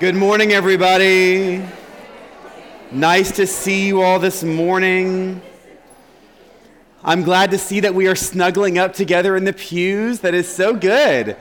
Good 0.00 0.14
morning, 0.14 0.54
everybody. 0.54 1.62
Nice 2.90 3.32
to 3.32 3.46
see 3.46 3.86
you 3.86 4.00
all 4.00 4.18
this 4.18 4.42
morning. 4.42 5.42
I'm 7.04 7.22
glad 7.22 7.50
to 7.50 7.58
see 7.58 7.80
that 7.80 7.94
we 7.94 8.08
are 8.08 8.14
snuggling 8.14 8.78
up 8.78 8.94
together 8.94 9.36
in 9.36 9.44
the 9.44 9.52
pews. 9.52 10.20
That 10.20 10.32
is 10.32 10.48
so 10.48 10.74
good. 10.74 11.36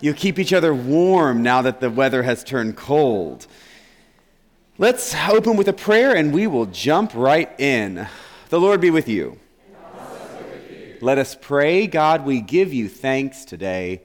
You'll 0.00 0.16
keep 0.16 0.40
each 0.40 0.52
other 0.52 0.74
warm 0.74 1.44
now 1.44 1.62
that 1.62 1.78
the 1.78 1.90
weather 1.90 2.24
has 2.24 2.42
turned 2.42 2.76
cold. 2.76 3.46
Let's 4.78 5.14
open 5.14 5.56
with 5.56 5.68
a 5.68 5.72
prayer 5.72 6.12
and 6.12 6.34
we 6.34 6.48
will 6.48 6.66
jump 6.66 7.12
right 7.14 7.54
in. 7.60 8.08
The 8.48 8.58
Lord 8.58 8.80
be 8.80 8.90
with 8.90 9.08
you. 9.08 9.38
Let 11.00 11.18
us 11.18 11.36
pray. 11.40 11.86
God, 11.86 12.26
we 12.26 12.40
give 12.40 12.74
you 12.74 12.88
thanks 12.88 13.44
today. 13.44 14.02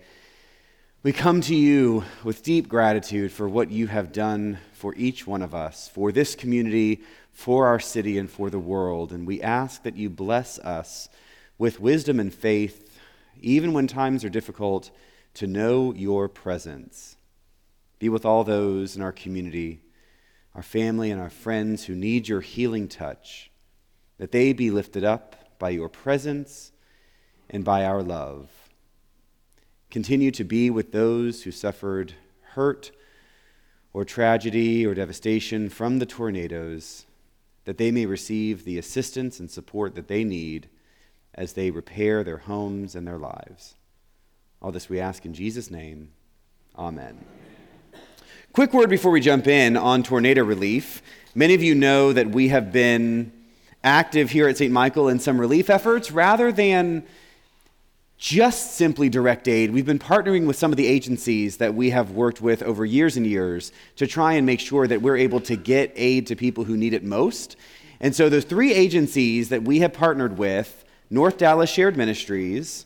We 1.03 1.13
come 1.13 1.41
to 1.41 1.53
you 1.53 2.03
with 2.23 2.41
deep 2.41 2.67
gratitude 2.67 3.31
for 3.31 3.47
what 3.47 3.69
you 3.69 3.85
have 3.85 4.11
done 4.11 4.57
for 4.73 4.95
each 4.95 5.27
one 5.27 5.43
of 5.43 5.53
us, 5.53 5.87
for 5.87 6.11
this 6.11 6.33
community, 6.33 7.01
for 7.31 7.67
our 7.67 7.79
city, 7.79 8.17
and 8.17 8.27
for 8.27 8.49
the 8.49 8.57
world. 8.57 9.11
And 9.11 9.27
we 9.27 9.39
ask 9.39 9.83
that 9.83 9.95
you 9.95 10.09
bless 10.09 10.57
us 10.57 11.07
with 11.59 11.79
wisdom 11.79 12.19
and 12.19 12.33
faith, 12.33 12.99
even 13.39 13.73
when 13.73 13.85
times 13.85 14.25
are 14.25 14.29
difficult, 14.29 14.89
to 15.35 15.45
know 15.45 15.93
your 15.93 16.27
presence. 16.27 17.15
Be 17.99 18.09
with 18.09 18.25
all 18.25 18.43
those 18.43 18.95
in 18.95 19.03
our 19.03 19.11
community, 19.11 19.81
our 20.55 20.63
family, 20.63 21.11
and 21.11 21.21
our 21.21 21.29
friends 21.29 21.85
who 21.85 21.93
need 21.93 22.27
your 22.27 22.41
healing 22.41 22.87
touch, 22.87 23.51
that 24.17 24.31
they 24.31 24.51
be 24.51 24.71
lifted 24.71 25.03
up 25.03 25.59
by 25.59 25.69
your 25.69 25.89
presence 25.89 26.71
and 27.51 27.63
by 27.63 27.85
our 27.85 28.01
love. 28.01 28.49
Continue 29.89 30.31
to 30.31 30.43
be 30.43 30.69
with 30.69 30.91
those 30.91 31.43
who 31.43 31.51
suffered 31.51 32.13
hurt 32.53 32.91
or 33.93 34.03
tragedy 34.03 34.85
or 34.85 34.93
devastation 34.93 35.69
from 35.69 35.99
the 35.99 36.05
tornadoes, 36.05 37.05
that 37.65 37.77
they 37.77 37.91
may 37.91 38.05
receive 38.05 38.63
the 38.65 38.77
assistance 38.77 39.39
and 39.39 39.49
support 39.49 39.95
that 39.95 40.07
they 40.07 40.23
need 40.23 40.67
as 41.33 41.53
they 41.53 41.71
repair 41.71 42.23
their 42.23 42.37
homes 42.37 42.95
and 42.95 43.07
their 43.07 43.17
lives. 43.17 43.75
All 44.61 44.71
this 44.71 44.89
we 44.89 44.99
ask 44.99 45.25
in 45.25 45.33
Jesus' 45.33 45.71
name. 45.71 46.09
Amen. 46.77 47.23
Quick 48.53 48.73
word 48.73 48.89
before 48.89 49.11
we 49.11 49.21
jump 49.21 49.47
in 49.47 49.77
on 49.77 50.03
tornado 50.03 50.43
relief. 50.43 51.01
Many 51.35 51.53
of 51.53 51.63
you 51.63 51.75
know 51.75 52.11
that 52.11 52.29
we 52.29 52.49
have 52.49 52.71
been 52.71 53.31
active 53.83 54.31
here 54.31 54.47
at 54.47 54.57
St. 54.57 54.71
Michael 54.71 55.09
in 55.09 55.19
some 55.19 55.39
relief 55.39 55.69
efforts 55.69 56.11
rather 56.11 56.51
than 56.51 57.05
just 58.17 58.73
simply 58.73 59.09
direct 59.09 59.47
aid. 59.47 59.71
We've 59.71 59.85
been 59.85 59.99
partnering 59.99 60.47
with 60.47 60.55
some 60.55 60.71
of 60.71 60.77
the 60.77 60.87
agencies 60.87 61.57
that 61.57 61.75
we 61.75 61.91
have 61.91 62.11
worked 62.11 62.41
with 62.41 62.63
over 62.63 62.83
years 62.83 63.15
and 63.15 63.27
years 63.27 63.71
to 63.97 64.07
try 64.07 64.33
and 64.33 64.45
make 64.45 64.59
sure 64.59 64.87
that 64.87 65.01
we're 65.01 65.17
able 65.17 65.39
to 65.41 65.55
get 65.55 65.93
aid 65.95 66.27
to 66.27 66.35
people 66.35 66.63
who 66.63 66.75
need 66.75 66.93
it 66.93 67.03
most. 67.03 67.55
And 67.99 68.15
so, 68.15 68.29
those 68.29 68.45
three 68.45 68.73
agencies 68.73 69.49
that 69.49 69.63
we 69.63 69.79
have 69.79 69.93
partnered 69.93 70.37
with 70.37 70.83
North 71.09 71.37
Dallas 71.37 71.69
Shared 71.69 71.95
Ministries, 71.95 72.85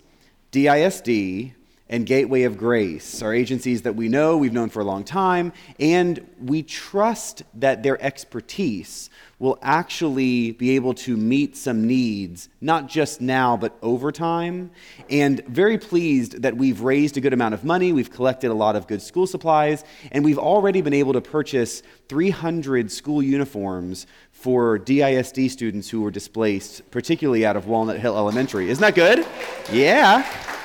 DISD, 0.52 1.54
and 1.92 2.06
Gateway 2.06 2.44
of 2.44 2.58
Grace 2.58 3.22
are 3.22 3.34
agencies 3.34 3.82
that 3.82 3.96
we 3.96 4.08
know, 4.08 4.38
we've 4.38 4.54
known 4.54 4.70
for 4.70 4.80
a 4.80 4.86
long 4.86 5.04
time, 5.04 5.52
and 5.78 6.26
we 6.42 6.64
trust 6.64 7.44
that 7.56 7.84
their 7.84 8.02
expertise 8.02 9.10
will 9.40 9.60
actually 9.62 10.52
be 10.52 10.72
able 10.76 10.94
to 10.94 11.18
meet 11.18 11.58
some 11.58 11.86
needs, 11.86 12.48
not 12.62 12.88
just 12.88 13.20
now, 13.20 13.58
but 13.58 13.78
over 13.82 14.10
time. 14.12 14.72
And 15.10 15.44
very 15.48 15.78
pleased 15.78 16.44
that 16.44 16.56
we've 16.56 16.80
raised 16.80 17.18
a 17.18 17.22
good 17.22 17.34
amount 17.34 17.56
of 17.56 17.66
money, 17.66 17.92
we've 17.92 18.12
collected 18.12 18.52
a 18.52 18.54
lot 18.54 18.78
of 18.78 18.88
good 18.88 19.02
school 19.02 19.28
supplies, 19.28 19.84
and 20.14 20.24
we've 20.24 20.40
already 20.40 20.82
been 20.82 20.94
able 20.94 21.12
to 21.14 21.22
purchase 21.22 21.84
300 22.08 22.90
school 22.90 23.22
uniforms 23.22 24.08
for 24.32 24.80
DISD 24.80 25.50
students 25.50 25.90
who 25.90 26.02
were 26.02 26.12
displaced, 26.12 26.90
particularly 26.90 27.46
out 27.46 27.58
of 27.58 27.68
Walnut 27.68 28.00
Hill 28.00 28.16
Elementary. 28.16 28.70
Isn't 28.70 28.82
that 28.82 28.96
good? 28.96 29.26
Yeah. 29.74 30.61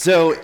So, 0.00 0.34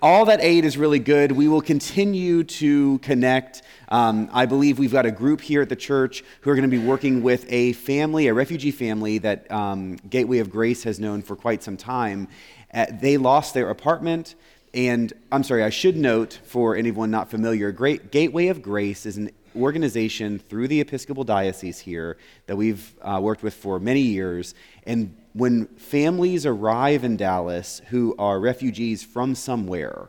all 0.00 0.26
that 0.26 0.40
aid 0.40 0.64
is 0.64 0.78
really 0.78 1.00
good. 1.00 1.32
We 1.32 1.48
will 1.48 1.60
continue 1.60 2.44
to 2.44 3.00
connect. 3.00 3.62
Um, 3.88 4.30
I 4.32 4.46
believe 4.46 4.78
we've 4.78 4.92
got 4.92 5.06
a 5.06 5.10
group 5.10 5.40
here 5.40 5.60
at 5.60 5.68
the 5.68 5.74
church 5.74 6.22
who 6.42 6.50
are 6.50 6.54
going 6.54 6.70
to 6.70 6.76
be 6.76 6.78
working 6.78 7.20
with 7.20 7.44
a 7.48 7.72
family, 7.72 8.28
a 8.28 8.34
refugee 8.34 8.70
family 8.70 9.18
that 9.18 9.50
um, 9.50 9.96
Gateway 10.08 10.38
of 10.38 10.50
Grace 10.50 10.84
has 10.84 11.00
known 11.00 11.20
for 11.20 11.34
quite 11.34 11.64
some 11.64 11.76
time. 11.76 12.28
Uh, 12.72 12.86
they 12.92 13.16
lost 13.16 13.54
their 13.54 13.70
apartment. 13.70 14.36
And 14.72 15.12
I'm 15.32 15.42
sorry, 15.42 15.64
I 15.64 15.70
should 15.70 15.96
note 15.96 16.38
for 16.44 16.76
anyone 16.76 17.10
not 17.10 17.28
familiar, 17.28 17.72
Great 17.72 18.12
Gateway 18.12 18.46
of 18.46 18.62
Grace 18.62 19.04
is 19.04 19.16
an 19.16 19.32
organization 19.56 20.38
through 20.38 20.68
the 20.68 20.80
Episcopal 20.80 21.24
Diocese 21.24 21.80
here 21.80 22.18
that 22.46 22.54
we've 22.54 22.94
uh, 23.02 23.18
worked 23.20 23.42
with 23.42 23.54
for 23.54 23.80
many 23.80 24.02
years. 24.02 24.54
And 24.86 25.16
when 25.32 25.66
families 25.76 26.46
arrive 26.46 27.04
in 27.04 27.16
Dallas 27.16 27.80
who 27.88 28.14
are 28.18 28.38
refugees 28.38 29.02
from 29.02 29.34
somewhere, 29.34 30.08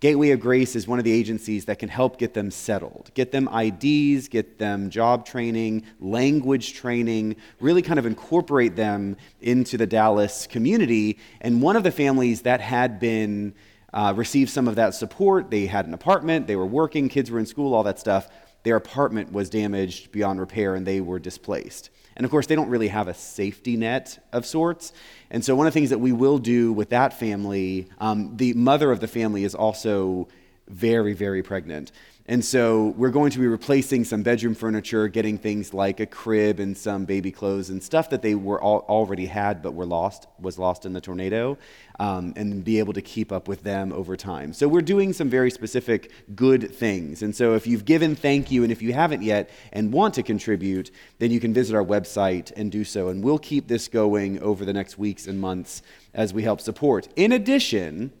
Gateway 0.00 0.30
of 0.30 0.40
Grace 0.40 0.76
is 0.76 0.88
one 0.88 0.98
of 0.98 1.04
the 1.04 1.12
agencies 1.12 1.66
that 1.66 1.78
can 1.78 1.90
help 1.90 2.18
get 2.18 2.32
them 2.32 2.50
settled, 2.50 3.10
get 3.12 3.32
them 3.32 3.48
IDs, 3.48 4.28
get 4.28 4.58
them 4.58 4.88
job 4.88 5.26
training, 5.26 5.84
language 6.00 6.72
training, 6.72 7.36
really 7.60 7.82
kind 7.82 7.98
of 7.98 8.06
incorporate 8.06 8.76
them 8.76 9.18
into 9.42 9.76
the 9.76 9.86
Dallas 9.86 10.46
community. 10.46 11.18
And 11.42 11.60
one 11.60 11.76
of 11.76 11.82
the 11.82 11.90
families 11.90 12.42
that 12.42 12.62
had 12.62 12.98
been 12.98 13.52
uh, 13.92 14.14
received 14.16 14.50
some 14.50 14.68
of 14.68 14.76
that 14.76 14.94
support, 14.94 15.50
they 15.50 15.66
had 15.66 15.86
an 15.86 15.92
apartment, 15.92 16.46
they 16.46 16.56
were 16.56 16.64
working, 16.64 17.10
kids 17.10 17.30
were 17.30 17.38
in 17.38 17.44
school, 17.44 17.74
all 17.74 17.82
that 17.82 17.98
stuff 17.98 18.30
their 18.62 18.76
apartment 18.76 19.32
was 19.32 19.48
damaged 19.48 20.12
beyond 20.12 20.40
repair 20.40 20.74
and 20.74 20.86
they 20.86 21.00
were 21.00 21.18
displaced. 21.18 21.90
And 22.20 22.26
of 22.26 22.30
course, 22.30 22.46
they 22.46 22.54
don't 22.54 22.68
really 22.68 22.88
have 22.88 23.08
a 23.08 23.14
safety 23.14 23.78
net 23.78 24.22
of 24.30 24.44
sorts. 24.44 24.92
And 25.30 25.42
so, 25.42 25.56
one 25.56 25.66
of 25.66 25.72
the 25.72 25.80
things 25.80 25.88
that 25.88 26.00
we 26.00 26.12
will 26.12 26.36
do 26.36 26.70
with 26.70 26.90
that 26.90 27.18
family, 27.18 27.88
um, 27.96 28.36
the 28.36 28.52
mother 28.52 28.92
of 28.92 29.00
the 29.00 29.08
family 29.08 29.42
is 29.42 29.54
also 29.54 30.28
very, 30.68 31.14
very 31.14 31.42
pregnant. 31.42 31.92
And 32.26 32.44
so 32.44 32.94
we're 32.96 33.10
going 33.10 33.30
to 33.32 33.38
be 33.40 33.48
replacing 33.48 34.04
some 34.04 34.22
bedroom 34.22 34.54
furniture, 34.54 35.08
getting 35.08 35.36
things 35.36 35.74
like 35.74 35.98
a 35.98 36.06
crib 36.06 36.60
and 36.60 36.76
some 36.76 37.04
baby 37.04 37.32
clothes 37.32 37.70
and 37.70 37.82
stuff 37.82 38.10
that 38.10 38.22
they 38.22 38.36
were 38.36 38.60
all, 38.62 38.84
already 38.88 39.26
had 39.26 39.62
but 39.62 39.72
were 39.74 39.86
lost, 39.86 40.28
was 40.38 40.58
lost 40.58 40.86
in 40.86 40.92
the 40.92 41.00
tornado, 41.00 41.58
um, 41.98 42.32
and 42.36 42.62
be 42.62 42.78
able 42.78 42.92
to 42.92 43.02
keep 43.02 43.32
up 43.32 43.48
with 43.48 43.62
them 43.64 43.92
over 43.92 44.16
time. 44.16 44.52
So 44.52 44.68
we're 44.68 44.80
doing 44.80 45.12
some 45.12 45.28
very 45.28 45.50
specific 45.50 46.12
good 46.36 46.72
things. 46.72 47.22
And 47.22 47.34
so 47.34 47.54
if 47.54 47.66
you've 47.66 47.84
given, 47.84 48.14
thank 48.14 48.50
you. 48.50 48.62
And 48.62 48.70
if 48.70 48.80
you 48.80 48.92
haven't 48.92 49.22
yet 49.22 49.50
and 49.72 49.92
want 49.92 50.14
to 50.14 50.22
contribute, 50.22 50.92
then 51.18 51.32
you 51.32 51.40
can 51.40 51.52
visit 51.52 51.74
our 51.74 51.84
website 51.84 52.52
and 52.54 52.70
do 52.70 52.84
so. 52.84 53.08
And 53.08 53.24
we'll 53.24 53.38
keep 53.38 53.66
this 53.66 53.88
going 53.88 54.40
over 54.40 54.64
the 54.64 54.72
next 54.72 54.98
weeks 54.98 55.26
and 55.26 55.40
months 55.40 55.82
as 56.14 56.32
we 56.32 56.44
help 56.44 56.60
support. 56.60 57.08
In 57.16 57.32
addition, 57.32 58.12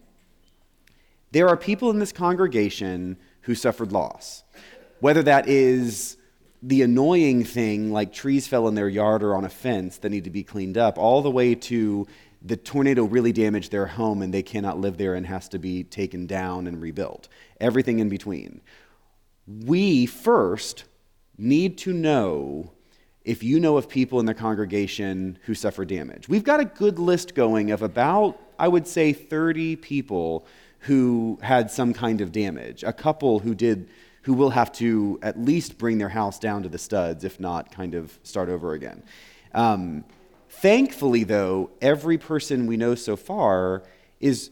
there 1.30 1.48
are 1.48 1.56
people 1.56 1.90
in 1.90 2.00
this 2.00 2.12
congregation 2.12 3.16
who 3.42 3.54
suffered 3.54 3.92
loss. 3.92 4.44
Whether 5.00 5.22
that 5.22 5.48
is 5.48 6.16
the 6.62 6.82
annoying 6.82 7.44
thing, 7.44 7.92
like 7.92 8.12
trees 8.12 8.46
fell 8.46 8.68
in 8.68 8.74
their 8.74 8.88
yard 8.88 9.22
or 9.22 9.34
on 9.34 9.44
a 9.44 9.48
fence 9.48 9.98
that 9.98 10.10
need 10.10 10.24
to 10.24 10.30
be 10.30 10.42
cleaned 10.42 10.76
up, 10.76 10.98
all 10.98 11.22
the 11.22 11.30
way 11.30 11.54
to 11.54 12.06
the 12.42 12.56
tornado 12.56 13.04
really 13.04 13.32
damaged 13.32 13.70
their 13.70 13.86
home 13.86 14.22
and 14.22 14.32
they 14.32 14.42
cannot 14.42 14.78
live 14.78 14.96
there 14.96 15.14
and 15.14 15.26
has 15.26 15.48
to 15.48 15.58
be 15.58 15.84
taken 15.84 16.26
down 16.26 16.66
and 16.66 16.80
rebuilt. 16.80 17.28
Everything 17.60 17.98
in 17.98 18.08
between. 18.08 18.60
We 19.46 20.06
first 20.06 20.84
need 21.36 21.78
to 21.78 21.92
know 21.92 22.72
if 23.24 23.42
you 23.42 23.60
know 23.60 23.76
of 23.76 23.88
people 23.88 24.20
in 24.20 24.26
the 24.26 24.34
congregation 24.34 25.38
who 25.42 25.54
suffer 25.54 25.84
damage. 25.84 26.28
We've 26.28 26.44
got 26.44 26.60
a 26.60 26.64
good 26.64 26.98
list 26.98 27.34
going 27.34 27.70
of 27.70 27.82
about, 27.82 28.38
I 28.58 28.68
would 28.68 28.86
say, 28.86 29.12
30 29.12 29.76
people 29.76 30.46
who 30.80 31.38
had 31.42 31.70
some 31.70 31.92
kind 31.92 32.20
of 32.20 32.32
damage, 32.32 32.82
a 32.82 32.92
couple 32.92 33.40
who 33.40 33.54
did 33.54 33.88
who 34.22 34.34
will 34.34 34.50
have 34.50 34.70
to 34.70 35.18
at 35.22 35.40
least 35.40 35.78
bring 35.78 35.98
their 35.98 36.10
house 36.10 36.38
down 36.38 36.62
to 36.62 36.68
the 36.68 36.78
studs, 36.78 37.24
if 37.24 37.40
not 37.40 37.72
kind 37.72 37.94
of 37.94 38.18
start 38.22 38.48
over 38.48 38.74
again. 38.74 39.02
Um, 39.54 40.04
thankfully, 40.48 41.24
though, 41.24 41.70
every 41.80 42.18
person 42.18 42.66
we 42.66 42.76
know 42.76 42.94
so 42.94 43.16
far 43.16 43.82
is, 44.20 44.50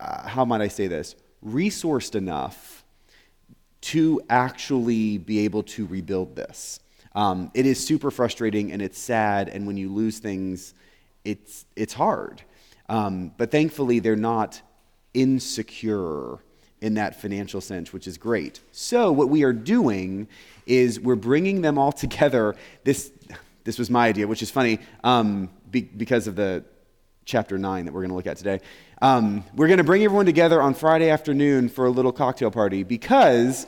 uh, 0.00 0.26
how 0.26 0.44
might 0.44 0.60
I 0.60 0.68
say 0.68 0.88
this, 0.88 1.14
resourced 1.44 2.16
enough 2.16 2.84
to 3.82 4.20
actually 4.28 5.18
be 5.18 5.40
able 5.40 5.62
to 5.62 5.86
rebuild 5.86 6.34
this. 6.34 6.80
Um, 7.14 7.50
it 7.54 7.66
is 7.66 7.84
super 7.84 8.10
frustrating 8.10 8.72
and 8.72 8.80
it's 8.80 8.98
sad, 8.98 9.48
and 9.48 9.66
when 9.66 9.76
you 9.76 9.92
lose 9.92 10.18
things, 10.18 10.74
it's, 11.24 11.64
it's 11.76 11.92
hard. 11.92 12.42
Um, 12.88 13.32
but 13.36 13.50
thankfully, 13.50 14.00
they're 14.00 14.16
not 14.16 14.60
insecure 15.14 16.38
in 16.80 16.94
that 16.94 17.20
financial 17.20 17.60
sense, 17.60 17.92
which 17.92 18.06
is 18.06 18.18
great. 18.18 18.60
So, 18.72 19.12
what 19.12 19.28
we 19.28 19.44
are 19.44 19.52
doing 19.52 20.26
is 20.66 21.00
we're 21.00 21.14
bringing 21.14 21.62
them 21.62 21.78
all 21.78 21.92
together. 22.04 22.56
This, 22.84 23.12
this 23.64 23.78
was 23.78 23.88
my 23.88 24.08
idea, 24.08 24.26
which 24.26 24.42
is 24.42 24.50
funny 24.50 24.80
um, 25.04 25.48
be, 25.70 25.82
because 25.82 26.26
of 26.26 26.36
the 26.36 26.64
chapter 27.24 27.56
9 27.56 27.84
that 27.84 27.94
we're 27.94 28.00
going 28.00 28.10
to 28.10 28.16
look 28.16 28.26
at 28.26 28.36
today. 28.36 28.60
Um, 29.00 29.44
we're 29.54 29.68
going 29.68 29.78
to 29.78 29.84
bring 29.84 30.02
everyone 30.02 30.26
together 30.26 30.60
on 30.60 30.74
Friday 30.74 31.08
afternoon 31.08 31.68
for 31.68 31.86
a 31.86 31.90
little 31.90 32.12
cocktail 32.12 32.50
party 32.50 32.82
because 32.82 33.66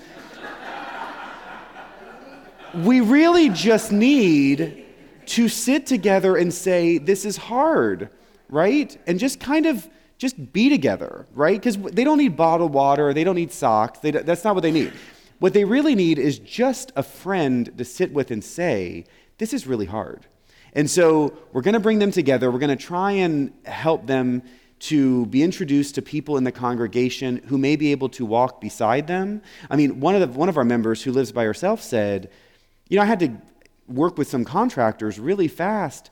we 2.74 3.00
really 3.00 3.48
just 3.48 3.92
need 3.92 4.84
to 5.26 5.48
sit 5.48 5.86
together 5.86 6.36
and 6.36 6.52
say, 6.52 6.98
This 6.98 7.24
is 7.24 7.36
hard, 7.36 8.10
right? 8.48 8.96
And 9.06 9.18
just 9.18 9.40
kind 9.40 9.66
of 9.66 9.88
just 10.18 10.52
be 10.52 10.68
together, 10.68 11.26
right? 11.34 11.60
Because 11.60 11.76
they 11.76 12.04
don't 12.04 12.18
need 12.18 12.36
bottled 12.36 12.72
water, 12.72 13.12
they 13.12 13.24
don't 13.24 13.34
need 13.34 13.52
socks, 13.52 13.98
they, 14.00 14.10
that's 14.10 14.44
not 14.44 14.54
what 14.54 14.62
they 14.62 14.70
need. 14.70 14.92
What 15.40 15.52
they 15.52 15.64
really 15.64 15.94
need 15.94 16.18
is 16.18 16.38
just 16.38 16.92
a 16.96 17.02
friend 17.02 17.76
to 17.76 17.84
sit 17.84 18.12
with 18.12 18.30
and 18.30 18.42
say, 18.42 19.04
This 19.38 19.52
is 19.52 19.66
really 19.66 19.86
hard. 19.86 20.26
And 20.72 20.90
so 20.90 21.36
we're 21.52 21.62
going 21.62 21.74
to 21.74 21.80
bring 21.80 21.98
them 21.98 22.10
together. 22.10 22.50
We're 22.50 22.58
going 22.58 22.76
to 22.76 22.84
try 22.84 23.12
and 23.12 23.52
help 23.64 24.06
them 24.06 24.42
to 24.80 25.26
be 25.26 25.42
introduced 25.42 25.94
to 25.94 26.02
people 26.02 26.36
in 26.36 26.44
the 26.44 26.52
congregation 26.52 27.38
who 27.46 27.56
may 27.56 27.76
be 27.76 27.92
able 27.92 28.08
to 28.10 28.26
walk 28.26 28.60
beside 28.60 29.06
them. 29.06 29.40
I 29.70 29.76
mean, 29.76 30.00
one 30.00 30.14
of, 30.14 30.20
the, 30.20 30.38
one 30.38 30.48
of 30.48 30.56
our 30.56 30.64
members 30.64 31.02
who 31.02 31.12
lives 31.12 31.32
by 31.32 31.44
herself 31.44 31.80
said, 31.80 32.30
You 32.88 32.96
know, 32.96 33.02
I 33.02 33.06
had 33.06 33.20
to 33.20 33.32
work 33.88 34.18
with 34.18 34.28
some 34.28 34.44
contractors 34.44 35.18
really 35.18 35.48
fast 35.48 36.10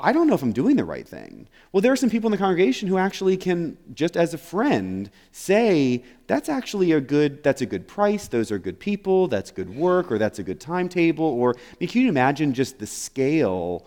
I 0.00 0.12
don't 0.12 0.28
know 0.28 0.34
if 0.34 0.42
I'm 0.42 0.52
doing 0.52 0.76
the 0.76 0.84
right 0.84 1.06
thing. 1.06 1.48
Well, 1.72 1.80
there 1.80 1.92
are 1.92 1.96
some 1.96 2.10
people 2.10 2.28
in 2.28 2.32
the 2.32 2.38
congregation 2.38 2.88
who 2.88 2.98
actually 2.98 3.36
can, 3.36 3.76
just 3.94 4.16
as 4.16 4.32
a 4.32 4.38
friend, 4.38 5.10
say, 5.32 6.04
that's 6.28 6.48
actually 6.48 6.92
a 6.92 7.00
good, 7.00 7.42
that's 7.42 7.62
a 7.62 7.66
good 7.66 7.88
price, 7.88 8.28
those 8.28 8.52
are 8.52 8.58
good 8.58 8.78
people, 8.78 9.26
that's 9.26 9.50
good 9.50 9.74
work, 9.74 10.12
or 10.12 10.18
that's 10.18 10.38
a 10.38 10.44
good 10.44 10.60
timetable. 10.60 11.24
Or 11.24 11.54
I 11.56 11.76
mean, 11.80 11.88
can 11.88 12.02
you 12.02 12.08
imagine 12.08 12.54
just 12.54 12.78
the 12.78 12.86
scale 12.86 13.86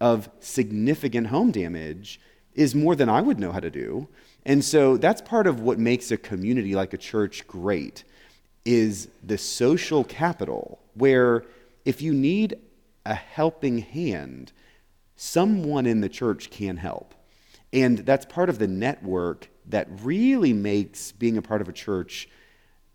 of 0.00 0.28
significant 0.40 1.28
home 1.28 1.50
damage 1.50 2.20
is 2.54 2.74
more 2.74 2.96
than 2.96 3.08
I 3.08 3.20
would 3.20 3.38
know 3.38 3.52
how 3.52 3.60
to 3.60 3.70
do. 3.70 4.08
And 4.44 4.64
so 4.64 4.96
that's 4.96 5.20
part 5.20 5.46
of 5.46 5.60
what 5.60 5.78
makes 5.78 6.10
a 6.10 6.16
community 6.16 6.74
like 6.74 6.92
a 6.92 6.98
church 6.98 7.46
great 7.46 8.04
is 8.64 9.08
the 9.22 9.38
social 9.38 10.04
capital 10.04 10.78
where 10.94 11.44
if 11.84 12.02
you 12.02 12.12
need 12.12 12.56
a 13.04 13.14
helping 13.14 13.78
hand, 13.78 14.52
someone 15.16 15.86
in 15.86 16.00
the 16.00 16.08
church 16.08 16.50
can 16.50 16.76
help. 16.76 17.14
And 17.72 17.98
that's 17.98 18.24
part 18.24 18.48
of 18.48 18.58
the 18.58 18.68
network 18.68 19.48
that 19.68 19.88
really 20.02 20.52
makes 20.52 21.12
being 21.12 21.36
a 21.36 21.42
part 21.42 21.60
of 21.60 21.68
a 21.68 21.72
church 21.72 22.28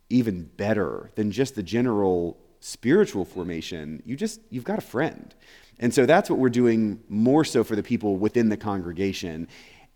even 0.09 0.43
better 0.43 1.11
than 1.15 1.31
just 1.31 1.55
the 1.55 1.63
general 1.63 2.37
spiritual 2.59 3.25
formation. 3.25 4.01
You 4.05 4.15
just, 4.15 4.39
you've 4.49 4.63
got 4.63 4.77
a 4.77 4.81
friend. 4.81 5.33
And 5.79 5.93
so 5.93 6.05
that's 6.05 6.29
what 6.29 6.37
we're 6.39 6.49
doing 6.49 7.01
more 7.09 7.43
so 7.43 7.63
for 7.63 7.75
the 7.75 7.83
people 7.83 8.17
within 8.17 8.49
the 8.49 8.57
congregation. 8.57 9.47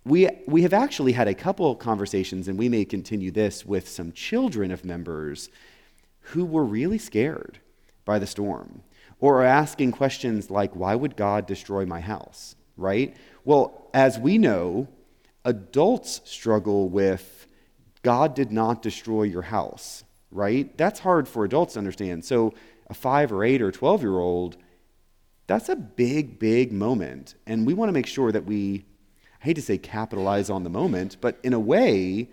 We, 0.03 0.29
we 0.47 0.63
have 0.63 0.73
actually 0.73 1.11
had 1.11 1.27
a 1.27 1.33
couple 1.33 1.75
conversations, 1.75 2.47
and 2.47 2.57
we 2.57 2.69
may 2.69 2.85
continue 2.85 3.31
this 3.31 3.65
with 3.65 3.87
some 3.87 4.11
children 4.11 4.71
of 4.71 4.83
members 4.83 5.49
who 6.19 6.43
were 6.45 6.63
really 6.63 6.97
scared 6.97 7.59
by 8.03 8.17
the 8.19 8.27
storm 8.27 8.81
or 9.19 9.41
are 9.41 9.45
asking 9.45 9.91
questions 9.91 10.49
like, 10.49 10.75
why 10.75 10.95
would 10.95 11.15
God 11.15 11.45
destroy 11.45 11.85
my 11.85 12.01
house? 12.01 12.55
Right? 12.77 13.15
Well, 13.43 13.89
as 13.93 14.19
we 14.19 14.37
know, 14.37 14.87
adults 15.45 16.21
struggle 16.25 16.89
with, 16.89 17.47
God 18.01 18.35
did 18.35 18.51
not 18.51 18.81
destroy 18.81 19.23
your 19.23 19.43
house, 19.43 20.03
right? 20.31 20.75
That's 20.77 20.99
hard 20.99 21.27
for 21.27 21.45
adults 21.45 21.73
to 21.73 21.79
understand. 21.79 22.25
So, 22.25 22.53
a 22.87 22.93
five 22.93 23.31
or 23.31 23.43
eight 23.43 23.61
or 23.61 23.71
12 23.71 24.01
year 24.03 24.19
old, 24.19 24.57
that's 25.47 25.69
a 25.69 25.75
big, 25.75 26.37
big 26.37 26.71
moment. 26.71 27.35
And 27.47 27.65
we 27.65 27.73
want 27.73 27.89
to 27.89 27.93
make 27.93 28.07
sure 28.07 28.31
that 28.31 28.45
we, 28.45 28.85
I 29.41 29.45
hate 29.45 29.55
to 29.55 29.61
say 29.61 29.77
capitalize 29.77 30.49
on 30.49 30.63
the 30.63 30.69
moment, 30.69 31.17
but 31.21 31.39
in 31.43 31.53
a 31.53 31.59
way, 31.59 32.29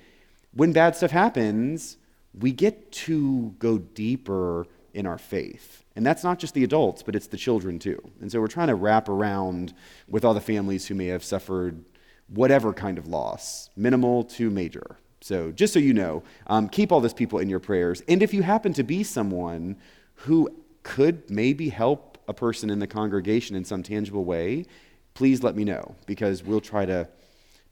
when 0.52 0.73
bad 0.73 0.96
stuff 0.96 1.11
happens, 1.11 1.96
we 2.38 2.52
get 2.52 2.93
to 2.93 3.55
go 3.58 3.79
deeper 3.79 4.67
in 4.94 5.06
our 5.06 5.19
faith. 5.19 5.85
And 5.94 6.06
that's 6.06 6.25
not 6.25 6.39
just 6.39 6.55
the 6.55 6.65
adults, 6.65 7.03
but 7.03 7.15
it's 7.15 7.27
the 7.27 7.37
children 7.37 7.79
too. 7.79 8.03
And 8.21 8.31
so 8.31 8.41
we're 8.41 8.49
trying 8.49 8.69
to 8.69 8.75
wrap 8.75 9.09
around 9.09 9.75
with 10.09 10.25
all 10.25 10.35
the 10.35 10.41
families 10.41 10.87
who 10.87 10.94
may 10.94 11.06
have 11.06 11.25
suffered 11.25 11.85
whatever 12.29 12.73
kind 12.73 12.99
of 12.99 13.06
loss, 13.06 13.69
minimal 13.77 14.25
to 14.25 14.50
major. 14.50 14.97
So 15.21 15.53
just 15.53 15.73
so 15.73 15.79
you 15.79 15.93
know, 15.93 16.23
um, 16.47 16.69
keep 16.69 16.91
all 16.91 17.00
those 17.00 17.15
people 17.15 17.39
in 17.39 17.49
your 17.49 17.61
prayers. 17.61 18.03
And 18.09 18.23
if 18.23 18.35
you 18.35 18.43
happen 18.43 18.73
to 18.75 18.83
be 18.83 19.03
someone 19.03 19.77
who 20.15 20.49
could 20.83 21.31
maybe 21.31 21.69
help 21.69 22.19
a 22.29 22.35
person 22.35 22.71
in 22.71 22.79
the 22.79 22.87
congregation 22.87 23.55
in 23.55 23.65
some 23.65 23.83
tangible 23.83 24.25
way, 24.25 24.67
please 25.15 25.43
let 25.43 25.55
me 25.55 25.65
know 25.65 25.94
because 26.06 26.43
we'll 26.43 26.61
try 26.61 26.87
to 26.87 27.09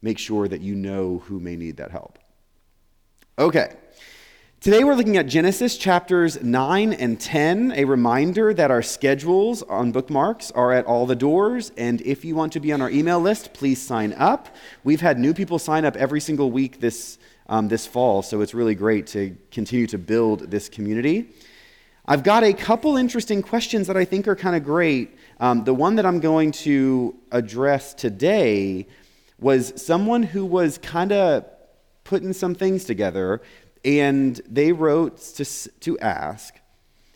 make 0.01 0.17
sure 0.17 0.47
that 0.47 0.61
you 0.61 0.75
know 0.75 1.19
who 1.25 1.39
may 1.39 1.55
need 1.55 1.77
that 1.77 1.91
help. 1.91 2.19
Okay. 3.37 3.75
Today 4.61 4.83
we're 4.83 4.93
looking 4.93 5.17
at 5.17 5.25
Genesis 5.25 5.75
chapters 5.75 6.39
9 6.43 6.93
and 6.93 7.19
10. 7.19 7.73
A 7.75 7.83
reminder 7.83 8.53
that 8.53 8.69
our 8.69 8.83
schedules 8.83 9.63
on 9.63 9.91
bookmarks 9.91 10.51
are 10.51 10.71
at 10.71 10.85
all 10.85 11.07
the 11.07 11.15
doors. 11.15 11.71
And 11.77 11.99
if 12.01 12.23
you 12.23 12.35
want 12.35 12.53
to 12.53 12.59
be 12.59 12.71
on 12.71 12.79
our 12.79 12.91
email 12.91 13.19
list, 13.19 13.55
please 13.55 13.81
sign 13.81 14.13
up. 14.13 14.55
We've 14.83 15.01
had 15.01 15.17
new 15.17 15.33
people 15.33 15.57
sign 15.57 15.83
up 15.83 15.95
every 15.95 16.21
single 16.21 16.51
week 16.51 16.79
this, 16.79 17.17
um, 17.49 17.69
this 17.69 17.87
fall, 17.87 18.21
so 18.21 18.41
it's 18.41 18.53
really 18.53 18.75
great 18.75 19.07
to 19.07 19.35
continue 19.49 19.87
to 19.87 19.97
build 19.97 20.51
this 20.51 20.69
community. 20.69 21.29
I've 22.05 22.21
got 22.21 22.43
a 22.43 22.53
couple 22.53 22.97
interesting 22.97 23.41
questions 23.41 23.87
that 23.87 23.97
I 23.97 24.05
think 24.05 24.27
are 24.27 24.35
kind 24.35 24.55
of 24.55 24.63
great. 24.63 25.17
Um, 25.39 25.63
the 25.63 25.73
one 25.73 25.95
that 25.95 26.05
I'm 26.05 26.19
going 26.19 26.51
to 26.67 27.15
address 27.31 27.95
today 27.95 28.85
was 29.39 29.73
someone 29.83 30.21
who 30.21 30.45
was 30.45 30.77
kind 30.77 31.11
of 31.11 31.45
putting 32.03 32.33
some 32.33 32.53
things 32.53 32.83
together 32.83 33.41
and 33.83 34.39
they 34.47 34.71
wrote 34.71 35.17
to, 35.35 35.45
to 35.45 35.99
ask 35.99 36.55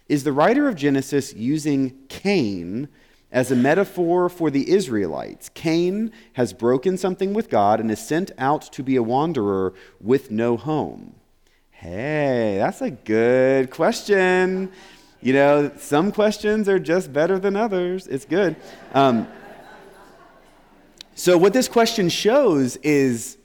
Is 0.07 0.23
the 0.23 0.33
writer 0.33 0.67
of 0.67 0.75
Genesis 0.75 1.33
using 1.33 1.97
Cain 2.09 2.87
as 3.31 3.51
a 3.51 3.55
metaphor 3.55 4.29
for 4.29 4.49
the 4.49 4.69
Israelites? 4.69 5.49
Cain 5.49 6.11
has 6.33 6.53
broken 6.53 6.97
something 6.97 7.33
with 7.33 7.49
God 7.49 7.79
and 7.79 7.89
is 7.91 7.99
sent 7.99 8.31
out 8.37 8.61
to 8.73 8.83
be 8.83 8.95
a 8.95 9.03
wanderer 9.03 9.73
with 9.99 10.31
no 10.31 10.57
home. 10.57 11.15
Hey, 11.71 12.55
that's 12.57 12.81
a 12.81 12.91
good 12.91 13.69
question. 13.69 14.71
You 15.21 15.33
know, 15.33 15.71
some 15.77 16.11
questions 16.11 16.69
are 16.69 16.79
just 16.79 17.11
better 17.11 17.39
than 17.39 17.55
others. 17.55 18.07
It's 18.07 18.25
good. 18.25 18.55
Um, 18.93 19.27
so, 21.15 21.37
what 21.37 21.53
this 21.53 21.67
question 21.67 22.09
shows 22.09 22.75
is 22.77 23.37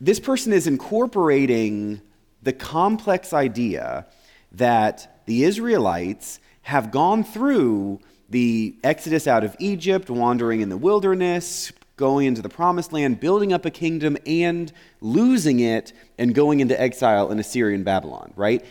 this 0.00 0.20
person 0.20 0.52
is 0.52 0.66
incorporating 0.66 2.00
the 2.42 2.52
complex 2.52 3.32
idea 3.32 4.06
that 4.52 5.22
the 5.26 5.44
Israelites 5.44 6.38
have 6.62 6.90
gone 6.90 7.24
through 7.24 8.00
the 8.28 8.76
exodus 8.82 9.26
out 9.26 9.44
of 9.44 9.56
Egypt, 9.58 10.10
wandering 10.10 10.60
in 10.60 10.68
the 10.68 10.76
wilderness, 10.76 11.72
going 11.96 12.26
into 12.26 12.42
the 12.42 12.48
promised 12.48 12.92
land, 12.92 13.20
building 13.20 13.52
up 13.52 13.64
a 13.64 13.70
kingdom, 13.70 14.16
and 14.26 14.72
losing 15.00 15.60
it 15.60 15.92
and 16.18 16.34
going 16.34 16.60
into 16.60 16.78
exile 16.80 17.30
in 17.30 17.38
Assyrian 17.38 17.84
Babylon, 17.84 18.32
right? 18.36 18.64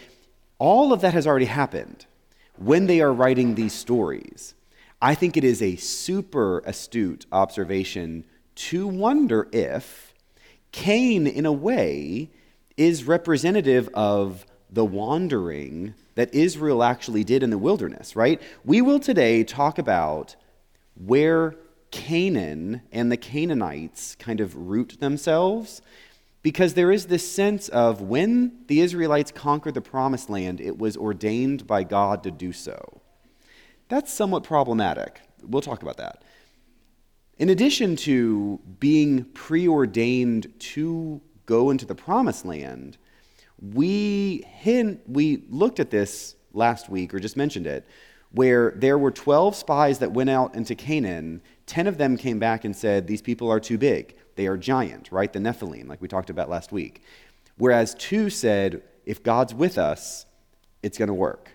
All 0.59 0.93
of 0.93 1.01
that 1.01 1.13
has 1.13 1.25
already 1.25 1.45
happened 1.45 2.05
when 2.57 2.85
they 2.85 3.01
are 3.01 3.11
writing 3.11 3.55
these 3.55 3.73
stories. 3.73 4.53
I 5.01 5.15
think 5.15 5.35
it 5.35 5.43
is 5.43 5.61
a 5.61 5.75
super 5.75 6.59
astute 6.59 7.25
observation 7.31 8.23
to 8.55 8.87
wonder 8.87 9.47
if 9.51 10.04
Cain, 10.75 11.25
in 11.25 11.45
a 11.45 11.53
way, 11.53 12.29
is 12.75 13.05
representative 13.05 13.87
of 13.93 14.45
the 14.69 14.83
wandering 14.83 15.93
that 16.15 16.35
Israel 16.35 16.83
actually 16.83 17.23
did 17.23 17.43
in 17.43 17.49
the 17.49 17.57
wilderness, 17.57 18.13
right? 18.13 18.41
We 18.65 18.81
will 18.81 18.99
today 18.99 19.45
talk 19.45 19.77
about 19.77 20.35
where 20.95 21.55
Canaan 21.91 22.81
and 22.91 23.09
the 23.09 23.15
Canaanites 23.15 24.17
kind 24.19 24.41
of 24.41 24.53
root 24.53 24.97
themselves 24.99 25.81
because 26.41 26.73
there 26.73 26.91
is 26.91 27.05
this 27.05 27.31
sense 27.31 27.69
of 27.69 28.01
when 28.01 28.51
the 28.67 28.81
Israelites 28.81 29.31
conquered 29.31 29.75
the 29.75 29.81
promised 29.81 30.29
land, 30.29 30.59
it 30.59 30.77
was 30.77 30.97
ordained 30.97 31.65
by 31.65 31.83
God 31.83 32.21
to 32.23 32.31
do 32.31 32.51
so. 32.51 32.99
That's 33.87 34.11
somewhat 34.11 34.43
problematic. 34.43 35.21
We'll 35.41 35.61
talk 35.61 35.83
about 35.83 35.95
that. 35.97 36.21
In 37.37 37.49
addition 37.49 37.97
to 37.97 38.61
being 38.79 39.25
preordained 39.25 40.53
to 40.59 41.21
go 41.45 41.69
into 41.69 41.85
the 41.85 41.95
promised 41.95 42.45
land, 42.45 42.97
we, 43.61 44.45
hint, 44.47 45.01
we 45.07 45.43
looked 45.49 45.79
at 45.79 45.89
this 45.89 46.35
last 46.53 46.89
week, 46.89 47.13
or 47.13 47.19
just 47.19 47.35
mentioned 47.35 47.67
it, 47.67 47.85
where 48.31 48.73
there 48.77 48.97
were 48.97 49.11
12 49.11 49.55
spies 49.55 49.99
that 49.99 50.11
went 50.11 50.29
out 50.29 50.55
into 50.55 50.75
Canaan. 50.75 51.41
10 51.65 51.87
of 51.87 51.97
them 51.97 52.15
came 52.15 52.39
back 52.39 52.63
and 52.63 52.75
said, 52.75 53.07
These 53.07 53.21
people 53.21 53.51
are 53.51 53.59
too 53.59 53.77
big. 53.77 54.15
They 54.35 54.47
are 54.47 54.57
giant, 54.57 55.11
right? 55.11 55.31
The 55.31 55.39
Nephilim, 55.39 55.87
like 55.89 56.01
we 56.01 56.07
talked 56.07 56.29
about 56.29 56.49
last 56.49 56.71
week. 56.71 57.01
Whereas 57.57 57.95
two 57.95 58.29
said, 58.29 58.81
If 59.05 59.23
God's 59.23 59.53
with 59.53 59.77
us, 59.77 60.25
it's 60.81 60.97
going 60.97 61.07
to 61.07 61.13
work. 61.13 61.51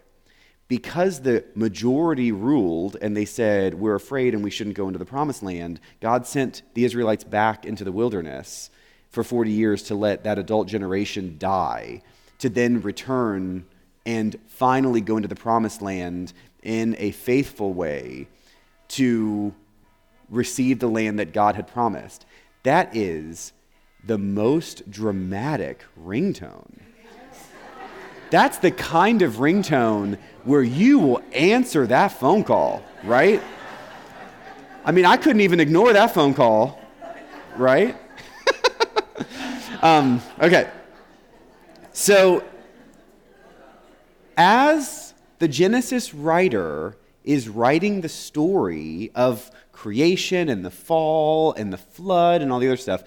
Because 0.71 1.23
the 1.23 1.45
majority 1.57 2.31
ruled 2.31 2.97
and 3.03 3.17
they 3.17 3.25
said, 3.25 3.75
We're 3.75 3.97
afraid 3.97 4.35
and 4.35 4.45
we 4.45 4.50
shouldn't 4.50 4.77
go 4.77 4.87
into 4.87 5.00
the 5.00 5.05
promised 5.05 5.43
land, 5.43 5.81
God 6.00 6.29
sent 6.29 6.62
the 6.75 6.85
Israelites 6.85 7.25
back 7.25 7.67
into 7.67 7.83
the 7.83 7.91
wilderness 7.91 8.71
for 9.09 9.25
40 9.25 9.50
years 9.50 9.83
to 9.83 9.97
let 9.97 10.23
that 10.23 10.39
adult 10.39 10.69
generation 10.69 11.35
die, 11.39 12.03
to 12.39 12.49
then 12.49 12.81
return 12.83 13.67
and 14.07 14.37
finally 14.47 15.00
go 15.00 15.17
into 15.17 15.27
the 15.27 15.35
promised 15.35 15.83
land 15.83 16.33
in 16.62 16.95
a 17.00 17.11
faithful 17.11 17.73
way 17.73 18.29
to 18.91 19.53
receive 20.29 20.79
the 20.79 20.87
land 20.87 21.19
that 21.19 21.33
God 21.33 21.57
had 21.57 21.67
promised. 21.67 22.27
That 22.62 22.95
is 22.95 23.53
the 24.05 24.19
most 24.19 24.89
dramatic 24.89 25.85
ringtone. 26.00 26.89
That's 28.31 28.59
the 28.59 28.71
kind 28.71 29.23
of 29.23 29.35
ringtone 29.35 30.19
where 30.45 30.63
you 30.63 31.01
will 31.01 31.23
answer 31.33 31.87
that 31.89 32.09
phone 32.09 32.45
call, 32.45 32.83
right? 33.03 33.43
I 34.85 34.93
mean, 34.93 35.05
I 35.05 35.17
couldn't 35.17 35.41
even 35.41 35.59
ignore 35.61 35.93
that 35.93 36.15
phone 36.15 36.33
call, 36.33 36.81
right? 37.57 37.97
um, 39.83 40.23
okay. 40.41 40.71
So, 41.93 42.45
as 44.37 45.13
the 45.41 45.49
Genesis 45.49 46.15
writer 46.15 46.97
is 47.25 47.49
writing 47.49 48.01
the 48.01 48.09
story 48.09 49.11
of 49.15 49.51
creation 49.73 50.49
and 50.49 50.65
the 50.65 50.71
fall 50.71 51.53
and 51.55 51.73
the 51.73 51.79
flood 51.79 52.43
and 52.43 52.53
all 52.53 52.61
the 52.61 52.69
other 52.69 52.77
stuff, 52.77 53.03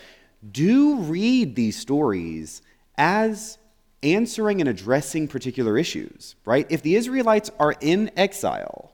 do 0.51 0.98
read 0.98 1.56
these 1.56 1.77
stories 1.77 2.62
as 2.98 3.58
answering 4.03 4.60
and 4.60 4.69
addressing 4.69 5.27
particular 5.27 5.77
issues, 5.77 6.36
right? 6.45 6.67
If 6.69 6.81
the 6.81 6.95
Israelites 6.95 7.50
are 7.60 7.75
in 7.81 8.12
exile, 8.17 8.93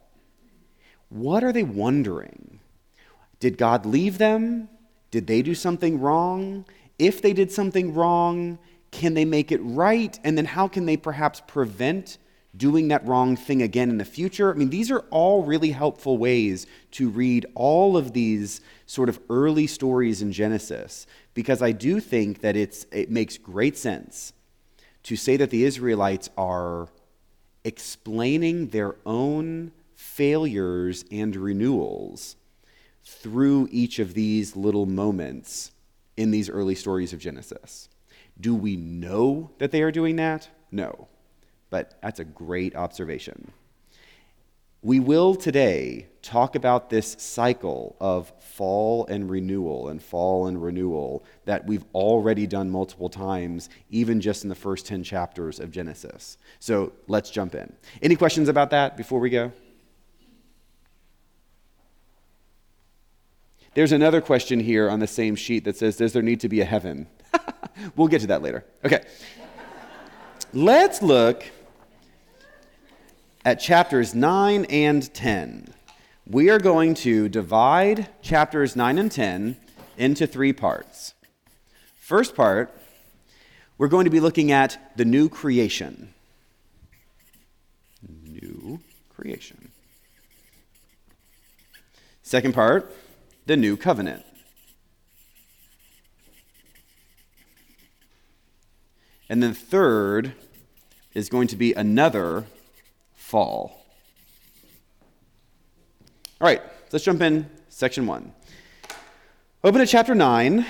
what 1.10 1.44
are 1.44 1.52
they 1.52 1.64
wondering? 1.64 2.60
Did 3.40 3.58
God 3.58 3.86
leave 3.86 4.18
them? 4.18 4.70
Did 5.12 5.28
they 5.28 5.42
do 5.42 5.56
something 5.56 6.00
wrong? 6.00 6.66
If 6.98 7.22
they 7.22 7.34
did 7.34 7.52
something 7.52 7.94
wrong, 7.94 8.60
can 8.92 9.14
they 9.14 9.26
make 9.26 9.52
it 9.52 9.62
right? 9.62 10.20
And 10.24 10.38
then 10.38 10.46
how 10.46 10.68
can 10.68 10.86
they 10.86 10.98
perhaps 10.98 11.42
prevent 11.48 12.18
doing 12.56 12.90
that 12.90 13.06
wrong 13.08 13.36
thing 13.36 13.62
again 13.62 13.90
in 13.90 13.98
the 13.98 14.06
future? 14.06 14.52
I 14.52 14.58
mean, 14.58 14.70
these 14.70 14.92
are 14.92 15.06
all 15.10 15.44
really 15.44 15.72
helpful 15.72 16.18
ways 16.18 16.68
to 16.92 17.10
read 17.10 17.46
all 17.56 17.96
of 17.96 18.14
these 18.14 18.62
sort 18.86 19.10
of 19.10 19.20
early 19.30 19.68
stories 19.68 20.22
in 20.22 20.32
Genesis 20.32 21.08
because 21.34 21.62
I 21.62 21.72
do 21.72 22.00
think 22.00 22.42
that 22.42 22.56
it's, 22.56 22.86
it 22.92 23.10
makes 23.10 23.38
great 23.38 23.78
sense 23.78 24.34
to 25.04 25.16
say 25.16 25.38
that 25.38 25.50
the 25.50 25.64
Israelites 25.64 26.30
are 26.38 26.88
explaining 27.64 28.68
their 28.68 28.96
own 29.06 29.72
failures 29.96 31.06
and 31.12 31.36
renewals 31.36 32.36
through 33.04 33.68
each 33.72 34.00
of 34.00 34.14
these 34.14 34.56
little 34.56 34.86
moments 34.86 35.72
in 36.16 36.32
these 36.32 36.50
early 36.50 36.76
stories 36.76 37.14
of 37.14 37.20
Genesis. 37.20 37.90
Do 38.40 38.56
we 38.56 38.76
know 38.76 39.52
that 39.58 39.72
they 39.72 39.82
are 39.82 39.92
doing 39.92 40.16
that? 40.18 40.48
No. 40.72 41.08
But 41.70 41.98
that's 42.02 42.20
a 42.20 42.26
great 42.26 42.76
observation. 42.76 43.52
We 44.82 45.02
will 45.02 45.36
today 45.36 46.08
talk 46.22 46.56
about 46.56 46.90
this 46.90 47.18
cycle 47.20 47.98
of 48.00 48.32
fall 48.40 49.06
and 49.08 49.30
renewal 49.30 49.90
and 49.90 50.02
fall 50.02 50.48
and 50.48 50.62
renewal 50.62 51.26
that 51.44 51.68
we've 51.68 51.84
already 51.94 52.48
done 52.48 52.70
multiple 52.70 53.10
times, 53.10 53.70
even 53.90 54.22
just 54.22 54.44
in 54.44 54.50
the 54.50 54.56
first 54.56 54.86
10 54.86 55.04
chapters 55.04 55.60
of 55.60 55.72
Genesis. 55.72 56.38
So 56.60 56.94
let's 57.08 57.30
jump 57.30 57.56
in. 57.56 57.74
Any 58.02 58.16
questions 58.16 58.48
about 58.48 58.70
that 58.70 58.96
before 58.96 59.20
we 59.20 59.30
go? 59.30 59.52
There's 63.74 63.92
another 63.92 64.22
question 64.22 64.62
here 64.62 64.90
on 64.90 65.00
the 65.00 65.08
same 65.08 65.36
sheet 65.36 65.66
that 65.66 65.76
says 65.76 65.98
Does 65.98 66.14
there 66.14 66.24
need 66.24 66.40
to 66.40 66.50
be 66.50 66.62
a 66.62 66.66
heaven? 66.66 67.08
we'll 67.98 68.08
get 68.08 68.22
to 68.22 68.28
that 68.28 68.42
later. 68.42 68.66
Okay. 68.86 69.06
let's 70.54 71.02
look 71.02 71.44
at 73.50 73.60
chapters 73.60 74.14
9 74.14 74.66
and 74.66 75.12
10. 75.12 75.74
We 76.28 76.52
are 76.52 76.60
going 76.60 76.94
to 76.94 77.28
divide 77.28 78.08
chapters 78.22 78.76
9 78.76 79.00
and 79.00 79.12
10 79.12 79.58
into 79.98 80.28
three 80.28 80.54
parts. 80.54 81.16
First 82.00 82.36
part, 82.36 82.72
we're 83.80 83.88
going 83.88 84.06
to 84.06 84.12
be 84.12 84.20
looking 84.20 84.52
at 84.52 84.94
the 84.98 85.04
new 85.04 85.30
creation. 85.30 86.14
New 88.08 88.82
creation. 89.10 89.72
Second 92.22 92.54
part, 92.54 92.96
the 93.48 93.58
new 93.58 93.76
covenant. 93.76 94.28
And 99.28 99.42
then 99.42 99.56
third 99.56 100.34
is 101.16 101.30
going 101.30 101.48
to 101.48 101.56
be 101.56 101.74
another 101.74 102.46
fall. 103.30 103.86
All 106.42 106.48
right, 106.48 106.64
let's 106.92 107.06
jump 107.06 107.22
in, 107.22 107.48
section 107.68 108.08
one. 108.08 108.34
Open 109.64 109.82
to 109.82 109.86
chapter 109.86 110.16
9. 110.16 110.66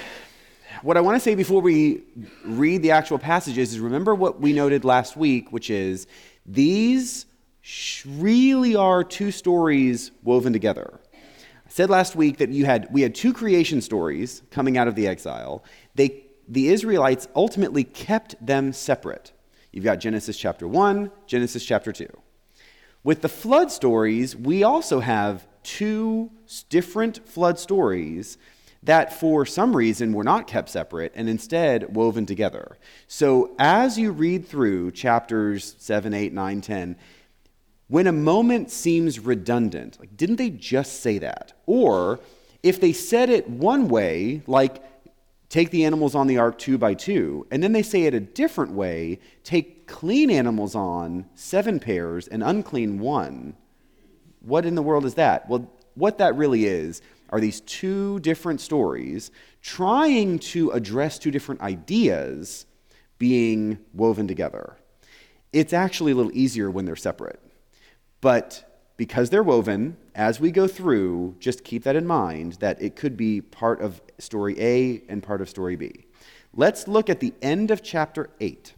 What 0.81 0.97
I 0.97 1.01
want 1.01 1.15
to 1.15 1.21
say 1.21 1.35
before 1.35 1.61
we 1.61 2.03
read 2.43 2.81
the 2.81 2.91
actual 2.91 3.17
passages 3.17 3.71
is 3.71 3.79
remember 3.79 4.13
what 4.13 4.41
we 4.41 4.51
noted 4.51 4.83
last 4.83 5.15
week, 5.15 5.53
which 5.53 5.69
is 5.69 6.05
these 6.45 7.25
really 8.05 8.75
are 8.75 9.05
two 9.05 9.31
stories 9.31 10.11
woven 10.23 10.51
together. 10.51 10.99
I 11.13 11.69
said 11.69 11.89
last 11.89 12.17
week 12.17 12.39
that 12.39 12.49
you 12.49 12.65
had, 12.65 12.89
we 12.91 13.03
had 13.03 13.15
two 13.15 13.31
creation 13.31 13.79
stories 13.79 14.41
coming 14.51 14.77
out 14.77 14.89
of 14.89 14.95
the 14.95 15.07
exile. 15.07 15.63
They, 15.95 16.25
the 16.49 16.67
Israelites 16.67 17.29
ultimately 17.37 17.85
kept 17.85 18.35
them 18.45 18.73
separate. 18.73 19.31
You've 19.71 19.85
got 19.85 20.01
Genesis 20.01 20.35
chapter 20.35 20.67
1, 20.67 21.09
Genesis 21.25 21.63
chapter 21.63 21.93
2. 21.93 22.05
With 23.03 23.21
the 23.21 23.29
flood 23.29 23.71
stories, 23.71 24.35
we 24.35 24.63
also 24.63 24.99
have 24.99 25.47
two 25.63 26.31
different 26.69 27.27
flood 27.27 27.57
stories 27.59 28.37
that 28.83 29.13
for 29.19 29.45
some 29.45 29.75
reason 29.75 30.13
were 30.13 30.23
not 30.23 30.47
kept 30.47 30.69
separate 30.69 31.11
and 31.15 31.29
instead 31.29 31.95
woven 31.95 32.25
together. 32.25 32.77
So 33.07 33.55
as 33.59 33.97
you 33.97 34.11
read 34.11 34.47
through 34.47 34.91
chapters 34.91 35.75
7, 35.79 36.13
8, 36.13 36.33
9, 36.33 36.61
10, 36.61 36.95
when 37.87 38.07
a 38.07 38.11
moment 38.11 38.69
seems 38.69 39.19
redundant, 39.19 39.99
like 39.99 40.15
didn't 40.15 40.37
they 40.37 40.49
just 40.49 41.01
say 41.01 41.17
that? 41.19 41.53
Or 41.65 42.19
if 42.63 42.79
they 42.79 42.93
said 42.93 43.29
it 43.29 43.49
one 43.49 43.89
way, 43.89 44.41
like 44.45 44.83
take 45.49 45.71
the 45.71 45.85
animals 45.85 46.15
on 46.15 46.27
the 46.27 46.37
ark 46.37 46.57
two 46.57 46.77
by 46.77 46.93
two, 46.93 47.47
and 47.51 47.63
then 47.63 47.71
they 47.73 47.81
say 47.81 48.03
it 48.03 48.13
a 48.13 48.19
different 48.19 48.71
way 48.73 49.19
take 49.43 49.78
clean 49.89 50.29
animals 50.29 50.75
on 50.75 51.25
seven 51.33 51.79
pairs 51.79 52.27
and 52.27 52.43
unclean 52.43 52.99
one. 52.99 53.55
What 54.39 54.65
in 54.65 54.75
the 54.75 54.83
world 54.83 55.03
is 55.03 55.15
that? 55.15 55.49
Well, 55.49 55.69
what 55.95 56.19
that 56.19 56.35
really 56.35 56.65
is 56.65 57.01
are 57.31 57.41
these 57.41 57.59
two 57.61 58.19
different 58.19 58.61
stories 58.61 59.31
trying 59.61 60.39
to 60.39 60.69
address 60.71 61.19
two 61.19 61.31
different 61.31 61.61
ideas 61.61 62.65
being 63.17 63.79
woven 63.93 64.27
together. 64.27 64.77
It's 65.51 65.73
actually 65.73 66.11
a 66.13 66.15
little 66.15 66.31
easier 66.35 66.69
when 66.69 66.85
they're 66.85 66.95
separate. 66.95 67.41
But 68.21 68.81
because 68.95 69.29
they're 69.29 69.43
woven, 69.43 69.97
as 70.13 70.39
we 70.39 70.51
go 70.51 70.67
through, 70.67 71.35
just 71.39 71.63
keep 71.63 71.83
that 71.83 71.95
in 71.95 72.05
mind 72.05 72.53
that 72.53 72.81
it 72.81 72.95
could 72.95 73.17
be 73.17 73.41
part 73.41 73.81
of 73.81 74.01
story 74.19 74.55
A 74.59 75.01
and 75.09 75.23
part 75.23 75.41
of 75.41 75.49
story 75.49 75.75
B. 75.75 76.05
Let's 76.53 76.87
look 76.87 77.09
at 77.09 77.19
the 77.19 77.33
end 77.41 77.71
of 77.71 77.81
chapter 77.81 78.29
8. 78.39 78.73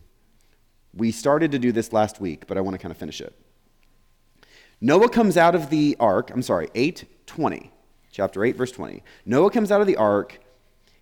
We 0.93 1.11
started 1.11 1.51
to 1.51 1.59
do 1.59 1.71
this 1.71 1.93
last 1.93 2.19
week, 2.19 2.47
but 2.47 2.57
I 2.57 2.61
want 2.61 2.75
to 2.75 2.77
kind 2.77 2.91
of 2.91 2.97
finish 2.97 3.21
it. 3.21 3.33
Noah 4.79 5.09
comes 5.09 5.37
out 5.37 5.55
of 5.55 5.69
the 5.69 5.95
ark, 5.99 6.31
I'm 6.31 6.41
sorry, 6.41 6.69
820, 6.73 7.71
chapter 8.11 8.43
8, 8.43 8.55
verse 8.55 8.71
20. 8.71 9.03
Noah 9.25 9.51
comes 9.51 9.71
out 9.71 9.81
of 9.81 9.87
the 9.87 9.97
ark, 9.97 10.39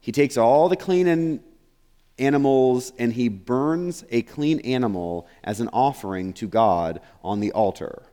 he 0.01 0.11
takes 0.11 0.37
all 0.37 0.69
the 0.69 0.75
clean 0.75 1.41
animals 2.17 2.91
and 2.97 3.13
he 3.13 3.29
burns 3.29 4.03
a 4.09 4.21
clean 4.23 4.59
animal 4.61 5.27
as 5.43 5.59
an 5.61 5.69
offering 5.69 6.33
to 6.33 6.47
God 6.47 6.99
on 7.23 7.39
the 7.39 7.51
altar 7.53 8.03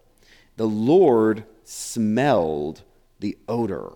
the 0.56 0.66
Lord 0.66 1.44
smelled 1.64 2.82
the 3.20 3.36
odor 3.48 3.92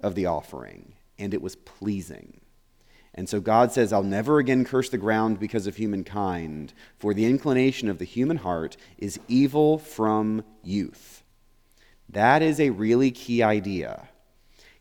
of 0.00 0.14
the 0.14 0.26
offering, 0.26 0.94
and 1.18 1.32
it 1.32 1.42
was 1.42 1.56
pleasing. 1.56 2.40
And 3.14 3.28
so 3.28 3.40
God 3.40 3.72
says, 3.72 3.92
I'll 3.92 4.02
never 4.02 4.38
again 4.38 4.64
curse 4.64 4.88
the 4.88 4.98
ground 4.98 5.38
because 5.38 5.66
of 5.66 5.76
humankind, 5.76 6.72
for 6.98 7.12
the 7.12 7.26
inclination 7.26 7.88
of 7.90 7.98
the 7.98 8.06
human 8.06 8.38
heart 8.38 8.76
is 8.96 9.20
evil 9.28 9.78
from 9.78 10.44
youth. 10.62 11.22
That 12.08 12.40
is 12.42 12.58
a 12.58 12.70
really 12.70 13.10
key 13.10 13.42
idea. 13.42 14.08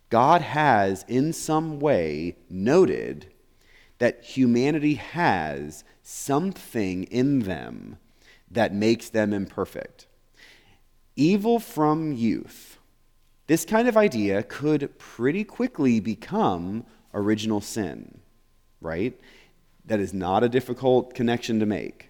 God 0.10 0.42
has, 0.42 1.06
in 1.08 1.34
some 1.34 1.80
way, 1.80 2.38
noted 2.50 3.28
that 4.00 4.24
humanity 4.24 4.96
has 4.96 5.84
something 6.02 7.04
in 7.04 7.40
them 7.40 7.98
that 8.50 8.74
makes 8.74 9.10
them 9.10 9.34
imperfect. 9.34 10.08
evil 11.16 11.60
from 11.60 12.14
youth. 12.14 12.78
This 13.48 13.66
kind 13.66 13.88
of 13.88 13.98
idea 13.98 14.44
could 14.44 14.98
pretty 14.98 15.44
quickly 15.44 16.00
become 16.00 16.86
original 17.14 17.62
sin, 17.62 18.21
right? 18.82 19.18
That 19.86 20.00
is 20.00 20.14
not 20.14 20.44
a 20.44 20.50
difficult 20.50 21.14
connection 21.14 21.60
to 21.60 21.66
make. 21.66 22.10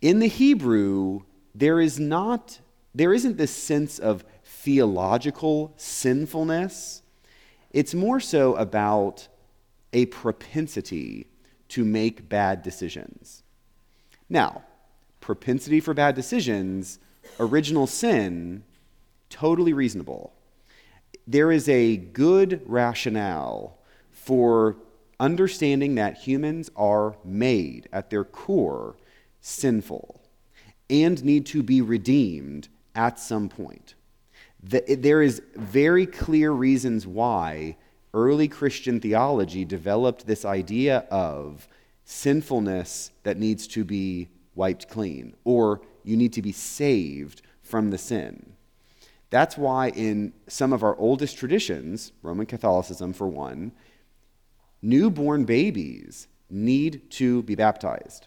In 0.00 0.18
the 0.18 0.28
Hebrew, 0.28 1.22
there 1.54 1.80
is 1.80 2.00
not 2.00 2.60
there 2.96 3.12
isn't 3.12 3.36
this 3.36 3.50
sense 3.50 3.98
of 3.98 4.24
theological 4.42 5.74
sinfulness. 5.76 7.02
It's 7.70 7.94
more 7.94 8.20
so 8.20 8.56
about 8.56 9.28
a 9.92 10.06
propensity 10.06 11.26
to 11.68 11.84
make 11.84 12.30
bad 12.30 12.62
decisions. 12.62 13.42
Now, 14.30 14.64
propensity 15.20 15.78
for 15.78 15.92
bad 15.92 16.14
decisions, 16.14 16.98
original 17.38 17.86
sin, 17.86 18.64
totally 19.28 19.74
reasonable. 19.74 20.32
There 21.26 21.52
is 21.52 21.68
a 21.68 21.98
good 21.98 22.62
rationale 22.64 23.76
for 24.10 24.76
understanding 25.18 25.94
that 25.96 26.16
humans 26.16 26.70
are 26.76 27.16
made 27.24 27.88
at 27.92 28.10
their 28.10 28.24
core 28.24 28.96
sinful 29.40 30.20
and 30.90 31.24
need 31.24 31.46
to 31.46 31.62
be 31.62 31.80
redeemed 31.80 32.68
at 32.94 33.18
some 33.18 33.48
point. 33.48 33.94
There 34.62 35.22
is 35.22 35.42
very 35.54 36.06
clear 36.06 36.50
reasons 36.50 37.06
why 37.06 37.76
early 38.14 38.48
Christian 38.48 39.00
theology 39.00 39.64
developed 39.64 40.26
this 40.26 40.44
idea 40.44 41.06
of 41.10 41.68
sinfulness 42.04 43.10
that 43.22 43.36
needs 43.36 43.66
to 43.68 43.84
be 43.84 44.28
wiped 44.54 44.88
clean, 44.88 45.34
or 45.44 45.82
you 46.02 46.16
need 46.16 46.32
to 46.32 46.42
be 46.42 46.52
saved 46.52 47.42
from 47.62 47.90
the 47.90 47.98
sin. 47.98 48.54
That's 49.28 49.58
why, 49.58 49.90
in 49.90 50.32
some 50.46 50.72
of 50.72 50.82
our 50.82 50.96
oldest 50.96 51.36
traditions, 51.36 52.12
Roman 52.22 52.46
Catholicism 52.46 53.12
for 53.12 53.26
one, 53.26 53.72
newborn 54.82 55.44
babies 55.44 56.28
need 56.48 57.10
to 57.10 57.42
be 57.42 57.54
baptized. 57.54 58.26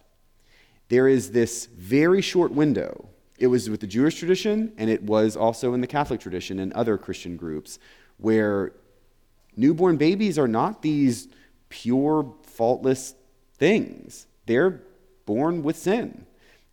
There 0.89 1.07
is 1.07 1.31
this 1.31 1.67
very 1.67 2.21
short 2.21 2.51
window. 2.51 3.09
It 3.37 3.47
was 3.47 3.69
with 3.69 3.79
the 3.79 3.87
Jewish 3.87 4.15
tradition, 4.15 4.73
and 4.77 4.89
it 4.89 5.03
was 5.03 5.37
also 5.37 5.73
in 5.73 5.81
the 5.81 5.87
Catholic 5.87 6.19
tradition 6.19 6.59
and 6.59 6.73
other 6.73 6.97
Christian 6.97 7.37
groups, 7.37 7.79
where 8.17 8.73
newborn 9.55 9.97
babies 9.97 10.37
are 10.37 10.47
not 10.47 10.81
these 10.81 11.27
pure, 11.69 12.33
faultless 12.43 13.13
things. 13.55 14.27
They're 14.45 14.81
born 15.25 15.63
with 15.63 15.77
sin, 15.77 16.25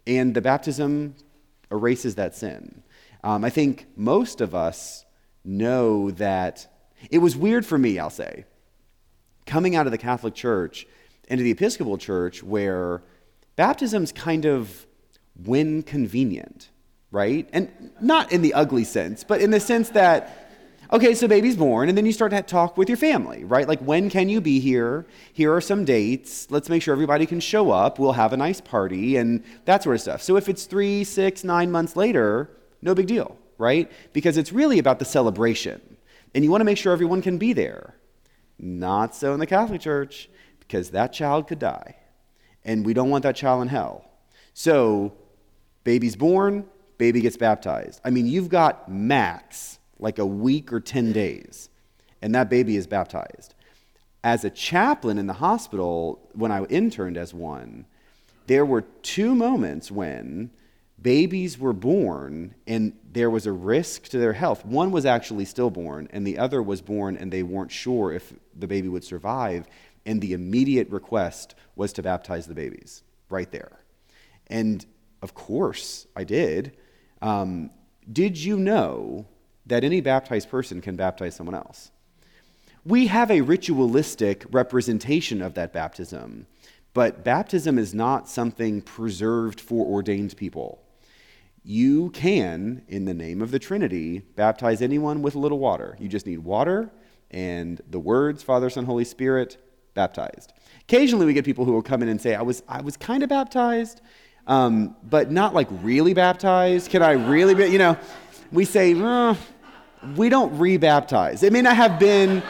and 0.07 0.35
the 0.35 0.41
baptism 0.41 1.15
erases 1.71 2.15
that 2.15 2.35
sin. 2.35 2.83
Um, 3.23 3.45
I 3.45 3.51
think 3.51 3.87
most 3.97 4.41
of 4.41 4.55
us 4.55 5.05
know 5.45 6.11
that 6.13 6.67
it 7.11 7.19
was 7.19 7.37
weird 7.37 7.67
for 7.67 7.77
me, 7.77 7.99
I'll 7.99 8.11
say, 8.11 8.45
coming 9.47 9.77
out 9.77 9.87
of 9.87 9.93
the 9.93 9.99
Catholic 9.99 10.35
Church 10.35 10.87
into 11.29 11.43
the 11.43 11.51
Episcopal 11.51 11.99
Church, 11.99 12.43
where 12.43 13.03
baptism's 13.57 14.13
kind 14.13 14.45
of 14.45 14.87
when 15.45 15.83
convenient, 15.83 16.71
right? 17.11 17.49
And 17.53 17.71
not 18.01 18.33
in 18.33 18.43
the 18.43 18.55
ugly 18.55 18.85
sense, 18.85 19.25
but 19.25 19.41
in 19.41 19.51
the 19.51 19.61
sense 19.61 19.91
that, 19.91 20.51
okay, 20.93 21.15
so 21.15 21.27
baby's 21.27 21.57
born, 21.57 21.89
and 21.89 21.97
then 21.97 22.07
you 22.07 22.13
start 22.13 22.31
to 22.33 22.43
talk 22.43 22.77
with 22.77 22.89
your 22.89 22.97
family, 22.97 23.45
right? 23.45 23.67
Like, 23.67 23.81
when 23.81 24.09
can 24.09 24.29
you 24.29 24.41
be 24.41 24.61
here? 24.61 25.07
Here 25.33 25.53
are 25.55 25.61
some 25.61 25.85
dates. 25.85 26.51
Let's 26.51 26.69
make 26.69 26.83
sure 26.83 26.93
everybody 26.93 27.27
can 27.27 27.41
show 27.41 27.71
up. 27.71 27.99
We'll 27.99 28.13
have 28.13 28.33
a 28.33 28.37
nice 28.37 28.61
party, 28.61 29.17
and 29.17 29.43
that 29.65 29.83
sort 29.83 29.97
of 29.97 30.01
stuff. 30.03 30.23
So 30.23 30.37
if 30.37 30.49
it's 30.49 30.65
three, 30.65 31.05
six, 31.05 31.45
nine 31.45 31.71
months 31.71 31.97
later, 31.97 32.51
no 32.83 32.95
big 32.95 33.07
deal, 33.07 33.37
right? 33.59 33.91
Because 34.13 34.37
it's 34.37 34.53
really 34.53 34.79
about 34.79 34.99
the 34.99 35.05
celebration. 35.05 35.81
And 36.35 36.45
you 36.45 36.51
want 36.51 36.61
to 36.61 36.67
make 36.67 36.79
sure 36.79 36.93
everyone 36.93 37.23
can 37.23 37.39
be 37.39 37.53
there. 37.53 37.95
Not 38.59 39.15
so 39.15 39.35
in 39.35 39.41
the 39.41 39.47
Catholic 39.47 39.81
Church, 39.81 40.29
because 40.61 40.91
that 40.91 41.13
child 41.13 41.47
could 41.47 41.59
die. 41.59 41.97
And 42.65 42.85
we 42.85 42.95
don't 42.95 43.11
want 43.11 43.23
that 43.23 43.37
child 43.37 43.63
in 43.63 43.69
hell. 43.69 44.05
So, 44.55 45.15
baby's 45.85 46.17
born, 46.17 46.67
baby 46.99 47.21
gets 47.21 47.37
baptized. 47.37 48.01
I 48.05 48.11
mean, 48.11 48.27
you've 48.27 48.49
got 48.49 48.91
max 48.91 49.79
like 49.99 50.19
a 50.19 50.27
week 50.27 50.73
or 50.73 50.81
10 50.81 51.13
days, 51.13 51.69
and 52.21 52.35
that 52.35 52.51
baby 52.51 52.77
is 52.77 52.87
baptized. 52.87 53.55
As 54.25 54.45
a 54.45 54.51
chaplain 54.51 55.19
in 55.19 55.27
the 55.27 55.35
hospital, 55.35 56.29
when 56.33 56.51
I 56.51 56.65
interned 56.65 57.17
as 57.17 57.33
one, 57.33 57.87
there 58.47 58.67
were 58.67 58.83
two 59.03 59.35
moments 59.35 59.91
when 59.91 60.51
babies 61.01 61.59
were 61.59 61.73
born 61.73 62.55
and 62.67 62.93
there 63.17 63.31
was 63.31 63.47
a 63.47 63.53
risk 63.53 64.09
to 64.09 64.19
their 64.19 64.35
health. 64.35 64.63
One 64.67 64.91
was 64.91 65.07
actually 65.07 65.47
stillborn, 65.47 66.07
and 66.11 66.27
the 66.27 66.37
other 66.37 66.63
was 66.63 66.83
born 66.83 67.17
and 67.17 67.33
they 67.33 67.43
weren't 67.43 67.73
sure 67.73 68.13
if 68.13 68.35
the 68.55 68.67
baby 68.67 68.89
would 68.89 69.05
survive. 69.05 69.67
And 70.05 70.21
the 70.21 70.35
immediate 70.35 70.91
request 70.91 71.55
was 71.77 71.95
to 71.95 72.03
baptize 72.03 72.47
the 72.47 72.55
babies 72.55 73.05
right 73.31 73.51
there. 73.51 73.81
And 74.49 74.85
of 75.23 75.33
course, 75.33 76.07
I 76.15 76.25
did. 76.25 76.77
Um, 77.23 77.71
did 78.13 78.37
you 78.37 78.59
know 78.59 79.25
that 79.65 79.83
any 79.83 80.03
baptized 80.03 80.51
person 80.51 80.83
can 80.83 80.95
baptize 80.95 81.35
someone 81.35 81.55
else? 81.55 81.91
We 82.85 83.07
have 83.07 83.31
a 83.31 83.41
ritualistic 83.41 84.45
representation 84.51 85.41
of 85.41 85.55
that 85.55 85.73
baptism, 85.73 86.47
but 86.93 87.25
baptism 87.25 87.79
is 87.79 87.95
not 87.95 88.29
something 88.29 88.83
preserved 88.83 89.59
for 89.59 89.87
ordained 89.87 90.37
people 90.37 90.83
you 91.69 92.11
can, 92.11 92.83
in 92.87 93.07
the 93.07 93.15
name 93.15 93.43
of 93.43 93.51
the 93.51 93.59
Trinity, 93.59 94.21
baptize 94.37 94.81
anyone 94.81 95.21
with 95.21 95.35
a 95.35 95.39
little 95.39 95.59
water. 95.59 95.97
You 95.99 96.09
just 96.09 96.25
need 96.25 96.39
water 96.39 96.93
and 97.33 97.81
the 97.91 97.99
words, 97.99 98.45
Father, 98.45 98.71
Son, 98.71 98.85
Holy 98.85 99.05
Spirit, 99.05 99.57
baptized. 99.93 100.53
Occasionally, 100.83 101.27
we 101.27 101.33
get 101.33 101.45
people 101.45 101.65
who 101.65 101.73
will 101.73 101.83
come 101.83 102.03
in 102.03 102.09
and 102.09 102.21
say, 102.21 102.37
I 102.37 102.43
was, 102.43 102.63
I 102.69 102.83
was 102.83 102.97
kind 102.97 103.25
of 103.25 103.29
baptized, 103.29 104.01
um, 104.47 104.95
but 105.03 105.33
not 105.33 105.55
like 105.55 105.67
really 105.83 106.15
baptized. 106.15 106.89
Can 106.89 107.03
I 107.03 107.13
really 107.13 107.57
be, 107.57 107.67
you 107.67 107.79
know? 107.79 107.99
We 108.53 108.65
say, 108.65 108.95
uh, 108.95 109.35
we 110.15 110.29
don't 110.29 110.57
rebaptize. 110.57 111.43
It 111.43 111.53
may 111.53 111.63
not 111.63 111.75
have 111.75 111.99
been. 111.99 112.45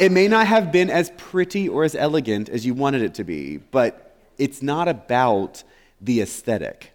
It 0.00 0.10
may 0.10 0.26
not 0.26 0.48
have 0.48 0.72
been 0.72 0.90
as 0.90 1.12
pretty 1.16 1.68
or 1.68 1.84
as 1.84 1.94
elegant 1.94 2.48
as 2.48 2.66
you 2.66 2.74
wanted 2.74 3.02
it 3.02 3.14
to 3.14 3.22
be, 3.22 3.58
but 3.58 4.16
it's 4.38 4.60
not 4.60 4.88
about 4.88 5.62
the 6.00 6.20
aesthetic. 6.20 6.93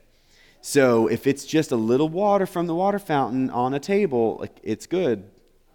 So 0.62 1.08
if 1.08 1.26
it's 1.26 1.46
just 1.46 1.72
a 1.72 1.76
little 1.76 2.10
water 2.10 2.46
from 2.46 2.68
the 2.68 2.76
water 2.76 3.00
fountain 3.00 3.50
on 3.50 3.74
a 3.74 3.80
table, 3.80 4.38
like 4.40 4.60
it's 4.64 4.88
good. 4.88 5.24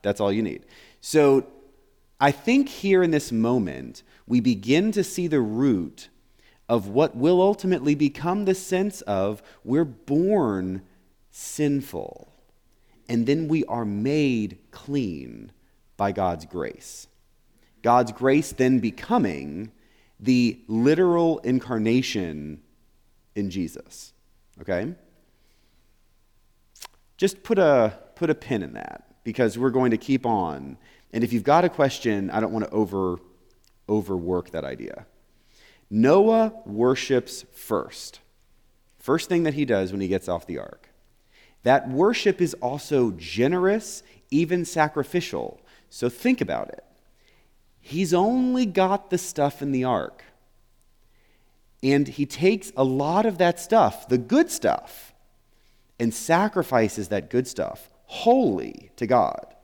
That's 0.03 0.21
all 0.21 0.33
you 0.33 0.43
need. 0.43 0.67
So 1.01 1.47
I 2.21 2.31
think 2.31 2.69
here 2.69 3.03
in 3.03 3.11
this 3.11 3.33
moment, 3.33 4.03
we 4.27 4.41
begin 4.41 4.93
to 4.93 5.05
see 5.05 5.27
the 5.27 5.41
root 5.41 6.09
of 6.69 6.89
what 6.89 7.17
will 7.17 7.43
ultimately 7.43 7.95
become 7.95 8.45
the 8.45 8.55
sense 8.55 9.03
of 9.03 9.43
we're 9.65 9.85
born 9.85 10.83
sinful, 11.31 12.33
and 13.09 13.27
then 13.27 13.49
we 13.49 13.65
are 13.67 13.85
made 13.85 14.59
clean 14.71 15.53
by 15.97 16.13
God's 16.13 16.47
grace. 16.47 17.07
God's 17.83 18.13
grace 18.13 18.53
then 18.53 18.79
becoming 18.79 19.73
the 20.19 20.59
literal 20.69 21.39
incarnation 21.41 22.63
in 23.35 23.51
Jesus. 23.51 24.14
Okay? 24.61 24.95
Just 27.17 27.43
put 27.43 27.59
a, 27.59 27.99
put 28.15 28.31
a 28.31 28.35
pin 28.35 28.63
in 28.63 28.75
that 28.75 29.05
because 29.25 29.59
we're 29.59 29.71
going 29.71 29.91
to 29.91 29.97
keep 29.97 30.27
on. 30.27 30.77
And 31.13 31.25
if 31.25 31.33
you've 31.33 31.45
got 31.45 31.65
a 31.65 31.69
question, 31.69 32.31
I 32.31 32.41
don't 32.41 32.53
want 32.53 32.65
to 32.67 32.71
over, 32.71 33.19
overwork 33.89 34.51
that 34.51 34.65
idea. 34.65 35.07
Noah 35.91 36.53
worships 36.67 37.45
first. 37.53 38.21
First 38.99 39.29
thing 39.29 39.43
that 39.45 39.55
he 39.55 39.65
does 39.65 39.93
when 39.93 40.01
he 40.01 40.09
gets 40.09 40.29
off 40.29 40.47
the 40.47 40.59
ark. 40.59 40.89
That 41.63 41.89
worship 41.89 42.41
is 42.41 42.55
also 42.55 43.13
generous, 43.13 44.03
even 44.31 44.65
sacrificial. 44.65 45.61
So 45.89 46.09
think 46.09 46.41
about 46.41 46.69
it. 46.69 46.85
He's 47.81 48.15
only 48.15 48.67
got 48.67 49.11
the 49.11 49.19
stuff 49.19 49.63
in 49.63 49.73
the 49.73 49.85
ark. 49.85 50.25
And 51.85 52.09
he 52.09 52.25
takes 52.25 52.73
a 52.79 52.83
lot 52.83 53.27
of 53.27 53.39
that 53.39 53.61
stuff, 53.61 54.09
the 54.09 54.17
good 54.17 54.51
stuff, 54.51 55.13
and 56.01 56.13
sacrifices 56.13 57.09
that 57.09 57.29
good 57.29 57.47
stuff 57.47 57.91
wholly 58.07 58.91
to 58.97 59.07
God. 59.07 59.55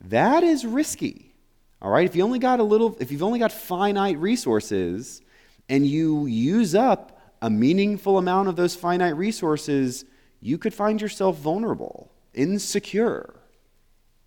That 0.00 0.44
is 0.44 0.64
risky. 0.64 1.34
All 1.82 1.90
right? 1.90 2.06
If 2.06 2.14
you 2.14 2.22
only 2.22 2.38
got 2.38 2.60
a 2.60 2.62
little 2.62 2.96
if 3.00 3.10
you've 3.10 3.22
only 3.22 3.40
got 3.40 3.52
finite 3.52 4.16
resources 4.18 5.22
and 5.68 5.84
you 5.84 6.26
use 6.26 6.74
up 6.74 7.20
a 7.42 7.50
meaningful 7.50 8.16
amount 8.16 8.48
of 8.48 8.54
those 8.54 8.76
finite 8.76 9.16
resources, 9.16 10.04
you 10.40 10.56
could 10.56 10.72
find 10.72 11.00
yourself 11.00 11.36
vulnerable, 11.38 12.12
insecure. 12.32 13.34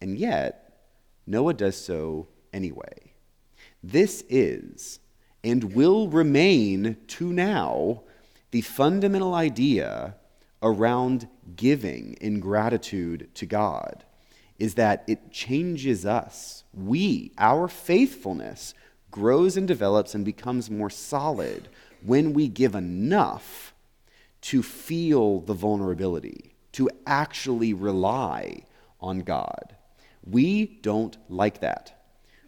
And 0.01 0.17
yet, 0.17 0.81
Noah 1.25 1.53
does 1.53 1.77
so 1.77 2.27
anyway. 2.51 3.13
This 3.81 4.25
is 4.29 4.99
and 5.43 5.73
will 5.73 6.07
remain 6.07 6.97
to 7.07 7.31
now 7.33 8.03
the 8.51 8.61
fundamental 8.61 9.33
idea 9.33 10.15
around 10.61 11.27
giving 11.55 12.13
in 12.21 12.39
gratitude 12.39 13.29
to 13.35 13.45
God 13.45 14.05
is 14.57 14.75
that 14.75 15.03
it 15.07 15.31
changes 15.31 16.05
us. 16.05 16.63
We, 16.73 17.31
our 17.37 17.67
faithfulness, 17.67 18.73
grows 19.11 19.57
and 19.57 19.67
develops 19.67 20.15
and 20.15 20.23
becomes 20.23 20.69
more 20.69 20.89
solid 20.89 21.67
when 22.03 22.33
we 22.33 22.47
give 22.47 22.75
enough 22.75 23.73
to 24.41 24.63
feel 24.63 25.39
the 25.41 25.53
vulnerability, 25.53 26.55
to 26.73 26.89
actually 27.05 27.73
rely 27.73 28.63
on 28.99 29.19
God. 29.19 29.75
We 30.25 30.65
don't 30.81 31.17
like 31.29 31.59
that. 31.61 32.05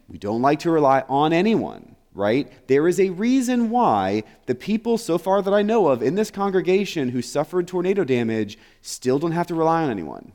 We 0.08 0.18
don't 0.18 0.42
like 0.42 0.60
to 0.60 0.72
rely 0.72 1.04
on 1.08 1.34
anyone, 1.34 1.95
right? 2.16 2.52
There 2.68 2.88
is 2.88 3.00
a 3.00 3.10
reason 3.10 3.70
why 3.70 4.24
the 4.46 4.56
people 4.56 4.98
so 4.98 5.18
far 5.18 5.42
that 5.42 5.54
I 5.54 5.62
know 5.62 5.88
of 5.88 6.02
in 6.02 6.16
this 6.16 6.32
congregation 6.32 7.10
who 7.10 7.22
suffered 7.22 7.68
tornado 7.68 8.04
damage 8.04 8.58
still 8.82 9.20
don't 9.20 9.34
have 9.34 9.48
to 9.48 9.56
rely 9.56 9.84
on 9.84 9.92
anyone. 9.92 10.32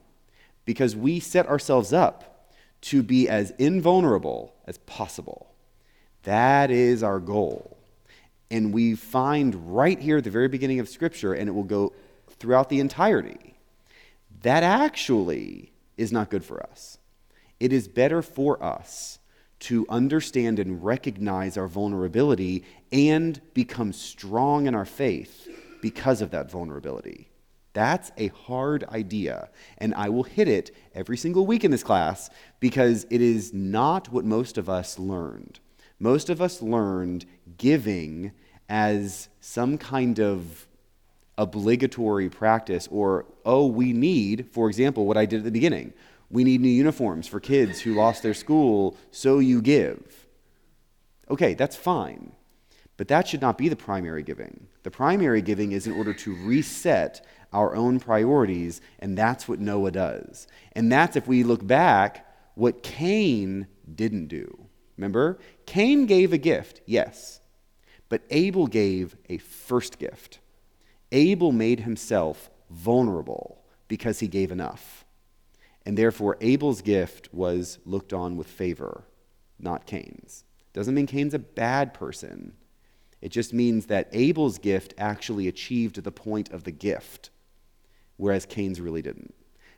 Because 0.66 0.94
we 0.94 1.18
set 1.18 1.48
ourselves 1.48 1.92
up 1.92 2.52
to 2.82 3.02
be 3.02 3.28
as 3.28 3.50
invulnerable 3.58 4.54
as 4.66 4.78
possible. 4.78 5.52
That 6.24 6.70
is 6.70 7.02
our 7.02 7.18
goal. 7.18 7.78
And 8.50 8.74
we 8.74 8.94
find 8.94 9.74
right 9.74 9.98
here 9.98 10.18
at 10.18 10.24
the 10.24 10.30
very 10.30 10.48
beginning 10.48 10.80
of 10.80 10.88
Scripture, 10.88 11.32
and 11.32 11.48
it 11.48 11.52
will 11.52 11.62
go 11.64 11.92
throughout 12.28 12.68
the 12.68 12.80
entirety, 12.80 13.56
that 14.42 14.62
actually 14.62 15.72
is 15.96 16.12
not 16.12 16.30
good 16.30 16.44
for 16.44 16.62
us. 16.62 16.98
It 17.58 17.72
is 17.72 17.88
better 17.88 18.22
for 18.22 18.62
us 18.62 19.18
to 19.60 19.86
understand 19.88 20.58
and 20.58 20.84
recognize 20.84 21.56
our 21.56 21.68
vulnerability 21.68 22.64
and 22.92 23.40
become 23.54 23.92
strong 23.92 24.66
in 24.66 24.74
our 24.74 24.84
faith 24.84 25.48
because 25.80 26.20
of 26.20 26.30
that 26.30 26.50
vulnerability. 26.50 27.28
That's 27.72 28.10
a 28.16 28.28
hard 28.28 28.84
idea, 28.84 29.48
and 29.78 29.94
I 29.94 30.08
will 30.08 30.24
hit 30.24 30.48
it 30.48 30.74
every 30.92 31.16
single 31.16 31.46
week 31.46 31.62
in 31.62 31.70
this 31.70 31.84
class 31.84 32.28
because 32.58 33.06
it 33.10 33.20
is 33.20 33.54
not 33.54 34.12
what 34.12 34.24
most 34.24 34.58
of 34.58 34.68
us 34.68 34.98
learned. 34.98 35.60
Most 36.00 36.30
of 36.30 36.40
us 36.40 36.62
learned 36.62 37.26
giving 37.58 38.32
as 38.68 39.28
some 39.40 39.78
kind 39.78 40.18
of 40.18 40.66
obligatory 41.38 42.28
practice, 42.28 42.88
or, 42.90 43.24
oh, 43.44 43.66
we 43.66 43.92
need, 43.92 44.48
for 44.50 44.68
example, 44.68 45.06
what 45.06 45.16
I 45.16 45.26
did 45.26 45.38
at 45.38 45.44
the 45.44 45.50
beginning. 45.50 45.92
We 46.30 46.44
need 46.44 46.60
new 46.60 46.68
uniforms 46.68 47.26
for 47.26 47.40
kids 47.40 47.80
who 47.80 47.94
lost 47.94 48.22
their 48.22 48.34
school, 48.34 48.96
so 49.10 49.40
you 49.40 49.60
give. 49.60 50.26
Okay, 51.28 51.54
that's 51.54 51.76
fine. 51.76 52.32
But 52.96 53.08
that 53.08 53.26
should 53.26 53.40
not 53.40 53.58
be 53.58 53.68
the 53.68 53.76
primary 53.76 54.22
giving. 54.22 54.68
The 54.82 54.90
primary 54.90 55.42
giving 55.42 55.72
is 55.72 55.86
in 55.86 55.92
order 55.94 56.12
to 56.14 56.34
reset 56.34 57.24
our 57.52 57.74
own 57.74 57.98
priorities, 57.98 58.80
and 58.98 59.16
that's 59.16 59.48
what 59.48 59.58
Noah 59.58 59.90
does. 59.90 60.46
And 60.72 60.92
that's, 60.92 61.16
if 61.16 61.26
we 61.26 61.42
look 61.42 61.66
back, 61.66 62.26
what 62.54 62.82
Cain 62.82 63.66
didn't 63.92 64.26
do. 64.26 64.66
Remember? 64.96 65.38
Cain 65.66 66.06
gave 66.06 66.32
a 66.32 66.38
gift, 66.38 66.82
yes, 66.84 67.40
but 68.10 68.22
Abel 68.30 68.66
gave 68.66 69.16
a 69.28 69.38
first 69.38 69.98
gift. 69.98 70.38
Abel 71.10 71.52
made 71.52 71.80
himself 71.80 72.50
vulnerable 72.68 73.64
because 73.88 74.20
he 74.20 74.28
gave 74.28 74.52
enough. 74.52 74.99
And 75.86 75.96
therefore, 75.96 76.36
Abel's 76.40 76.82
gift 76.82 77.32
was 77.32 77.78
looked 77.84 78.12
on 78.12 78.36
with 78.36 78.46
favor, 78.46 79.04
not 79.58 79.86
Cain's. 79.86 80.44
Doesn't 80.72 80.94
mean 80.94 81.06
Cain's 81.06 81.34
a 81.34 81.38
bad 81.38 81.94
person. 81.94 82.52
It 83.20 83.30
just 83.30 83.52
means 83.52 83.86
that 83.86 84.08
Abel's 84.12 84.58
gift 84.58 84.94
actually 84.96 85.48
achieved 85.48 86.02
the 86.02 86.12
point 86.12 86.50
of 86.50 86.64
the 86.64 86.70
gift, 86.70 87.30
whereas 88.16 88.46
Cain's 88.46 88.80
really 88.80 89.02
didn't. 89.02 89.34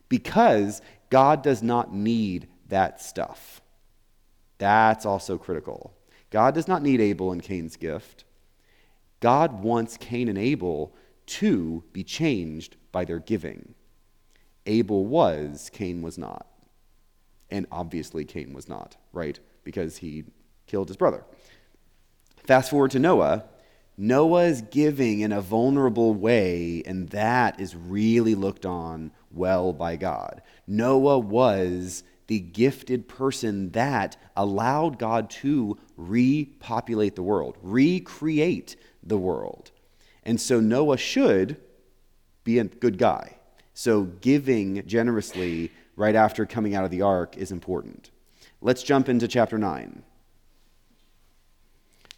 Because 0.08 0.82
God 1.10 1.42
does 1.42 1.62
not 1.62 1.94
need 1.94 2.48
that 2.68 3.00
stuff. 3.00 3.60
That's 4.58 5.06
also 5.06 5.38
critical. 5.38 5.94
God 6.30 6.54
does 6.54 6.68
not 6.68 6.82
need 6.82 7.00
Abel 7.00 7.32
and 7.32 7.42
Cain's 7.42 7.76
gift. 7.76 8.24
God 9.20 9.62
wants 9.62 9.96
Cain 9.96 10.28
and 10.28 10.38
Abel 10.38 10.94
to 11.26 11.84
be 11.92 12.02
changed 12.02 12.76
by 12.90 13.04
their 13.04 13.18
giving. 13.18 13.74
Abel 14.66 15.04
was, 15.06 15.70
Cain 15.72 16.02
was 16.02 16.18
not. 16.18 16.46
And 17.50 17.66
obviously, 17.70 18.24
Cain 18.24 18.52
was 18.52 18.68
not, 18.68 18.96
right? 19.12 19.38
Because 19.64 19.98
he 19.98 20.24
killed 20.66 20.88
his 20.88 20.96
brother. 20.96 21.24
Fast 22.44 22.70
forward 22.70 22.90
to 22.92 22.98
Noah. 22.98 23.44
Noah 23.98 24.44
is 24.44 24.62
giving 24.62 25.20
in 25.20 25.32
a 25.32 25.40
vulnerable 25.40 26.14
way, 26.14 26.82
and 26.86 27.10
that 27.10 27.60
is 27.60 27.76
really 27.76 28.34
looked 28.34 28.64
on 28.64 29.12
well 29.30 29.72
by 29.72 29.96
God. 29.96 30.42
Noah 30.66 31.18
was 31.18 32.02
the 32.26 32.40
gifted 32.40 33.08
person 33.08 33.70
that 33.72 34.16
allowed 34.36 34.98
God 34.98 35.28
to 35.28 35.76
repopulate 35.96 37.16
the 37.16 37.22
world, 37.22 37.58
recreate 37.62 38.76
the 39.02 39.18
world. 39.18 39.70
And 40.24 40.40
so 40.40 40.58
Noah 40.60 40.96
should 40.96 41.58
be 42.44 42.58
a 42.58 42.64
good 42.64 42.96
guy. 42.96 43.36
So 43.74 44.02
giving 44.02 44.86
generously 44.86 45.70
right 45.96 46.14
after 46.14 46.46
coming 46.46 46.74
out 46.74 46.84
of 46.84 46.90
the 46.90 47.02
ark 47.02 47.36
is 47.36 47.52
important. 47.52 48.10
Let's 48.60 48.82
jump 48.82 49.08
into 49.08 49.28
chapter 49.28 49.58
9. 49.58 50.02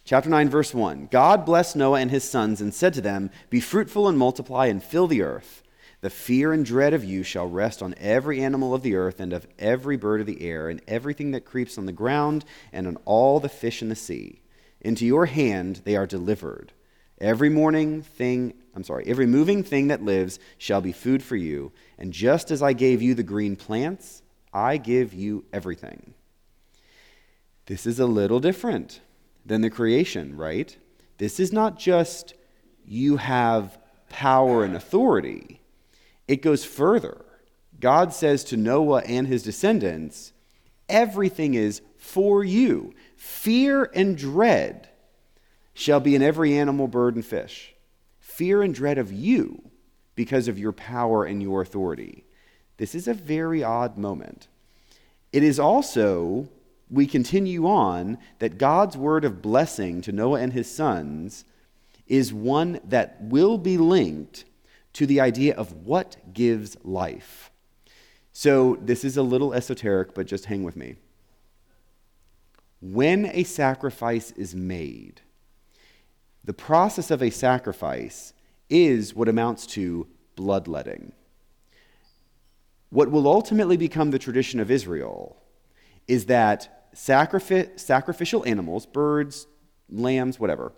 Chapter 0.03 0.29
9, 0.29 0.49
verse 0.49 0.73
1 0.73 1.07
God 1.09 1.45
blessed 1.45 1.75
Noah 1.75 1.99
and 1.99 2.11
his 2.11 2.23
sons 2.23 2.61
and 2.61 2.73
said 2.73 2.93
to 2.93 3.01
them, 3.01 3.31
Be 3.49 3.59
fruitful 3.59 4.07
and 4.07 4.17
multiply 4.17 4.67
and 4.67 4.83
fill 4.83 5.07
the 5.07 5.23
earth. 5.23 5.63
The 6.01 6.11
fear 6.11 6.53
and 6.53 6.63
dread 6.63 6.93
of 6.93 7.03
you 7.03 7.23
shall 7.23 7.49
rest 7.49 7.81
on 7.81 7.95
every 7.97 8.39
animal 8.39 8.75
of 8.75 8.83
the 8.83 8.95
earth 8.95 9.19
and 9.19 9.33
of 9.33 9.47
every 9.57 9.97
bird 9.97 10.21
of 10.21 10.27
the 10.27 10.43
air 10.43 10.69
and 10.69 10.79
everything 10.87 11.31
that 11.31 11.45
creeps 11.45 11.79
on 11.79 11.87
the 11.87 11.91
ground 11.91 12.45
and 12.71 12.85
on 12.85 12.97
all 13.05 13.39
the 13.39 13.49
fish 13.49 13.81
in 13.81 13.89
the 13.89 13.95
sea. 13.95 14.41
Into 14.81 15.03
your 15.03 15.25
hand 15.25 15.81
they 15.83 15.95
are 15.95 16.05
delivered. 16.05 16.73
Every 17.19 17.49
morning 17.49 18.03
thing, 18.03 18.53
I'm 18.75 18.83
sorry, 18.83 19.05
every 19.07 19.25
moving 19.25 19.63
thing 19.63 19.87
that 19.87 20.03
lives 20.03 20.37
shall 20.57 20.81
be 20.81 20.91
food 20.91 21.23
for 21.23 21.37
you. 21.37 21.71
And 21.97 22.11
just 22.11 22.51
as 22.51 22.61
I 22.61 22.73
gave 22.73 23.01
you 23.01 23.13
the 23.13 23.23
green 23.23 23.55
plants, 23.55 24.21
I 24.53 24.77
give 24.77 25.13
you 25.13 25.45
everything. 25.53 26.13
This 27.67 27.85
is 27.85 27.99
a 27.99 28.05
little 28.05 28.39
different 28.39 28.99
than 29.45 29.61
the 29.61 29.69
creation, 29.69 30.35
right? 30.35 30.75
This 31.17 31.39
is 31.39 31.53
not 31.53 31.79
just 31.79 32.33
you 32.85 33.17
have 33.17 33.77
power 34.09 34.63
and 34.63 34.75
authority, 34.75 35.61
it 36.27 36.41
goes 36.41 36.65
further. 36.65 37.23
God 37.79 38.13
says 38.13 38.43
to 38.45 38.57
Noah 38.57 39.01
and 39.01 39.27
his 39.27 39.43
descendants, 39.43 40.31
everything 40.87 41.53
is 41.53 41.81
for 41.97 42.43
you. 42.43 42.93
Fear 43.17 43.91
and 43.93 44.17
dread 44.17 44.89
shall 45.73 45.99
be 45.99 46.15
in 46.15 46.21
every 46.21 46.57
animal, 46.57 46.87
bird, 46.87 47.15
and 47.15 47.25
fish. 47.25 47.74
Fear 48.35 48.63
and 48.63 48.75
dread 48.75 48.97
of 48.97 49.13
you 49.13 49.61
because 50.13 50.49
of 50.49 50.59
your 50.59 50.73
power 50.73 51.23
and 51.23 51.41
your 51.41 51.61
authority. 51.61 52.25
This 52.75 52.93
is 52.93 53.07
a 53.07 53.13
very 53.13 53.63
odd 53.63 53.97
moment. 53.97 54.49
It 55.31 55.41
is 55.41 55.57
also, 55.57 56.49
we 56.91 57.07
continue 57.07 57.65
on, 57.65 58.17
that 58.39 58.57
God's 58.57 58.97
word 58.97 59.23
of 59.23 59.41
blessing 59.41 60.01
to 60.01 60.11
Noah 60.11 60.41
and 60.41 60.51
his 60.51 60.69
sons 60.69 61.45
is 62.07 62.33
one 62.33 62.81
that 62.83 63.15
will 63.21 63.57
be 63.57 63.77
linked 63.77 64.43
to 64.91 65.05
the 65.05 65.21
idea 65.21 65.55
of 65.55 65.85
what 65.85 66.17
gives 66.33 66.75
life. 66.83 67.51
So, 68.33 68.77
this 68.81 69.05
is 69.05 69.15
a 69.15 69.23
little 69.23 69.53
esoteric, 69.53 70.13
but 70.13 70.27
just 70.27 70.47
hang 70.47 70.65
with 70.65 70.75
me. 70.75 70.97
When 72.81 73.27
a 73.27 73.45
sacrifice 73.45 74.31
is 74.31 74.53
made, 74.53 75.21
the 76.45 76.53
process 76.53 77.09
of 77.09 77.23
a 77.23 77.31
sacrifice 77.31 78.33
is 78.69 79.15
what 79.15 79.27
amounts 79.27 79.65
to 79.65 80.07
bloodletting. 80.35 81.11
What 82.91 83.09
will 83.09 83.27
ultimately 83.27 83.77
become 83.77 84.11
the 84.11 84.19
tradition 84.19 84.59
of 84.59 84.69
Israel 84.69 85.37
is 86.07 86.27
that 86.27 86.93
sacrific- 86.95 87.79
sacrificial 87.79 88.45
animals, 88.45 88.85
birds, 88.85 89.47
lambs, 89.89 90.39
whatever, 90.39 90.71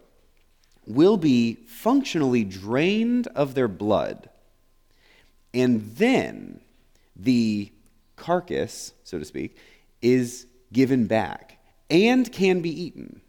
will 0.86 1.18
be 1.18 1.56
functionally 1.56 2.46
drained 2.46 3.28
of 3.28 3.54
their 3.54 3.68
blood. 3.68 4.30
And 5.54 5.82
then 5.98 6.62
the 7.16 7.72
carcass, 8.16 8.94
so 9.04 9.20
to 9.20 9.26
speak, 9.26 9.58
is 10.02 10.48
given 10.72 11.08
back 11.08 11.58
and 11.90 12.32
can 12.32 12.62
be 12.62 12.70
eaten. 12.70 13.22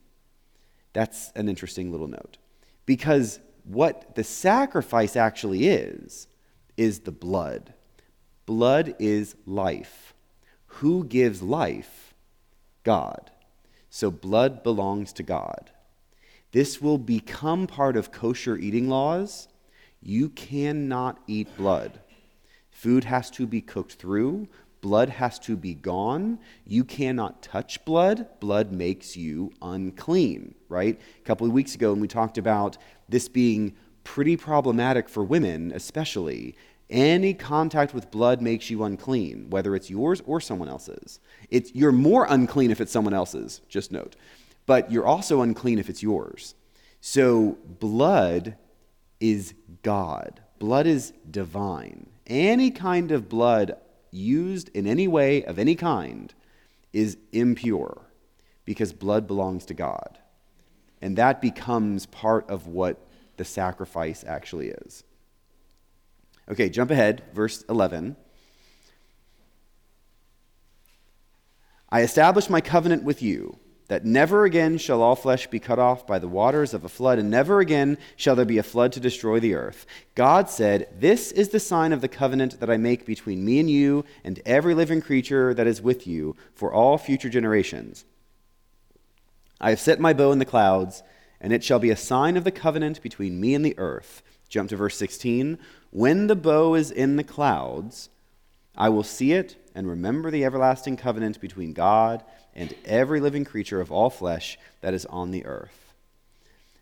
That's 0.98 1.30
an 1.36 1.48
interesting 1.48 1.92
little 1.92 2.08
note. 2.08 2.38
Because 2.84 3.38
what 3.62 4.16
the 4.16 4.24
sacrifice 4.24 5.14
actually 5.14 5.68
is, 5.68 6.26
is 6.76 6.98
the 6.98 7.12
blood. 7.12 7.72
Blood 8.46 8.96
is 8.98 9.36
life. 9.46 10.12
Who 10.66 11.04
gives 11.04 11.40
life? 11.40 12.14
God. 12.82 13.30
So 13.88 14.10
blood 14.10 14.64
belongs 14.64 15.12
to 15.12 15.22
God. 15.22 15.70
This 16.50 16.82
will 16.82 16.98
become 16.98 17.68
part 17.68 17.96
of 17.96 18.10
kosher 18.10 18.56
eating 18.56 18.88
laws. 18.88 19.46
You 20.02 20.30
cannot 20.30 21.20
eat 21.28 21.56
blood. 21.56 22.00
Food 22.72 23.04
has 23.04 23.30
to 23.30 23.46
be 23.46 23.60
cooked 23.60 23.92
through, 23.92 24.48
blood 24.80 25.08
has 25.08 25.38
to 25.40 25.56
be 25.56 25.74
gone. 25.74 26.38
You 26.66 26.84
cannot 26.84 27.42
touch 27.42 27.84
blood. 27.84 28.26
Blood 28.40 28.72
makes 28.72 29.16
you 29.16 29.52
unclean, 29.62 30.54
right? 30.68 30.98
A 31.18 31.24
couple 31.24 31.46
of 31.46 31.52
weeks 31.52 31.74
ago, 31.74 31.92
when 31.92 32.00
we 32.00 32.08
talked 32.08 32.38
about 32.38 32.78
this 33.08 33.28
being 33.28 33.74
pretty 34.04 34.36
problematic 34.36 35.08
for 35.08 35.22
women, 35.24 35.72
especially, 35.74 36.54
any 36.90 37.34
contact 37.34 37.92
with 37.92 38.10
blood 38.10 38.40
makes 38.40 38.70
you 38.70 38.82
unclean, 38.82 39.50
whether 39.50 39.76
it's 39.76 39.90
yours 39.90 40.22
or 40.24 40.40
someone 40.40 40.68
else's. 40.68 41.20
It's, 41.50 41.74
you're 41.74 41.92
more 41.92 42.26
unclean 42.28 42.70
if 42.70 42.80
it's 42.80 42.92
someone 42.92 43.12
else's, 43.12 43.60
just 43.68 43.92
note. 43.92 44.16
But 44.64 44.90
you're 44.90 45.06
also 45.06 45.42
unclean 45.42 45.78
if 45.78 45.90
it's 45.90 46.02
yours. 46.02 46.54
So, 47.00 47.58
blood 47.78 48.56
is 49.20 49.54
God, 49.82 50.40
blood 50.58 50.86
is 50.86 51.12
divine. 51.30 52.08
Any 52.26 52.70
kind 52.70 53.12
of 53.12 53.28
blood 53.28 53.76
used 54.10 54.68
in 54.70 54.86
any 54.86 55.08
way 55.08 55.44
of 55.44 55.58
any 55.58 55.74
kind 55.74 56.32
is 56.92 57.16
impure 57.32 58.02
because 58.64 58.92
blood 58.92 59.26
belongs 59.26 59.64
to 59.66 59.74
God. 59.74 60.18
And 61.00 61.16
that 61.16 61.40
becomes 61.40 62.06
part 62.06 62.48
of 62.50 62.66
what 62.66 63.06
the 63.36 63.44
sacrifice 63.44 64.24
actually 64.26 64.68
is. 64.68 65.04
Okay, 66.50 66.68
jump 66.68 66.90
ahead, 66.90 67.22
verse 67.32 67.62
11. 67.68 68.16
I 71.90 72.02
establish 72.02 72.50
my 72.50 72.60
covenant 72.60 73.04
with 73.04 73.22
you 73.22 73.58
that 73.88 74.04
never 74.04 74.44
again 74.44 74.76
shall 74.78 75.02
all 75.02 75.16
flesh 75.16 75.46
be 75.46 75.58
cut 75.58 75.78
off 75.78 76.06
by 76.06 76.18
the 76.18 76.28
waters 76.28 76.74
of 76.74 76.84
a 76.84 76.88
flood, 76.88 77.18
and 77.18 77.30
never 77.30 77.60
again 77.60 77.96
shall 78.16 78.36
there 78.36 78.44
be 78.44 78.58
a 78.58 78.62
flood 78.62 78.92
to 78.92 79.00
destroy 79.00 79.40
the 79.40 79.54
earth. 79.54 79.86
God 80.14 80.50
said, 80.50 80.88
This 80.98 81.32
is 81.32 81.48
the 81.48 81.60
sign 81.60 81.92
of 81.92 82.02
the 82.02 82.08
covenant 82.08 82.60
that 82.60 82.70
I 82.70 82.76
make 82.76 83.06
between 83.06 83.44
me 83.44 83.58
and 83.58 83.70
you 83.70 84.04
and 84.22 84.40
every 84.44 84.74
living 84.74 85.00
creature 85.00 85.54
that 85.54 85.66
is 85.66 85.82
with 85.82 86.06
you 86.06 86.36
for 86.54 86.72
all 86.72 86.98
future 86.98 87.30
generations. 87.30 88.04
I 89.60 89.70
have 89.70 89.80
set 89.80 89.98
my 89.98 90.12
bow 90.12 90.32
in 90.32 90.38
the 90.38 90.44
clouds, 90.44 91.02
and 91.40 91.52
it 91.52 91.64
shall 91.64 91.78
be 91.78 91.90
a 91.90 91.96
sign 91.96 92.36
of 92.36 92.44
the 92.44 92.50
covenant 92.52 93.02
between 93.02 93.40
me 93.40 93.54
and 93.54 93.64
the 93.64 93.78
earth. 93.78 94.22
Jump 94.50 94.68
to 94.68 94.76
verse 94.76 94.96
16. 94.98 95.58
When 95.90 96.26
the 96.26 96.36
bow 96.36 96.74
is 96.74 96.90
in 96.90 97.16
the 97.16 97.24
clouds, 97.24 98.10
I 98.76 98.90
will 98.90 99.02
see 99.02 99.32
it 99.32 99.56
and 99.74 99.88
remember 99.88 100.30
the 100.30 100.44
everlasting 100.44 100.96
covenant 100.96 101.40
between 101.40 101.72
God 101.72 102.22
and 102.58 102.74
every 102.84 103.20
living 103.20 103.44
creature 103.44 103.80
of 103.80 103.92
all 103.92 104.10
flesh 104.10 104.58
that 104.80 104.92
is 104.92 105.06
on 105.06 105.30
the 105.30 105.46
earth. 105.46 105.94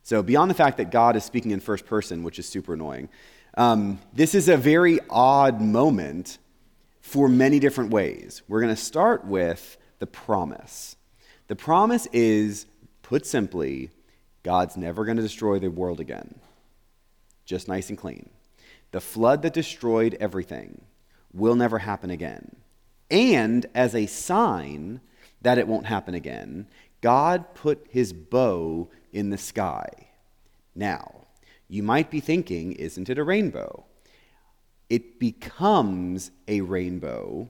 So, 0.02 0.22
beyond 0.22 0.50
the 0.50 0.54
fact 0.54 0.78
that 0.78 0.90
God 0.90 1.16
is 1.16 1.24
speaking 1.24 1.50
in 1.50 1.60
first 1.60 1.84
person, 1.84 2.22
which 2.22 2.38
is 2.38 2.48
super 2.48 2.74
annoying, 2.74 3.10
um, 3.58 3.98
this 4.12 4.34
is 4.34 4.48
a 4.48 4.56
very 4.56 5.00
odd 5.10 5.60
moment 5.60 6.38
for 7.02 7.28
many 7.28 7.58
different 7.58 7.90
ways. 7.90 8.42
We're 8.48 8.62
going 8.62 8.74
to 8.74 8.80
start 8.80 9.26
with 9.26 9.76
the 9.98 10.06
promise. 10.06 10.96
The 11.48 11.56
promise 11.56 12.06
is, 12.12 12.66
put 13.02 13.26
simply, 13.26 13.90
God's 14.42 14.76
never 14.76 15.04
going 15.04 15.16
to 15.18 15.22
destroy 15.22 15.58
the 15.58 15.70
world 15.70 16.00
again. 16.00 16.36
Just 17.44 17.68
nice 17.68 17.90
and 17.90 17.98
clean. 17.98 18.30
The 18.92 19.00
flood 19.00 19.42
that 19.42 19.52
destroyed 19.52 20.16
everything 20.20 20.82
will 21.34 21.54
never 21.54 21.80
happen 21.80 22.10
again. 22.10 22.56
And 23.10 23.66
as 23.74 23.94
a 23.94 24.06
sign 24.06 25.00
that 25.46 25.58
it 25.58 25.68
won't 25.68 25.86
happen 25.86 26.14
again, 26.14 26.66
God 27.02 27.54
put 27.54 27.86
his 27.88 28.12
bow 28.12 28.90
in 29.12 29.30
the 29.30 29.38
sky. 29.38 29.88
Now, 30.74 31.26
you 31.68 31.84
might 31.84 32.10
be 32.10 32.18
thinking, 32.18 32.72
isn't 32.72 33.08
it 33.08 33.16
a 33.16 33.22
rainbow? 33.22 33.84
It 34.90 35.20
becomes 35.20 36.32
a 36.48 36.62
rainbow 36.62 37.48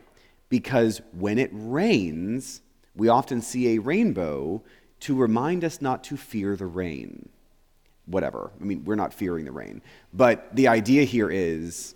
because 0.50 1.00
when 1.12 1.38
it 1.38 1.48
rains, 1.54 2.60
we 2.94 3.08
often 3.08 3.40
see 3.40 3.76
a 3.76 3.78
rainbow 3.78 4.62
to 5.00 5.16
remind 5.16 5.64
us 5.64 5.80
not 5.80 6.04
to 6.04 6.18
fear 6.18 6.54
the 6.54 6.66
rain. 6.66 7.30
Whatever. 8.04 8.50
I 8.60 8.64
mean, 8.64 8.84
we're 8.84 8.96
not 8.96 9.14
fearing 9.14 9.46
the 9.46 9.52
rain. 9.52 9.80
But 10.12 10.54
the 10.54 10.68
idea 10.68 11.04
here 11.04 11.30
is 11.30 11.94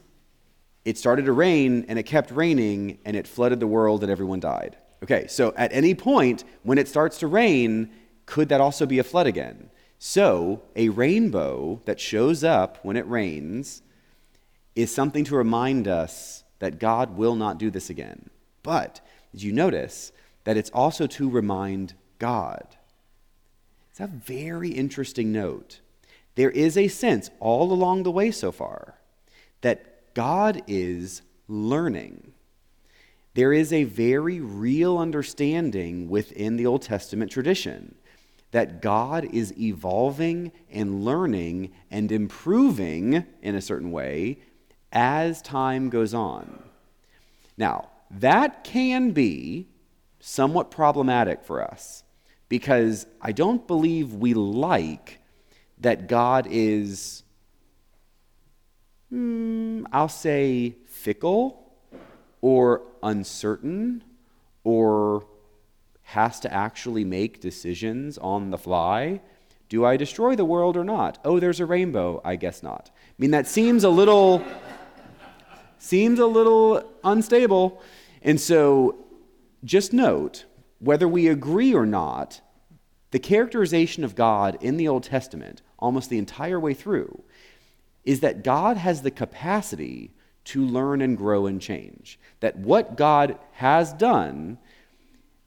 it 0.87 0.97
started 0.97 1.27
to 1.27 1.33
rain 1.33 1.85
and 1.89 1.99
it 1.99 2.05
kept 2.05 2.31
raining 2.31 3.01
and 3.05 3.19
it 3.19 3.27
flooded 3.27 3.61
the 3.61 3.67
world 3.67 4.03
and 4.03 4.11
everyone 4.11 4.41
died. 4.41 4.79
Okay, 5.03 5.27
so 5.29 5.55
at 5.57 5.73
any 5.73 5.95
point 5.95 6.45
when 6.63 6.79
it 6.79 6.89
starts 6.89 7.19
to 7.19 7.27
rain, 7.27 7.91
could 8.27 8.49
that 8.51 8.61
also 8.61 8.87
be 8.87 8.99
a 8.99 9.05
flood 9.05 9.27
again? 9.27 9.71
So, 9.99 10.63
a 10.77 10.89
rainbow 10.89 11.83
that 11.85 12.01
shows 12.01 12.43
up 12.43 12.79
when 12.83 12.97
it 12.97 13.09
rains 13.09 13.83
is 14.75 14.95
something 14.95 15.25
to 15.25 15.37
remind 15.37 15.87
us 15.87 16.45
that 16.59 16.79
God 16.79 17.17
will 17.17 17.35
not 17.35 17.59
do 17.59 17.71
this 17.71 17.91
again. 17.91 18.31
But 18.63 19.01
did 19.33 19.43
you 19.43 19.53
notice 19.53 20.13
that 20.45 20.57
it's 20.57 20.71
also 20.71 21.07
to 21.07 21.29
remind 21.29 21.95
God? 22.19 22.77
It's 23.91 24.01
a 24.01 24.07
very 24.07 24.71
interesting 24.71 25.33
note. 25.33 25.81
There 26.35 26.51
is 26.51 26.77
a 26.77 26.89
sense 26.89 27.31
all 27.41 27.73
along 27.73 28.05
the 28.05 28.11
way 28.11 28.31
so 28.31 28.53
far 28.53 28.99
that 29.61 30.15
God 30.15 30.63
is 30.67 31.23
learning 31.49 32.30
there 33.35 33.53
is 33.53 33.73
a 33.73 33.85
very 33.85 34.40
real 34.40 34.99
understanding 34.99 36.09
within 36.09 36.57
the 36.57 36.66
Old 36.66 36.83
Testament 36.83 37.31
tradition 37.31 37.95
that 38.51 38.83
God 38.83 39.25
is 39.33 39.57
evolving 39.59 40.51
and 40.71 41.05
learning 41.05 41.71
and 41.90 42.11
improving 42.11 43.25
in 43.43 43.55
a 43.55 43.61
certain 43.61 43.93
way 43.93 44.40
as 44.93 45.40
time 45.43 45.88
goes 45.88 46.12
on. 46.12 46.64
Now, 47.57 47.90
that 48.11 48.64
can 48.64 49.12
be 49.12 49.69
somewhat 50.19 50.73
problematic 50.73 51.45
for 51.45 51.62
us 51.62 52.03
because 52.49 53.07
I 53.23 53.31
don't 53.31 53.66
believe 53.66 54.14
we 54.14 54.35
like 54.35 55.21
that 55.79 56.09
God 56.09 56.49
is, 56.51 57.23
hmm, 59.09 59.85
I'll 59.93 60.09
say, 60.09 60.75
fickle 60.87 61.69
or 62.40 62.83
uncertain 63.03 64.03
or 64.64 65.26
has 66.03 66.40
to 66.40 66.53
actually 66.53 67.05
make 67.05 67.40
decisions 67.40 68.18
on 68.18 68.50
the 68.50 68.59
fly. 68.59 69.20
Do 69.68 69.85
I 69.85 69.96
destroy 69.96 70.35
the 70.35 70.44
world 70.44 70.76
or 70.76 70.85
not? 70.85 71.18
Oh, 71.24 71.38
there's 71.38 71.61
a 71.61 71.66
rainbow. 71.66 72.20
I 72.24 72.37
guess 72.37 72.62
not. 72.62 72.90
I 72.92 73.14
mean, 73.18 73.31
that 73.31 73.46
seems 73.46 73.85
a 73.85 73.88
little 73.88 74.44
seems 75.79 76.18
a 76.18 76.26
little 76.26 76.83
unstable. 77.05 77.81
And 78.22 78.40
so 78.40 78.96
just 79.64 79.92
note, 79.92 80.44
whether 80.79 81.09
we 81.09 81.29
agree 81.29 81.74
or 81.74 81.87
not, 81.87 82.40
the 83.12 83.18
characterization 83.18 84.05
of 84.05 84.14
God 84.14 84.59
in 84.61 84.76
the 84.76 84.88
Old 84.88 85.05
Testament, 85.05 85.62
almost 85.79 86.11
the 86.11 86.18
entire 86.18 86.61
way 86.61 86.74
through, 86.74 87.22
is 88.05 88.20
that 88.20 88.44
God 88.44 88.76
has 88.76 89.03
the 89.03 89.11
capacity 89.11 90.12
to 90.51 90.65
learn 90.65 91.01
and 91.01 91.17
grow 91.17 91.47
and 91.47 91.61
change. 91.61 92.19
That 92.41 92.57
what 92.57 92.97
God 92.97 93.39
has 93.53 93.93
done 93.93 94.59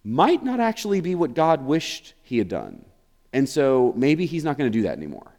might 0.03 0.43
not 0.43 0.59
actually 0.59 1.01
be 1.01 1.15
what 1.15 1.33
God 1.33 1.65
wished 1.65 2.13
he 2.23 2.37
had 2.37 2.47
done. 2.47 2.85
And 3.33 3.47
so 3.49 3.93
maybe 3.97 4.25
he's 4.25 4.43
not 4.43 4.57
going 4.57 4.71
to 4.71 4.77
do 4.77 4.83
that 4.83 4.97
anymore. 4.97 5.31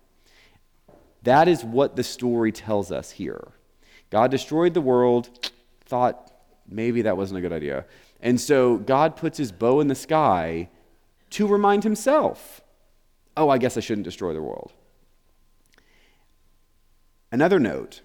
That 1.23 1.49
is 1.49 1.65
what 1.65 1.97
the 1.97 2.03
story 2.03 2.53
tells 2.53 2.93
us 2.93 3.11
here. 3.11 3.49
God 4.11 4.31
destroyed 4.31 4.75
the 4.75 4.81
world, 4.81 5.51
thought 5.87 6.33
maybe 6.69 7.03
that 7.03 7.17
wasn't 7.17 7.39
a 7.39 7.41
good 7.41 7.53
idea. 7.53 7.87
And 8.21 8.41
so 8.41 8.77
God 8.77 9.17
puts 9.17 9.39
his 9.39 9.53
bow 9.53 9.81
in 9.81 9.89
the 9.89 9.95
sky 9.95 10.69
to 11.31 11.47
remind 11.47 11.85
himself 11.85 12.61
oh, 13.37 13.49
I 13.49 13.59
guess 13.59 13.77
I 13.77 13.81
shouldn't 13.81 14.05
destroy 14.05 14.33
the 14.33 14.41
world. 14.41 14.73
Another 17.33 17.59
note 17.59 18.03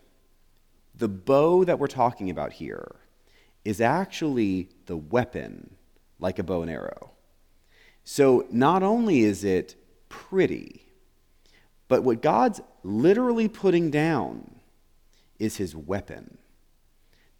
the 0.99 1.07
bow 1.07 1.63
that 1.63 1.79
we're 1.79 1.88
talking 1.88 2.29
about 2.29 2.53
here 2.53 2.95
is 3.65 3.81
actually 3.81 4.69
the 4.85 4.97
weapon, 4.97 5.75
like 6.19 6.39
a 6.39 6.43
bow 6.43 6.62
and 6.62 6.69
arrow. 6.69 7.12
So 8.03 8.45
not 8.51 8.83
only 8.83 9.21
is 9.21 9.43
it 9.43 9.75
pretty, 10.09 10.83
but 11.88 12.03
what 12.03 12.21
God's 12.21 12.62
literally 12.83 13.47
putting 13.47 13.89
down 13.89 14.59
is 15.39 15.57
his 15.57 15.75
weapon. 15.75 16.38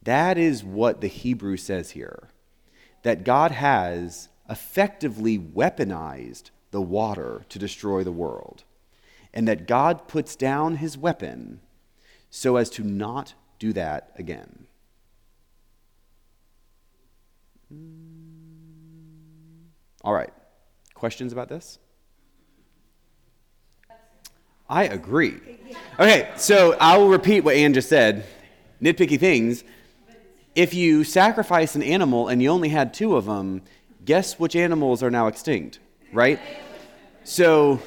That 0.02 0.38
is 0.38 0.63
what 0.63 1.02
the 1.02 1.08
Hebrew 1.08 1.58
says 1.58 1.91
here 1.91 2.30
that 3.04 3.24
God 3.24 3.52
has 3.52 4.28
effectively 4.50 5.39
weaponized 5.39 6.50
the 6.72 6.82
water 6.82 7.45
to 7.48 7.58
destroy 7.60 8.04
the 8.04 8.12
world, 8.12 8.63
and 9.34 9.48
that 9.48 9.67
God 9.67 10.08
puts 10.08 10.36
down 10.36 10.78
his 10.78 10.98
weapon 10.98 11.62
so 12.30 12.58
as 12.58 12.69
to 12.72 12.84
not 12.84 13.34
do 13.60 13.74
that 13.74 14.12
again. 14.17 14.65
All 20.04 20.13
right. 20.13 20.32
Questions 20.93 21.34
about 21.34 21.50
this? 21.50 21.78
I 24.69 24.86
agree. 24.86 25.39
Okay, 26.00 26.32
so 26.38 26.76
I 26.80 26.98
will 26.98 27.10
repeat 27.10 27.41
what 27.41 27.56
Ann 27.56 27.74
just 27.74 27.89
said. 27.89 28.26
Nitpicky 28.82 29.19
things. 29.19 29.63
If 30.56 30.74
you 30.74 31.04
sacrifice 31.04 31.76
an 31.76 31.84
animal 31.84 32.28
and 32.28 32.41
you 32.41 32.50
only 32.50 32.69
had 32.69 32.93
two 32.93 33.15
of 33.15 33.26
them, 33.26 33.62
guess 34.06 34.39
which 34.39 34.56
animals 34.56 35.04
are 35.04 35.12
now 35.12 35.28
extinct, 35.28 35.80
right? 36.13 36.39
So 37.24 37.82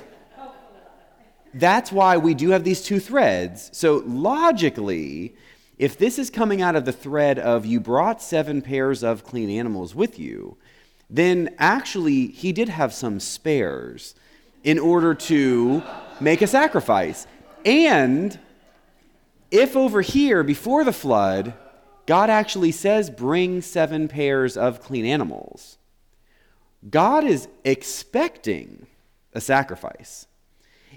that's 1.55 1.93
why 1.93 2.17
we 2.17 2.35
do 2.35 2.51
have 2.51 2.65
these 2.65 2.83
two 2.83 3.01
threads. 3.01 3.71
So 3.73 4.03
logically, 4.07 5.35
if 5.83 5.99
this 5.99 6.17
is 6.17 6.31
coming 6.31 6.63
out 6.63 6.77
of 6.77 6.85
the 6.85 6.93
thread 6.93 7.41
of 7.41 7.67
you 7.67 7.81
brought 7.81 8.23
seven 8.23 8.63
pairs 8.63 9.03
of 9.03 9.25
clean 9.25 9.51
animals 9.51 9.97
with 9.97 10.17
you, 10.17 10.57
then 11.11 11.53
actually 11.59 12.29
he 12.29 12.53
did 12.53 12.69
have 12.69 12.95
some 12.95 13.19
spares 13.19 14.15
in 14.63 14.79
order 14.79 15.13
to 15.13 15.83
make 16.21 16.41
a 16.41 16.47
sacrifice. 16.47 17.27
And 17.65 18.39
if 19.51 19.75
over 19.75 20.03
here, 20.03 20.45
before 20.45 20.85
the 20.85 20.93
flood, 20.93 21.53
God 22.07 22.31
actually 22.31 22.71
says, 22.71 23.11
bring 23.11 23.61
seven 23.61 24.07
pairs 24.07 24.57
of 24.57 24.81
clean 24.81 25.05
animals, 25.05 25.79
God 26.89 27.25
is 27.25 27.49
expecting 27.65 28.87
a 29.33 29.41
sacrifice. 29.41 30.29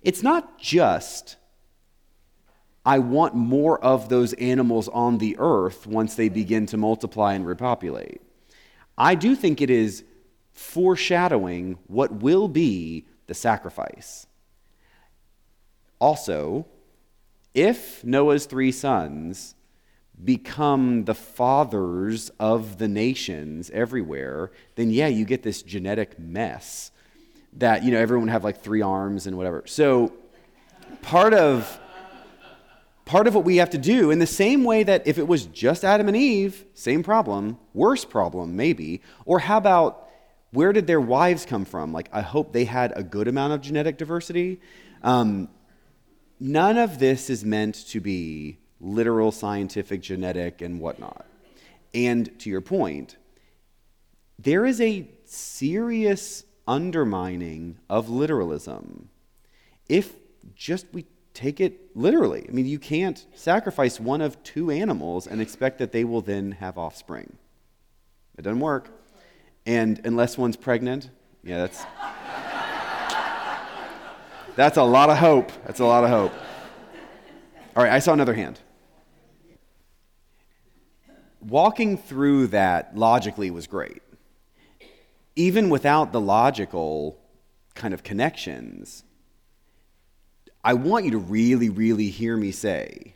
It's 0.04 0.22
not 0.22 0.60
just, 0.60 1.38
I 2.86 3.00
want 3.00 3.34
more 3.34 3.84
of 3.84 4.10
those 4.10 4.34
animals 4.34 4.88
on 4.90 5.18
the 5.18 5.36
earth 5.40 5.88
once 5.88 6.16
they 6.16 6.30
begin 6.30 6.68
to 6.68 6.78
multiply 6.78 7.34
and 7.34 7.46
repopulate. 7.46 8.22
I 8.98 9.16
do 9.16 9.36
think 9.36 9.60
it 9.60 9.70
is 9.70 10.04
foreshadowing 10.54 11.80
what 11.88 12.12
will 12.12 12.48
be 12.48 13.06
the 13.28 13.34
sacrifice. 13.34 14.28
Also, 16.00 16.68
if 17.54 18.04
Noah's 18.04 18.46
three 18.46 18.72
sons 18.72 19.56
become 20.24 21.06
the 21.06 21.16
fathers 21.16 22.30
of 22.40 22.78
the 22.78 22.88
nations 22.88 23.70
everywhere, 23.72 24.52
then 24.76 24.92
yeah, 24.92 25.08
you 25.08 25.26
get 25.26 25.44
this 25.44 25.62
genetic 25.62 26.20
mess 26.20 26.92
that, 27.54 27.84
you 27.84 27.92
know, 27.92 28.00
everyone 28.00 28.28
have 28.28 28.44
like 28.44 28.62
three 28.62 28.82
arms 28.82 29.28
and 29.28 29.38
whatever. 29.38 29.64
So 29.66 30.14
part 31.02 31.34
of 31.34 31.80
part 33.06 33.28
of 33.28 33.36
what 33.36 33.46
we 33.46 33.58
have 33.58 33.70
to 33.70 33.78
do 33.78 34.12
in 34.12 34.20
the 34.20 34.28
same 34.28 34.64
way 34.64 34.84
that 34.84 35.08
if 35.08 35.18
it 35.18 35.28
was 35.28 35.46
just 35.46 35.86
Adam 35.86 36.08
and 36.08 36.18
Eve, 36.18 36.66
same 36.74 37.04
problem, 37.04 37.58
worse 37.74 38.04
problem 38.04 38.56
maybe, 38.56 39.02
or 39.26 39.40
how 39.40 39.58
about 39.58 40.10
where 40.52 40.74
did 40.74 40.88
their 40.88 41.02
wives 41.02 41.46
come 41.46 41.66
from? 41.66 41.94
Like 41.94 42.10
I 42.12 42.22
hope 42.22 42.52
they 42.52 42.66
had 42.66 42.94
a 42.96 43.04
good 43.04 43.28
amount 43.28 43.54
of 43.54 43.62
genetic 43.62 43.98
diversity. 43.98 44.60
Um, 45.04 45.50
none 46.40 46.78
of 46.78 47.00
this 47.00 47.30
is 47.30 47.46
meant 47.46 47.88
to 47.90 48.00
be 48.00 48.58
literal 48.82 49.32
scientific 49.32 50.02
genetic 50.02 50.62
and 50.62 50.80
whatnot. 50.80 51.26
And 51.94 52.38
to 52.40 52.50
your 52.50 52.62
point, 52.62 53.18
there 54.40 54.66
is 54.66 54.82
a 54.82 55.08
serious 55.26 56.44
undermining 56.68 57.78
of 57.90 58.10
literalism. 58.10 59.10
If 59.88 60.16
just 60.56 60.88
we 60.92 61.06
take 61.36 61.60
it 61.60 61.96
literally, 61.96 62.46
I 62.48 62.52
mean, 62.52 62.66
you 62.66 62.80
can't 62.80 63.24
sacrifice 63.36 64.00
one 64.00 64.22
of 64.22 64.42
two 64.44 64.72
animals 64.72 65.28
and 65.28 65.42
expect 65.42 65.78
that 65.80 65.92
they 65.92 66.04
will 66.04 66.22
then 66.22 66.54
have 66.54 66.78
offspring. 66.78 67.38
It 68.38 68.42
doesn't 68.42 68.60
work. 68.60 68.90
And 69.66 70.02
unless 70.06 70.38
one's 70.38 70.58
pregnant, 70.58 71.10
yeah, 71.44 71.58
that's. 71.58 71.86
That's 74.56 74.78
a 74.78 74.84
lot 74.84 75.10
of 75.10 75.18
hope. 75.18 75.52
That's 75.66 75.82
a 75.82 75.86
lot 75.86 76.06
of 76.06 76.10
hope. 76.10 76.34
All 77.76 77.84
right, 77.84 77.92
I 77.92 78.00
saw 78.00 78.14
another 78.14 78.34
hand. 78.34 78.60
Walking 81.42 81.98
through 81.98 82.48
that 82.48 82.98
logically 82.98 83.52
was 83.52 83.68
great. 83.68 84.02
Even 85.36 85.70
without 85.70 86.14
the 86.14 86.22
logical 86.22 87.20
kind 87.74 87.94
of 87.94 88.02
connections, 88.04 89.04
I 90.66 90.74
want 90.74 91.06
you 91.06 91.12
to 91.12 91.20
really, 91.20 91.70
really 91.70 92.10
hear 92.10 92.36
me 92.36 92.52
say 92.52 93.14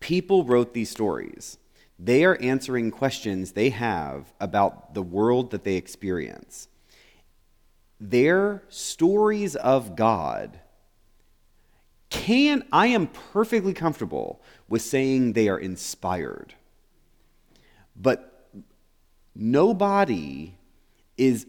people 0.00 0.42
wrote 0.42 0.74
these 0.74 0.90
stories. 0.90 1.56
They 2.00 2.24
are 2.24 2.36
answering 2.40 2.90
questions 2.90 3.52
they 3.52 3.70
have 3.70 4.32
about 4.40 4.92
the 4.94 5.02
world 5.02 5.52
that 5.52 5.62
they 5.62 5.76
experience. 5.76 6.66
Their 8.00 8.64
stories 8.68 9.54
of 9.54 9.94
God 9.94 10.58
can 12.08 12.64
I 12.72 12.88
am 12.88 13.06
perfectly 13.06 13.72
comfortable 13.72 14.42
with 14.68 14.82
saying 14.82 15.34
they 15.34 15.48
are 15.48 15.60
inspired. 15.60 16.54
But 17.94 18.48
nobody 19.32 20.54
is 21.16 21.46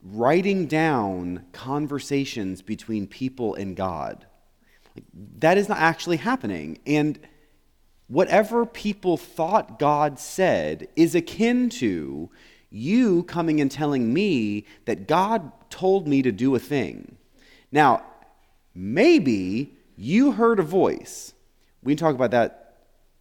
writing 0.00 0.66
down 0.66 1.46
conversations 1.50 2.62
between 2.62 3.08
people 3.08 3.56
and 3.56 3.74
God. 3.74 4.26
Like, 4.94 5.04
that 5.38 5.58
is 5.58 5.68
not 5.68 5.78
actually 5.78 6.18
happening. 6.18 6.78
And 6.86 7.18
whatever 8.08 8.66
people 8.66 9.16
thought 9.16 9.78
God 9.78 10.18
said 10.18 10.88
is 10.96 11.14
akin 11.14 11.70
to 11.70 12.30
you 12.70 13.22
coming 13.24 13.60
and 13.60 13.70
telling 13.70 14.12
me 14.12 14.66
that 14.84 15.06
God 15.08 15.52
told 15.70 16.06
me 16.06 16.22
to 16.22 16.32
do 16.32 16.54
a 16.54 16.58
thing. 16.58 17.16
Now, 17.70 18.04
Maybe 18.74 19.72
you 19.96 20.32
heard 20.32 20.58
a 20.58 20.64
voice. 20.64 21.32
We 21.82 21.94
can 21.94 21.98
talk 21.98 22.14
about 22.14 22.32
that 22.32 22.74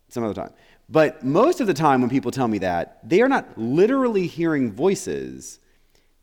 some 0.09 0.23
other 0.23 0.33
time. 0.33 0.51
But 0.89 1.23
most 1.23 1.61
of 1.61 1.67
the 1.67 1.73
time, 1.73 2.01
when 2.01 2.09
people 2.09 2.31
tell 2.31 2.47
me 2.47 2.57
that, 2.59 3.07
they 3.07 3.21
are 3.21 3.29
not 3.29 3.57
literally 3.57 4.27
hearing 4.27 4.71
voices, 4.71 5.59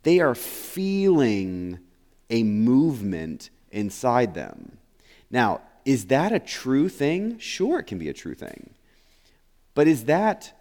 they 0.03 0.21
are 0.21 0.35
feeling 0.35 1.79
a 2.29 2.43
movement 2.43 3.51
inside 3.71 4.35
them. 4.35 4.79
Now, 5.31 5.63
is 5.85 6.07
that 6.07 6.33
a 6.33 6.39
true 6.39 6.89
thing? 6.89 7.39
Sure, 7.39 7.79
it 7.79 7.85
can 7.85 7.99
be 7.99 8.09
a 8.09 8.13
true 8.13 8.35
thing. 8.35 8.75
But 9.75 9.87
is 9.87 10.05
that 10.05 10.53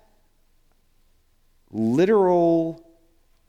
literal 1.72 2.86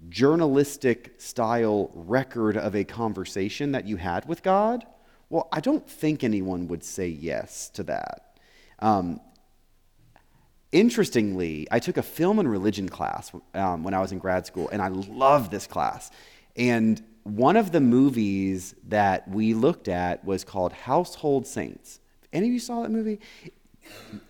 journalistic 0.09 1.15
style 1.19 1.91
record 1.95 2.57
of 2.57 2.75
a 2.75 2.85
conversation 2.85 3.73
that 3.73 3.87
you 3.87 3.97
had 3.97 4.27
with 4.27 4.43
God? 4.43 4.85
Well, 5.29 5.49
I 5.53 5.61
don't 5.61 5.89
think 5.89 6.25
anyone 6.25 6.69
would 6.69 6.83
say 6.83 7.09
yes 7.09 7.69
to 7.71 7.85
that. 7.85 8.37
Um, 8.81 9.21
interestingly, 10.73 11.69
I 11.71 11.79
took 11.79 11.99
a 11.99 12.03
film 12.03 12.39
and 12.39 12.51
religion 12.51 12.89
class 12.89 13.31
um, 13.55 13.85
when 13.85 13.95
I 13.95 14.01
was 14.01 14.11
in 14.11 14.19
grad 14.19 14.47
school, 14.47 14.69
and 14.73 14.83
I 14.83 14.89
loved 14.89 15.51
this 15.51 15.67
class. 15.67 16.11
And 16.57 17.01
one 17.25 17.57
of 17.57 17.73
the 17.73 17.81
movies 17.81 18.75
that 18.89 19.29
we 19.29 19.55
looked 19.55 19.89
at 19.89 20.25
was 20.25 20.45
called 20.45 20.73
Household 20.73 21.47
Saints. 21.47 22.01
Any 22.33 22.47
of 22.47 22.53
you 22.53 22.61
saw 22.61 22.83
that 22.83 22.91
movie? 22.91 23.21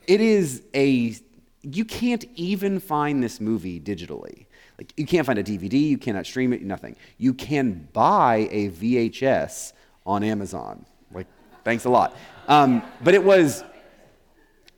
It 0.06 0.20
is 0.20 0.62
a 0.74 1.16
you 1.62 1.84
can't 1.84 2.24
even 2.36 2.80
find 2.80 3.22
this 3.22 3.40
movie 3.40 3.78
digitally. 3.78 4.46
Like 4.78 4.94
you 4.96 5.04
can't 5.04 5.26
find 5.26 5.38
a 5.38 5.44
DVD, 5.44 5.80
you 5.80 5.98
cannot 5.98 6.26
stream 6.26 6.52
it, 6.52 6.62
nothing. 6.62 6.96
You 7.18 7.34
can 7.34 7.88
buy 7.92 8.48
a 8.50 8.70
VHS 8.70 9.74
on 10.06 10.22
Amazon. 10.24 10.86
Like, 11.12 11.26
thanks 11.64 11.84
a 11.84 11.90
lot. 11.90 12.16
Um, 12.48 12.82
but 13.02 13.14
it 13.14 13.22
was 13.22 13.62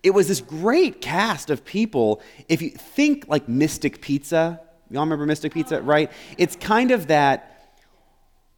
it 0.03 0.11
was 0.11 0.27
this 0.27 0.40
great 0.40 1.01
cast 1.01 1.51
of 1.51 1.64
people. 1.64 2.20
If 2.48 2.61
you 2.61 2.70
think 2.70 3.27
like 3.29 3.48
Mystic 3.48 4.01
Pizza, 4.01 4.61
y'all 4.90 5.03
remember 5.03 5.27
Mystic 5.27 5.55
Pizza, 5.55 5.81
right? 5.81 6.11
It's 6.38 6.57
kind 6.57 6.90
of 6.90 7.07
that 7.07 7.51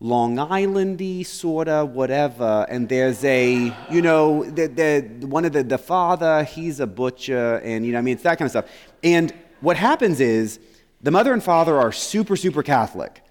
Long 0.00 0.36
Islandy 0.36 1.24
sort 1.24 1.68
of 1.68 1.90
whatever, 1.90 2.66
and 2.68 2.88
there's 2.88 3.24
a 3.24 3.72
you 3.90 4.02
know 4.02 4.44
the, 4.44 4.66
the 4.66 5.26
one 5.26 5.44
of 5.44 5.52
the 5.52 5.62
the 5.62 5.78
father 5.78 6.44
he's 6.44 6.80
a 6.80 6.86
butcher, 6.86 7.56
and 7.58 7.86
you 7.86 7.92
know 7.92 7.98
I 7.98 8.02
mean 8.02 8.14
it's 8.14 8.24
that 8.24 8.38
kind 8.38 8.46
of 8.46 8.50
stuff. 8.50 8.70
And 9.02 9.32
what 9.60 9.76
happens 9.76 10.20
is 10.20 10.58
the 11.00 11.10
mother 11.10 11.32
and 11.32 11.42
father 11.42 11.78
are 11.78 11.92
super 11.92 12.36
super 12.36 12.62
Catholic, 12.62 13.22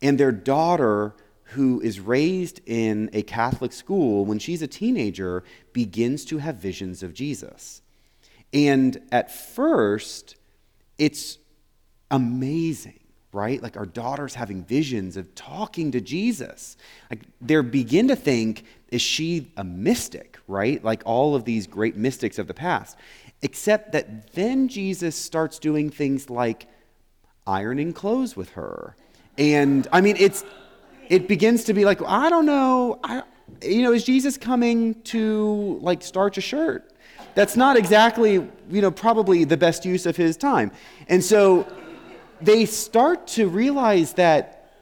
and 0.00 0.18
their 0.18 0.32
daughter 0.32 1.14
who 1.54 1.80
is 1.80 2.00
raised 2.00 2.60
in 2.66 3.08
a 3.12 3.22
Catholic 3.22 3.72
school, 3.72 4.24
when 4.24 4.38
she's 4.38 4.60
a 4.60 4.66
teenager, 4.66 5.44
begins 5.72 6.24
to 6.24 6.38
have 6.38 6.56
visions 6.56 7.02
of 7.02 7.14
Jesus. 7.14 7.80
And 8.52 9.00
at 9.12 9.32
first, 9.32 10.36
it's 10.98 11.38
amazing, 12.10 13.00
right? 13.34 13.62
Like 13.62 13.76
our 13.76 13.86
daughter's 13.86 14.34
having 14.34 14.64
visions 14.64 15.16
of 15.16 15.34
talking 15.34 15.90
to 15.92 16.00
Jesus. 16.00 16.76
Like 17.10 17.22
they 17.40 17.60
begin 17.60 18.08
to 18.08 18.16
think, 18.16 18.64
is 18.90 19.02
she 19.02 19.50
a 19.56 19.64
mystic, 19.64 20.38
right? 20.46 20.82
Like 20.82 21.02
all 21.04 21.34
of 21.34 21.44
these 21.44 21.66
great 21.66 21.96
mystics 21.96 22.38
of 22.38 22.46
the 22.46 22.54
past. 22.54 22.96
Except 23.42 23.92
that 23.92 24.32
then 24.32 24.68
Jesus 24.68 25.16
starts 25.16 25.58
doing 25.58 25.90
things 25.90 26.30
like 26.30 26.66
ironing 27.46 27.92
clothes 27.92 28.36
with 28.36 28.50
her. 28.50 28.96
And 29.36 29.86
I 29.92 30.00
mean, 30.00 30.16
it's 30.18 30.44
it 31.08 31.28
begins 31.28 31.64
to 31.64 31.74
be 31.74 31.84
like, 31.84 32.00
I 32.02 32.30
don't 32.30 32.46
know, 32.46 32.98
I, 33.04 33.22
you 33.62 33.82
know, 33.82 33.92
is 33.92 34.04
Jesus 34.04 34.38
coming 34.38 34.94
to 35.02 35.78
like 35.82 36.02
starch 36.02 36.38
a 36.38 36.40
shirt? 36.40 36.92
That's 37.34 37.56
not 37.56 37.76
exactly, 37.76 38.34
you 38.70 38.80
know, 38.80 38.92
probably 38.92 39.44
the 39.44 39.56
best 39.56 39.84
use 39.84 40.06
of 40.06 40.16
his 40.16 40.36
time. 40.36 40.70
And 41.08 41.22
so 41.22 41.66
they 42.44 42.66
start 42.66 43.26
to 43.28 43.48
realize 43.48 44.14
that 44.14 44.72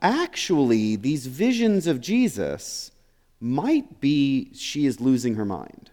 actually 0.00 0.96
these 0.96 1.26
visions 1.26 1.86
of 1.86 2.00
Jesus 2.00 2.90
might 3.40 4.00
be 4.00 4.50
she 4.54 4.86
is 4.86 5.00
losing 5.00 5.34
her 5.34 5.44
mind. 5.44 5.90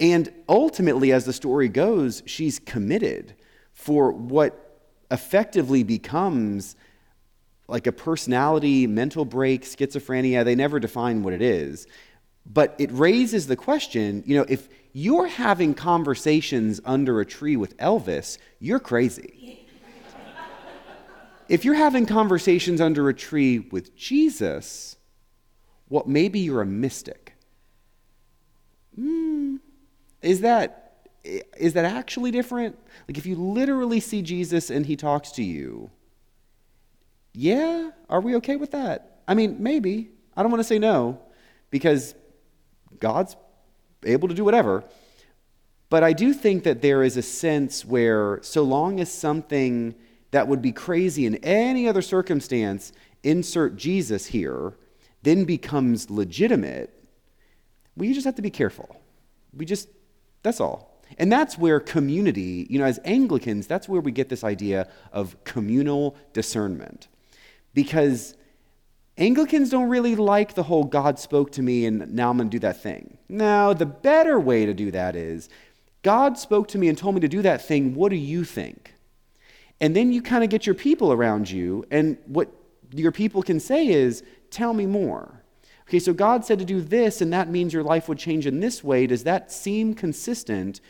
And 0.00 0.32
ultimately, 0.48 1.12
as 1.12 1.24
the 1.24 1.32
story 1.32 1.68
goes, 1.68 2.22
she's 2.26 2.58
committed 2.58 3.34
for 3.72 4.12
what 4.12 4.80
effectively 5.10 5.82
becomes 5.82 6.76
like 7.66 7.86
a 7.86 7.92
personality, 7.92 8.86
mental 8.86 9.24
break, 9.24 9.62
schizophrenia. 9.62 10.44
They 10.44 10.54
never 10.54 10.78
define 10.80 11.22
what 11.22 11.32
it 11.32 11.42
is. 11.42 11.86
But 12.46 12.74
it 12.78 12.90
raises 12.92 13.46
the 13.46 13.56
question 13.56 14.22
you 14.26 14.36
know, 14.36 14.46
if 14.48 14.68
you're 14.92 15.26
having 15.26 15.74
conversations 15.74 16.80
under 16.84 17.20
a 17.20 17.26
tree 17.26 17.56
with 17.56 17.76
Elvis, 17.76 18.38
you're 18.58 18.80
crazy. 18.80 19.66
If 21.48 21.64
you're 21.64 21.74
having 21.74 22.06
conversations 22.06 22.80
under 22.80 23.08
a 23.08 23.14
tree 23.14 23.58
with 23.58 23.96
Jesus, 23.96 24.96
well, 25.88 26.04
maybe 26.06 26.40
you're 26.40 26.62
a 26.62 26.66
mystic. 26.66 27.34
Hmm, 28.94 29.56
is 30.22 30.40
that 30.40 30.84
is 31.24 31.74
that 31.74 31.84
actually 31.84 32.30
different? 32.30 32.78
Like 33.06 33.18
if 33.18 33.26
you 33.26 33.36
literally 33.36 34.00
see 34.00 34.22
Jesus 34.22 34.70
and 34.70 34.86
he 34.86 34.96
talks 34.96 35.30
to 35.32 35.42
you, 35.42 35.90
yeah, 37.32 37.90
are 38.08 38.20
we 38.20 38.36
okay 38.36 38.56
with 38.56 38.70
that? 38.70 39.20
I 39.26 39.34
mean, 39.34 39.56
maybe. 39.60 40.10
I 40.36 40.42
don't 40.42 40.50
want 40.50 40.60
to 40.60 40.68
say 40.68 40.78
no 40.78 41.20
because 41.70 42.14
God's 42.98 43.36
able 44.04 44.28
to 44.28 44.34
do 44.34 44.44
whatever. 44.44 44.84
But 45.90 46.02
I 46.02 46.12
do 46.12 46.32
think 46.32 46.64
that 46.64 46.82
there 46.82 47.02
is 47.02 47.16
a 47.16 47.22
sense 47.22 47.84
where, 47.84 48.40
so 48.42 48.62
long 48.62 49.00
as 49.00 49.10
something 49.10 49.94
that 50.30 50.48
would 50.48 50.62
be 50.62 50.72
crazy 50.72 51.26
in 51.26 51.36
any 51.36 51.88
other 51.88 52.02
circumstance, 52.02 52.92
insert 53.22 53.76
Jesus 53.76 54.26
here, 54.26 54.74
then 55.22 55.44
becomes 55.44 56.10
legitimate, 56.10 56.94
we 57.96 58.12
just 58.12 58.24
have 58.24 58.36
to 58.36 58.42
be 58.42 58.50
careful. 58.50 59.00
We 59.52 59.64
just, 59.64 59.88
that's 60.42 60.60
all. 60.60 61.02
And 61.18 61.32
that's 61.32 61.56
where 61.56 61.80
community, 61.80 62.66
you 62.68 62.78
know, 62.78 62.84
as 62.84 63.00
Anglicans, 63.04 63.66
that's 63.66 63.88
where 63.88 64.00
we 64.00 64.12
get 64.12 64.28
this 64.28 64.44
idea 64.44 64.88
of 65.12 65.42
communal 65.44 66.16
discernment. 66.32 67.08
Because 67.74 68.36
Anglicans 69.16 69.70
don't 69.70 69.88
really 69.88 70.14
like 70.14 70.54
the 70.54 70.62
whole 70.62 70.84
God 70.84 71.18
spoke 71.18 71.50
to 71.52 71.62
me 71.62 71.86
and 71.86 72.12
now 72.14 72.30
I'm 72.30 72.36
going 72.36 72.50
to 72.50 72.54
do 72.54 72.60
that 72.60 72.82
thing. 72.82 73.18
No, 73.28 73.74
the 73.74 73.86
better 73.86 74.38
way 74.38 74.66
to 74.66 74.74
do 74.74 74.90
that 74.90 75.16
is 75.16 75.48
God 76.02 76.38
spoke 76.38 76.68
to 76.68 76.78
me 76.78 76.88
and 76.88 76.96
told 76.96 77.14
me 77.14 77.20
to 77.22 77.28
do 77.28 77.42
that 77.42 77.66
thing. 77.66 77.94
What 77.94 78.10
do 78.10 78.16
you 78.16 78.44
think? 78.44 78.94
And 79.80 79.94
then 79.94 80.12
you 80.12 80.22
kind 80.22 80.42
of 80.42 80.50
get 80.50 80.66
your 80.66 80.74
people 80.74 81.12
around 81.12 81.50
you, 81.50 81.84
and 81.90 82.18
what 82.26 82.50
your 82.92 83.12
people 83.12 83.42
can 83.42 83.60
say 83.60 83.86
is, 83.86 84.22
Tell 84.50 84.72
me 84.72 84.86
more. 84.86 85.42
Okay, 85.86 85.98
so 85.98 86.14
God 86.14 86.44
said 86.44 86.58
to 86.58 86.64
do 86.64 86.80
this, 86.80 87.20
and 87.20 87.32
that 87.32 87.50
means 87.50 87.72
your 87.72 87.82
life 87.82 88.08
would 88.08 88.18
change 88.18 88.46
in 88.46 88.60
this 88.60 88.82
way. 88.82 89.06
Does 89.06 89.24
that 89.24 89.52
seem 89.52 89.94
consistent 89.94 90.80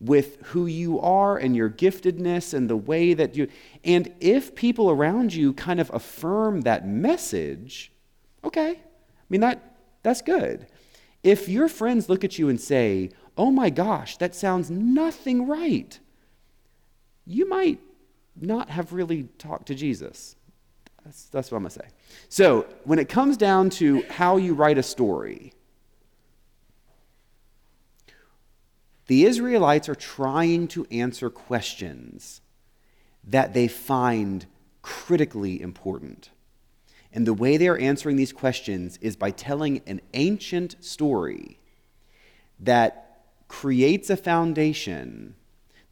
with 0.00 0.40
who 0.46 0.66
you 0.66 1.00
are 1.00 1.36
and 1.38 1.56
your 1.56 1.70
giftedness 1.70 2.52
and 2.52 2.68
the 2.68 2.76
way 2.76 3.14
that 3.14 3.36
you. 3.36 3.48
And 3.84 4.12
if 4.20 4.54
people 4.54 4.90
around 4.90 5.32
you 5.34 5.52
kind 5.52 5.80
of 5.80 5.90
affirm 5.94 6.62
that 6.62 6.86
message, 6.86 7.92
okay, 8.44 8.70
I 8.70 9.26
mean, 9.28 9.40
that, 9.40 9.76
that's 10.02 10.22
good. 10.22 10.66
If 11.22 11.48
your 11.48 11.68
friends 11.68 12.08
look 12.08 12.24
at 12.24 12.38
you 12.38 12.48
and 12.48 12.60
say, 12.60 13.10
oh 13.36 13.50
my 13.50 13.70
gosh, 13.70 14.16
that 14.18 14.34
sounds 14.34 14.70
nothing 14.70 15.46
right, 15.46 15.98
you 17.24 17.48
might 17.48 17.80
not 18.40 18.70
have 18.70 18.92
really 18.92 19.24
talked 19.38 19.66
to 19.66 19.74
Jesus. 19.74 20.36
That's, 21.04 21.24
that's 21.26 21.50
what 21.50 21.58
I'm 21.58 21.64
going 21.64 21.72
to 21.72 21.78
say. 21.80 21.88
So, 22.28 22.66
when 22.84 22.98
it 22.98 23.08
comes 23.08 23.36
down 23.36 23.70
to 23.70 24.02
how 24.08 24.36
you 24.36 24.54
write 24.54 24.78
a 24.78 24.82
story, 24.82 25.52
the 29.06 29.24
Israelites 29.24 29.88
are 29.88 29.94
trying 29.94 30.68
to 30.68 30.86
answer 30.90 31.28
questions 31.28 32.40
that 33.24 33.52
they 33.52 33.68
find 33.68 34.46
critically 34.82 35.60
important. 35.60 36.30
And 37.12 37.26
the 37.26 37.34
way 37.34 37.56
they 37.56 37.68
are 37.68 37.78
answering 37.78 38.16
these 38.16 38.32
questions 38.32 38.98
is 39.00 39.14
by 39.14 39.30
telling 39.30 39.82
an 39.86 40.00
ancient 40.14 40.82
story 40.82 41.58
that 42.60 43.22
creates 43.46 44.10
a 44.10 44.16
foundation 44.16 45.34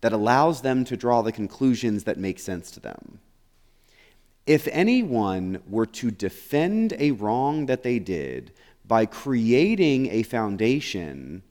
that 0.03 0.13
allows 0.13 0.61
them 0.61 0.85
to 0.85 0.97
draw 0.97 1.23
the 1.23 1.33
conclusions 1.33 2.05
that 2.05 2.19
make 2.19 2.39
sense 2.39 2.71
to 2.73 2.81
them. 2.81 3.21
If 4.47 4.69
anyone 4.71 5.63
were 5.69 5.87
to 5.87 6.11
defend 6.11 6.95
a 6.99 7.13
wrong 7.13 7.67
that 7.67 7.85
they 7.85 7.99
did 7.99 8.53
by 8.85 9.07
creating 9.07 10.11
a 10.11 10.25
foundation 10.25 11.43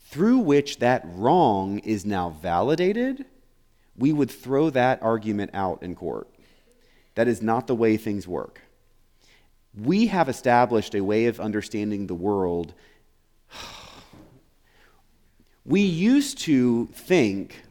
through 0.00 0.38
which 0.38 0.80
that 0.80 1.06
wrong 1.06 1.78
is 1.78 2.04
now 2.04 2.30
validated, 2.42 3.24
we 3.96 4.12
would 4.12 4.30
throw 4.30 4.70
that 4.70 5.00
argument 5.02 5.52
out 5.54 5.82
in 5.82 5.94
court. 5.94 6.28
That 7.14 7.28
is 7.28 7.40
not 7.40 7.68
the 7.68 7.76
way 7.76 7.96
things 7.96 8.26
work. 8.26 8.62
We 9.80 10.08
have 10.08 10.28
established 10.28 10.96
a 10.96 11.04
way 11.04 11.26
of 11.26 11.38
understanding 11.38 12.08
the 12.08 12.14
world. 12.14 12.74
We 15.70 15.82
used 15.82 16.38
to 16.38 16.86
think 16.86 17.62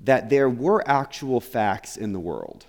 that 0.00 0.30
there 0.30 0.50
were 0.50 0.82
actual 0.84 1.40
facts 1.40 1.96
in 1.96 2.12
the 2.12 2.18
world. 2.18 2.66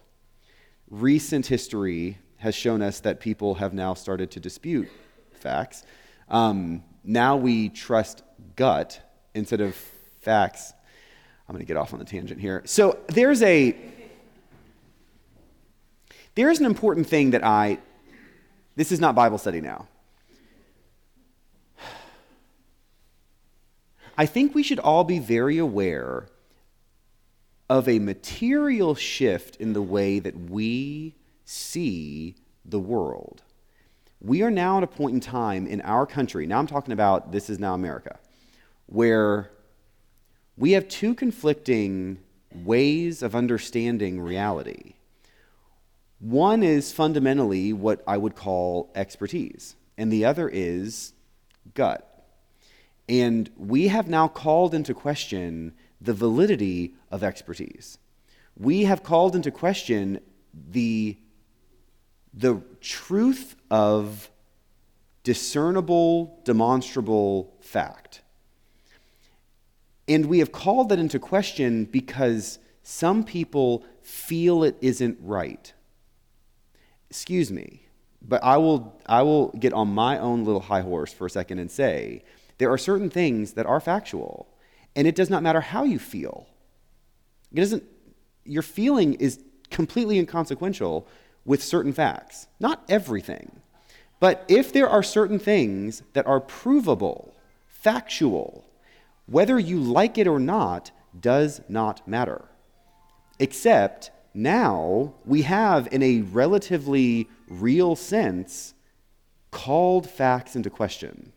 Recent 0.87 1.47
history 1.47 2.19
has 2.37 2.53
shown 2.53 2.83
us 2.83 2.99
that 2.99 3.19
people 3.19 3.55
have 3.55 3.73
now 3.73 3.95
started 3.95 4.29
to 4.29 4.39
dispute 4.39 4.87
facts. 5.33 5.83
Um, 6.29 6.83
now 7.03 7.37
we 7.37 7.69
trust 7.69 8.21
gut 8.55 9.01
instead 9.33 9.61
of 9.61 9.73
facts. 10.19 10.73
I'm 11.49 11.55
going 11.55 11.65
to 11.65 11.67
get 11.67 11.75
off 11.75 11.91
on 11.93 11.97
the 11.97 12.05
tangent 12.05 12.39
here. 12.39 12.61
So 12.65 12.99
there's 13.07 13.41
a 13.41 13.75
there's 16.35 16.59
an 16.59 16.67
important 16.67 17.07
thing 17.07 17.31
that 17.31 17.43
I 17.43 17.79
this 18.75 18.91
is 18.91 18.99
not 18.99 19.15
Bible 19.15 19.39
study 19.39 19.59
now. 19.59 19.87
I 24.21 24.27
think 24.27 24.53
we 24.53 24.61
should 24.61 24.77
all 24.77 25.03
be 25.03 25.17
very 25.17 25.57
aware 25.57 26.27
of 27.67 27.89
a 27.89 27.97
material 27.97 28.93
shift 28.93 29.55
in 29.55 29.73
the 29.73 29.81
way 29.81 30.19
that 30.19 30.51
we 30.51 31.15
see 31.43 32.35
the 32.63 32.77
world. 32.77 33.41
We 34.19 34.43
are 34.43 34.51
now 34.51 34.77
at 34.77 34.83
a 34.83 34.87
point 34.87 35.15
in 35.15 35.21
time 35.21 35.65
in 35.65 35.81
our 35.81 36.05
country, 36.05 36.45
now 36.45 36.59
I'm 36.59 36.67
talking 36.67 36.93
about 36.93 37.31
this 37.31 37.49
is 37.49 37.57
now 37.57 37.73
America, 37.73 38.19
where 38.85 39.49
we 40.55 40.73
have 40.73 40.87
two 40.87 41.15
conflicting 41.15 42.19
ways 42.53 43.23
of 43.23 43.35
understanding 43.35 44.21
reality. 44.21 44.93
One 46.19 46.61
is 46.61 46.93
fundamentally 46.93 47.73
what 47.73 48.03
I 48.05 48.17
would 48.17 48.35
call 48.35 48.91
expertise, 48.93 49.75
and 49.97 50.13
the 50.13 50.25
other 50.25 50.47
is 50.47 51.13
gut. 51.73 52.10
And 53.11 53.49
we 53.57 53.89
have 53.89 54.07
now 54.07 54.29
called 54.29 54.73
into 54.73 54.93
question 54.93 55.73
the 55.99 56.13
validity 56.13 56.95
of 57.11 57.25
expertise. 57.25 57.97
We 58.57 58.85
have 58.85 59.03
called 59.03 59.35
into 59.35 59.51
question 59.51 60.21
the 60.53 61.17
the 62.33 62.61
truth 62.79 63.57
of 63.69 64.31
discernible, 65.23 66.39
demonstrable 66.45 67.53
fact. 67.59 68.21
And 70.07 70.27
we 70.27 70.39
have 70.39 70.53
called 70.53 70.87
that 70.89 70.97
into 70.99 71.19
question 71.19 71.83
because 71.83 72.59
some 72.81 73.25
people 73.25 73.83
feel 74.01 74.63
it 74.63 74.77
isn't 74.79 75.17
right. 75.21 75.73
Excuse 77.09 77.51
me, 77.51 77.87
but 78.21 78.41
I 78.41 78.55
will, 78.55 78.97
I 79.05 79.23
will 79.23 79.49
get 79.49 79.73
on 79.73 79.93
my 79.93 80.17
own 80.17 80.45
little 80.45 80.61
high 80.61 80.81
horse 80.81 81.11
for 81.11 81.25
a 81.25 81.29
second 81.29 81.59
and 81.59 81.69
say 81.69 82.23
there 82.61 82.71
are 82.71 82.77
certain 82.77 83.09
things 83.09 83.53
that 83.53 83.65
are 83.65 83.79
factual, 83.79 84.47
and 84.95 85.07
it 85.07 85.15
does 85.15 85.31
not 85.31 85.41
matter 85.41 85.61
how 85.61 85.83
you 85.83 85.97
feel. 85.97 86.45
It 87.51 87.55
doesn't, 87.55 87.83
your 88.45 88.61
feeling 88.61 89.15
is 89.15 89.39
completely 89.71 90.19
inconsequential 90.19 91.07
with 91.43 91.63
certain 91.63 91.91
facts. 91.91 92.45
Not 92.59 92.83
everything. 92.87 93.61
But 94.19 94.45
if 94.47 94.71
there 94.71 94.87
are 94.87 95.01
certain 95.01 95.39
things 95.39 96.03
that 96.13 96.27
are 96.27 96.39
provable, 96.39 97.33
factual, 97.67 98.63
whether 99.25 99.57
you 99.57 99.79
like 99.79 100.19
it 100.19 100.27
or 100.27 100.39
not 100.39 100.91
does 101.19 101.61
not 101.67 102.07
matter. 102.07 102.45
Except 103.39 104.11
now 104.35 105.15
we 105.25 105.41
have, 105.41 105.87
in 105.91 106.03
a 106.03 106.21
relatively 106.21 107.27
real 107.47 107.95
sense, 107.95 108.75
called 109.49 110.07
facts 110.07 110.55
into 110.55 110.69
question. 110.69 111.33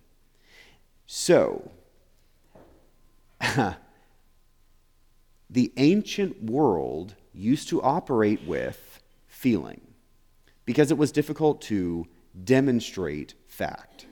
So, 1.06 1.70
the 5.50 5.72
ancient 5.76 6.42
world 6.42 7.14
used 7.32 7.68
to 7.68 7.82
operate 7.82 8.46
with 8.46 9.02
feeling 9.26 9.80
because 10.64 10.90
it 10.90 10.98
was 10.98 11.12
difficult 11.12 11.60
to 11.62 12.06
demonstrate 12.44 13.34
fact. 13.46 14.06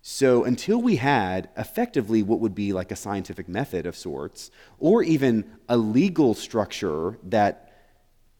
So, 0.00 0.44
until 0.44 0.80
we 0.80 0.96
had 0.96 1.50
effectively 1.56 2.22
what 2.22 2.40
would 2.40 2.54
be 2.54 2.72
like 2.72 2.90
a 2.90 2.96
scientific 2.96 3.48
method 3.48 3.84
of 3.84 3.94
sorts, 3.94 4.50
or 4.78 5.02
even 5.02 5.44
a 5.68 5.76
legal 5.76 6.32
structure 6.32 7.18
that 7.24 7.68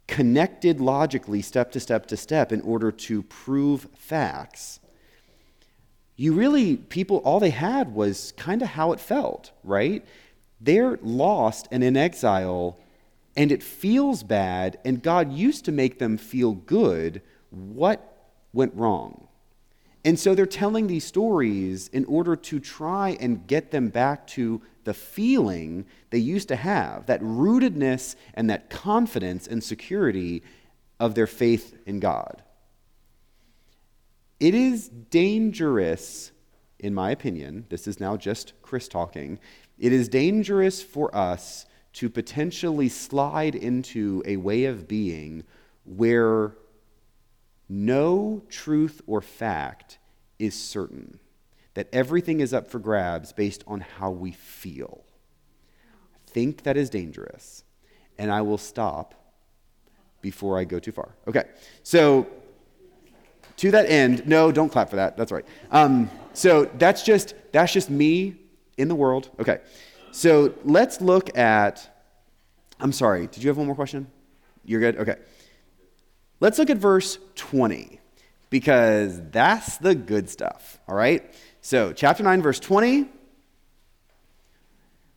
connected 0.07 0.81
logically 0.81 1.43
step 1.43 1.71
to 1.73 1.81
step 1.81 2.07
to 2.07 2.16
step 2.16 2.53
in 2.53 2.62
order 2.62 2.91
to 2.91 3.23
prove 3.25 3.87
facts, 3.95 4.78
you 6.21 6.33
really, 6.33 6.77
people, 6.77 7.19
all 7.19 7.39
they 7.39 7.51
had 7.51 7.95
was 7.95 8.33
kind 8.37 8.61
of 8.61 8.69
how 8.69 8.91
it 8.91 8.99
felt, 8.99 9.53
right? 9.62 10.05
They're 10.61 10.99
lost 11.01 11.69
and 11.71 11.85
in 11.85 11.97
exile, 11.97 12.77
and 13.37 13.53
it 13.53 13.62
feels 13.62 14.25
bad, 14.25 14.81
and 14.85 15.01
God 15.01 15.33
used 15.33 15.64
to 15.66 15.73
make 15.73 16.01
them 16.01 16.19
feel 16.19 16.55
good. 16.55 17.23
What 17.51 18.16
went 18.53 18.75
wrong? 18.75 19.29
And 20.05 20.19
so 20.19 20.35
they're 20.35 20.45
telling 20.45 20.89
these 20.89 21.05
stories 21.05 21.87
in 21.87 22.05
order 22.07 22.35
to 22.35 22.59
try 22.59 23.16
and 23.21 23.47
get 23.47 23.71
them 23.71 23.89
back 23.89 24.27
to 24.29 24.61
the 24.83 24.95
feeling 24.95 25.87
they 26.11 26.19
used 26.19 26.49
to 26.49 26.57
have, 26.57 27.07
that 27.07 27.21
rootedness 27.21 28.16
and 28.35 28.51
that 28.51 28.71
confidence 28.71 29.47
and 29.47 29.62
security 29.62 30.43
of 30.99 31.14
their 31.14 31.29
faith 31.29 31.79
in 31.87 32.01
God. 32.01 32.43
It 34.41 34.55
is 34.55 34.89
dangerous, 34.89 36.30
in 36.78 36.95
my 36.95 37.11
opinion, 37.11 37.66
this 37.70 37.89
is 37.89 37.99
now 37.99 38.16
just 38.16 38.53
Chris 38.62 38.86
talking, 38.86 39.41
it 39.78 39.93
is 39.93 40.09
dangerous 40.09 40.82
for 40.82 41.14
us 41.14 41.66
to 41.95 42.09
potentially 42.09 42.89
slide 42.89 43.55
into 43.57 44.22
a 44.24 44.36
way 44.36 44.64
of 44.64 44.86
being 44.86 45.43
where 45.84 46.53
no 47.68 48.43
truth 48.49 49.03
or 49.07 49.20
fact 49.20 49.99
is 50.39 50.55
certain, 50.55 51.18
that 51.74 51.89
everything 51.93 52.41
is 52.41 52.55
up 52.55 52.68
for 52.70 52.78
grabs 52.78 53.32
based 53.32 53.64
on 53.66 53.80
how 53.80 54.11
we 54.11 54.30
feel. 54.30 55.05
I 56.14 56.30
think 56.30 56.62
that 56.62 56.76
is 56.76 56.91
dangerous, 56.91 57.64
and 58.18 58.30
I 58.30 58.43
will 58.43 58.59
stop 58.59 59.14
before 60.20 60.59
I 60.59 60.64
go 60.64 60.78
too 60.78 60.93
far. 60.93 61.14
Okay, 61.26 61.45
so 61.82 62.26
to 63.59 63.71
that 63.73 63.89
end, 63.89 64.27
no, 64.27 64.51
don't 64.51 64.71
clap 64.71 64.91
for 64.91 64.97
that. 64.97 65.17
That's 65.17 65.31
right. 65.31 65.45
Um, 65.71 66.11
so 66.33 66.65
that's 66.65 67.03
just 67.03 67.35
that's 67.53 67.73
just 67.73 67.91
me 67.91 68.37
in 68.77 68.89
the 68.89 68.95
world. 68.95 69.31
Okay, 69.39 69.59
so 70.11 70.55
let's 70.65 71.01
look 71.01 71.37
at. 71.37 71.95
I'm 72.81 72.93
sorry. 72.93 73.27
Did 73.27 73.43
you 73.43 73.49
have 73.49 73.57
one 73.57 73.67
more 73.67 73.77
question? 73.77 74.07
You're 74.65 74.81
good. 74.81 74.97
Okay. 74.99 75.17
Let's 76.41 76.59
look 76.59 76.71
at 76.71 76.77
verse 76.77 77.19
20 77.35 77.99
because 78.51 79.21
that's 79.31 79.79
the 79.79 79.95
good 79.95 80.31
stuff, 80.31 80.79
all 80.87 80.95
right? 80.95 81.35
So, 81.61 81.93
chapter 81.93 82.23
9, 82.23 82.43
verse 82.43 82.61
20. 82.61 83.09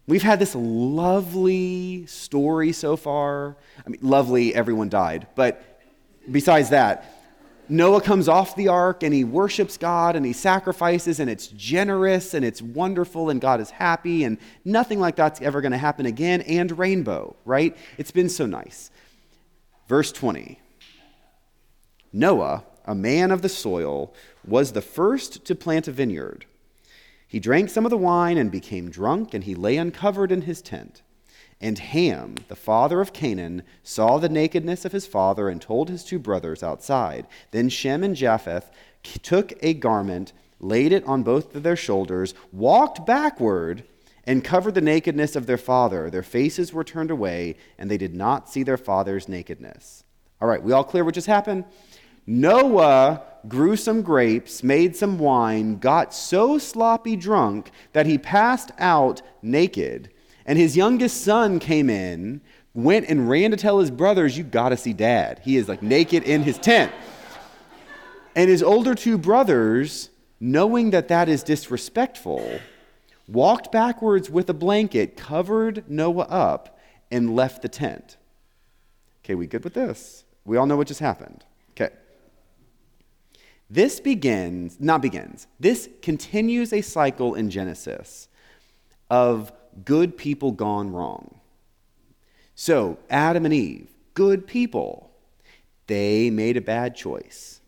We've 0.07 0.23
had 0.23 0.39
this 0.39 0.55
lovely 0.55 2.07
story 2.07 2.71
so 2.71 2.95
far. 2.97 3.55
I 3.85 3.89
mean, 3.89 3.99
lovely, 4.01 4.55
everyone 4.55 4.89
died. 4.89 5.27
But 5.35 5.63
besides 6.29 6.69
that, 6.69 7.20
Noah 7.71 8.01
comes 8.01 8.27
off 8.27 8.57
the 8.57 8.67
ark 8.67 9.01
and 9.01 9.13
he 9.13 9.23
worships 9.23 9.77
God 9.77 10.17
and 10.17 10.25
he 10.25 10.33
sacrifices, 10.33 11.21
and 11.21 11.29
it's 11.29 11.47
generous 11.47 12.33
and 12.33 12.43
it's 12.43 12.61
wonderful, 12.61 13.29
and 13.29 13.39
God 13.39 13.61
is 13.61 13.69
happy, 13.69 14.25
and 14.25 14.37
nothing 14.65 14.99
like 14.99 15.15
that's 15.15 15.41
ever 15.41 15.61
going 15.61 15.71
to 15.71 15.77
happen 15.77 16.05
again. 16.05 16.41
And 16.41 16.77
rainbow, 16.77 17.33
right? 17.45 17.77
It's 17.97 18.11
been 18.11 18.27
so 18.27 18.45
nice. 18.45 18.91
Verse 19.87 20.11
20 20.11 20.59
Noah, 22.11 22.65
a 22.83 22.93
man 22.93 23.31
of 23.31 23.41
the 23.41 23.47
soil, 23.47 24.13
was 24.45 24.73
the 24.73 24.81
first 24.81 25.45
to 25.45 25.55
plant 25.55 25.87
a 25.87 25.93
vineyard. 25.93 26.45
He 27.25 27.39
drank 27.39 27.69
some 27.69 27.85
of 27.85 27.89
the 27.89 27.97
wine 27.97 28.37
and 28.37 28.51
became 28.51 28.89
drunk, 28.89 29.33
and 29.33 29.45
he 29.45 29.55
lay 29.55 29.77
uncovered 29.77 30.33
in 30.33 30.41
his 30.41 30.61
tent. 30.61 31.03
And 31.61 31.77
Ham, 31.77 32.35
the 32.47 32.55
father 32.55 32.99
of 33.01 33.13
Canaan, 33.13 33.61
saw 33.83 34.17
the 34.17 34.29
nakedness 34.29 34.83
of 34.83 34.91
his 34.91 35.05
father 35.05 35.47
and 35.47 35.61
told 35.61 35.89
his 35.89 36.03
two 36.03 36.17
brothers 36.17 36.63
outside. 36.63 37.27
Then 37.51 37.69
Shem 37.69 38.03
and 38.03 38.15
Japheth 38.15 38.71
took 39.21 39.53
a 39.61 39.75
garment, 39.75 40.33
laid 40.59 40.91
it 40.91 41.05
on 41.05 41.21
both 41.21 41.55
of 41.55 41.61
their 41.61 41.75
shoulders, 41.75 42.33
walked 42.51 43.05
backward, 43.05 43.83
and 44.25 44.43
covered 44.43 44.73
the 44.73 44.81
nakedness 44.81 45.35
of 45.35 45.45
their 45.45 45.57
father. 45.57 46.09
Their 46.09 46.23
faces 46.23 46.73
were 46.73 46.83
turned 46.83 47.11
away, 47.11 47.57
and 47.77 47.89
they 47.89 47.97
did 47.97 48.15
not 48.15 48.49
see 48.49 48.63
their 48.63 48.77
father's 48.77 49.29
nakedness. 49.29 50.03
All 50.41 50.47
right, 50.47 50.61
we 50.61 50.71
all 50.71 50.83
clear 50.83 51.03
what 51.03 51.13
just 51.13 51.27
happened? 51.27 51.65
Noah 52.25 53.23
grew 53.47 53.75
some 53.75 54.01
grapes, 54.01 54.63
made 54.63 54.95
some 54.95 55.17
wine, 55.17 55.77
got 55.77 56.13
so 56.13 56.57
sloppy 56.57 57.15
drunk 57.15 57.71
that 57.93 58.05
he 58.05 58.17
passed 58.17 58.71
out 58.79 59.21
naked. 59.41 60.11
And 60.45 60.57
his 60.57 60.75
youngest 60.75 61.23
son 61.23 61.59
came 61.59 61.89
in, 61.89 62.41
went 62.73 63.07
and 63.07 63.29
ran 63.29 63.51
to 63.51 63.57
tell 63.57 63.79
his 63.79 63.91
brothers, 63.91 64.37
You 64.37 64.43
got 64.43 64.69
to 64.69 64.77
see 64.77 64.93
dad. 64.93 65.41
He 65.43 65.57
is 65.57 65.67
like 65.67 65.81
naked 65.81 66.23
in 66.23 66.43
his 66.43 66.57
tent. 66.57 66.91
And 68.35 68.49
his 68.49 68.63
older 68.63 68.95
two 68.95 69.17
brothers, 69.17 70.09
knowing 70.39 70.91
that 70.91 71.09
that 71.09 71.27
is 71.27 71.43
disrespectful, 71.43 72.59
walked 73.27 73.71
backwards 73.71 74.29
with 74.29 74.49
a 74.49 74.53
blanket, 74.53 75.17
covered 75.17 75.89
Noah 75.89 76.23
up, 76.23 76.79
and 77.11 77.35
left 77.35 77.61
the 77.61 77.69
tent. 77.69 78.17
Okay, 79.23 79.35
we 79.35 79.47
good 79.47 79.63
with 79.63 79.73
this? 79.73 80.23
We 80.45 80.57
all 80.57 80.65
know 80.65 80.77
what 80.77 80.87
just 80.87 80.99
happened. 80.99 81.43
Okay. 81.71 81.93
This 83.69 83.99
begins, 83.99 84.79
not 84.79 85.01
begins, 85.01 85.47
this 85.59 85.89
continues 86.01 86.73
a 86.73 86.81
cycle 86.81 87.35
in 87.35 87.49
Genesis 87.49 88.27
of 89.09 89.51
good 89.85 90.17
people 90.17 90.51
gone 90.51 90.91
wrong. 90.91 91.39
So, 92.55 92.99
Adam 93.09 93.45
and 93.45 93.53
Eve, 93.53 93.87
good 94.13 94.45
people, 94.45 95.11
they 95.87 96.29
made 96.29 96.57
a 96.57 96.61
bad 96.61 96.95
choice. 96.95 97.61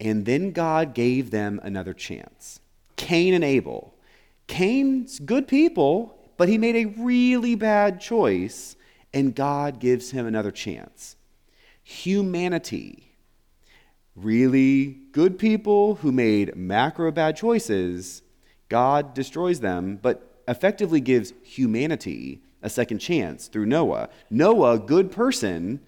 And 0.00 0.26
then 0.26 0.52
God 0.52 0.94
gave 0.94 1.30
them 1.30 1.60
another 1.62 1.94
chance. 1.94 2.60
Cain 2.96 3.34
and 3.34 3.44
Abel. 3.44 3.94
Cain's 4.46 5.18
good 5.18 5.48
people, 5.48 6.18
but 6.36 6.48
he 6.48 6.58
made 6.58 6.76
a 6.76 6.86
really 7.00 7.54
bad 7.54 8.00
choice, 8.00 8.76
and 9.14 9.34
God 9.34 9.80
gives 9.80 10.10
him 10.10 10.26
another 10.26 10.50
chance. 10.50 11.16
Humanity 11.82 13.06
really 14.16 14.96
good 15.12 15.38
people 15.38 15.96
who 15.96 16.10
made 16.10 16.56
macro 16.56 17.12
bad 17.12 17.36
choices, 17.36 18.22
God 18.68 19.14
destroys 19.14 19.60
them, 19.60 19.98
but 20.00 20.35
effectively 20.48 21.00
gives 21.00 21.32
humanity 21.42 22.40
a 22.62 22.70
second 22.70 22.98
chance 22.98 23.48
through 23.48 23.66
Noah. 23.66 24.08
Noah, 24.30 24.78
good 24.78 25.12
person, 25.12 25.80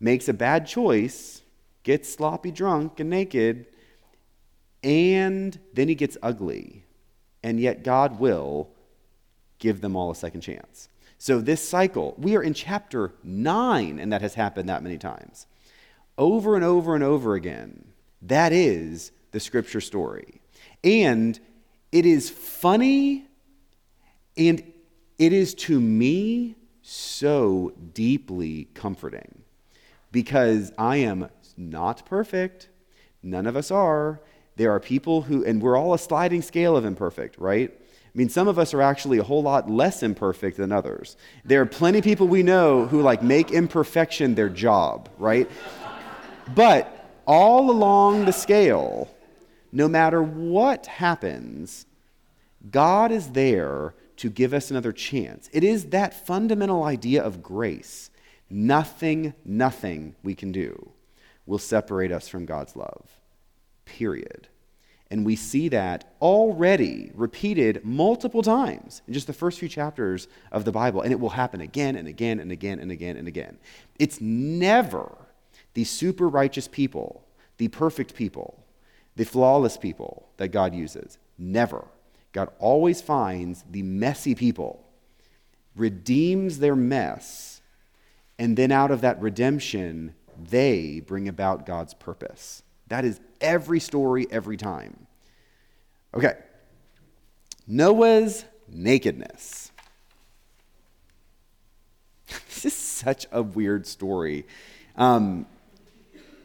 makes 0.00 0.28
a 0.28 0.34
bad 0.34 0.66
choice, 0.66 1.42
gets 1.82 2.12
sloppy 2.12 2.50
drunk 2.50 3.00
and 3.00 3.10
naked, 3.10 3.66
and 4.82 5.58
then 5.72 5.88
he 5.88 5.94
gets 5.94 6.16
ugly. 6.22 6.84
And 7.42 7.60
yet 7.60 7.84
God 7.84 8.18
will 8.18 8.70
give 9.58 9.80
them 9.80 9.96
all 9.96 10.10
a 10.10 10.14
second 10.14 10.40
chance. 10.40 10.88
So, 11.20 11.40
this 11.40 11.66
cycle, 11.66 12.14
we 12.16 12.36
are 12.36 12.42
in 12.42 12.54
chapter 12.54 13.12
9, 13.24 13.98
and 13.98 14.12
that 14.12 14.22
has 14.22 14.34
happened 14.34 14.68
that 14.68 14.82
many 14.82 14.98
times 14.98 15.46
over 16.16 16.54
and 16.54 16.64
over 16.64 16.94
and 16.94 17.02
over 17.02 17.34
again. 17.34 17.88
That 18.22 18.52
is 18.52 19.12
the 19.32 19.40
scripture 19.40 19.80
story. 19.80 20.40
And 20.84 21.38
it 21.92 22.06
is 22.06 22.30
funny 22.30 23.27
and 24.38 24.62
it 25.18 25.32
is 25.32 25.52
to 25.54 25.80
me 25.80 26.54
so 26.80 27.72
deeply 27.92 28.68
comforting 28.72 29.42
because 30.12 30.72
I 30.78 30.96
am 30.96 31.28
not 31.56 32.06
perfect. 32.06 32.68
None 33.22 33.46
of 33.46 33.56
us 33.56 33.70
are. 33.70 34.20
There 34.56 34.70
are 34.70 34.80
people 34.80 35.22
who, 35.22 35.44
and 35.44 35.60
we're 35.60 35.76
all 35.76 35.92
a 35.92 35.98
sliding 35.98 36.40
scale 36.40 36.76
of 36.76 36.84
imperfect, 36.84 37.38
right? 37.38 37.70
I 37.72 38.18
mean, 38.18 38.28
some 38.28 38.48
of 38.48 38.58
us 38.58 38.72
are 38.72 38.80
actually 38.80 39.18
a 39.18 39.22
whole 39.22 39.42
lot 39.42 39.68
less 39.68 40.02
imperfect 40.02 40.56
than 40.56 40.72
others. 40.72 41.16
There 41.44 41.60
are 41.60 41.66
plenty 41.66 41.98
of 41.98 42.04
people 42.04 42.26
we 42.26 42.42
know 42.42 42.86
who 42.86 43.02
like 43.02 43.22
make 43.22 43.50
imperfection 43.50 44.34
their 44.34 44.48
job, 44.48 45.08
right? 45.18 45.50
But 46.54 46.94
all 47.26 47.70
along 47.70 48.24
the 48.24 48.32
scale, 48.32 49.14
no 49.72 49.88
matter 49.88 50.22
what 50.22 50.86
happens, 50.86 51.86
God 52.70 53.12
is 53.12 53.30
there 53.30 53.94
to 54.18 54.30
give 54.30 54.54
us 54.54 54.70
another 54.70 54.92
chance. 54.92 55.50
It 55.52 55.64
is 55.64 55.86
that 55.86 56.26
fundamental 56.26 56.84
idea 56.84 57.22
of 57.22 57.42
grace. 57.42 58.10
Nothing, 58.50 59.34
nothing 59.44 60.14
we 60.22 60.34
can 60.34 60.52
do 60.52 60.92
will 61.46 61.58
separate 61.58 62.12
us 62.12 62.28
from 62.28 62.46
God's 62.46 62.76
love. 62.76 63.08
period. 63.88 64.48
And 65.10 65.24
we 65.24 65.36
see 65.36 65.68
that 65.70 66.12
already 66.20 67.10
repeated 67.14 67.82
multiple 67.84 68.42
times 68.42 69.00
in 69.08 69.14
just 69.14 69.26
the 69.26 69.32
first 69.32 69.58
few 69.58 69.68
chapters 69.68 70.28
of 70.52 70.64
the 70.64 70.72
Bible. 70.72 71.00
And 71.00 71.12
it 71.12 71.18
will 71.18 71.30
happen 71.30 71.62
again 71.62 71.96
and 71.96 72.06
again 72.06 72.38
and 72.38 72.52
again 72.52 72.78
and 72.78 72.92
again 72.92 73.16
and 73.16 73.26
again. 73.26 73.58
It's 73.98 74.20
never 74.20 75.16
the 75.72 75.84
super 75.84 76.28
righteous 76.28 76.68
people, 76.68 77.24
the 77.56 77.68
perfect 77.68 78.14
people, 78.14 78.62
the 79.16 79.24
flawless 79.24 79.78
people 79.78 80.28
that 80.36 80.48
God 80.48 80.74
uses. 80.74 81.18
Never. 81.38 81.86
God 82.38 82.50
always 82.60 83.02
finds 83.02 83.64
the 83.68 83.82
messy 83.82 84.32
people, 84.32 84.86
redeems 85.74 86.60
their 86.60 86.76
mess, 86.76 87.60
and 88.38 88.56
then 88.56 88.70
out 88.70 88.92
of 88.92 89.00
that 89.00 89.20
redemption, 89.20 90.14
they 90.48 91.00
bring 91.00 91.26
about 91.26 91.66
God's 91.66 91.94
purpose. 91.94 92.62
That 92.86 93.04
is 93.04 93.18
every 93.40 93.80
story, 93.80 94.28
every 94.30 94.56
time. 94.56 95.08
Okay. 96.14 96.34
Noah's 97.66 98.44
nakedness. 98.68 99.72
this 102.28 102.66
is 102.66 102.72
such 102.72 103.26
a 103.32 103.42
weird 103.42 103.84
story. 103.84 104.46
Um, 104.94 105.44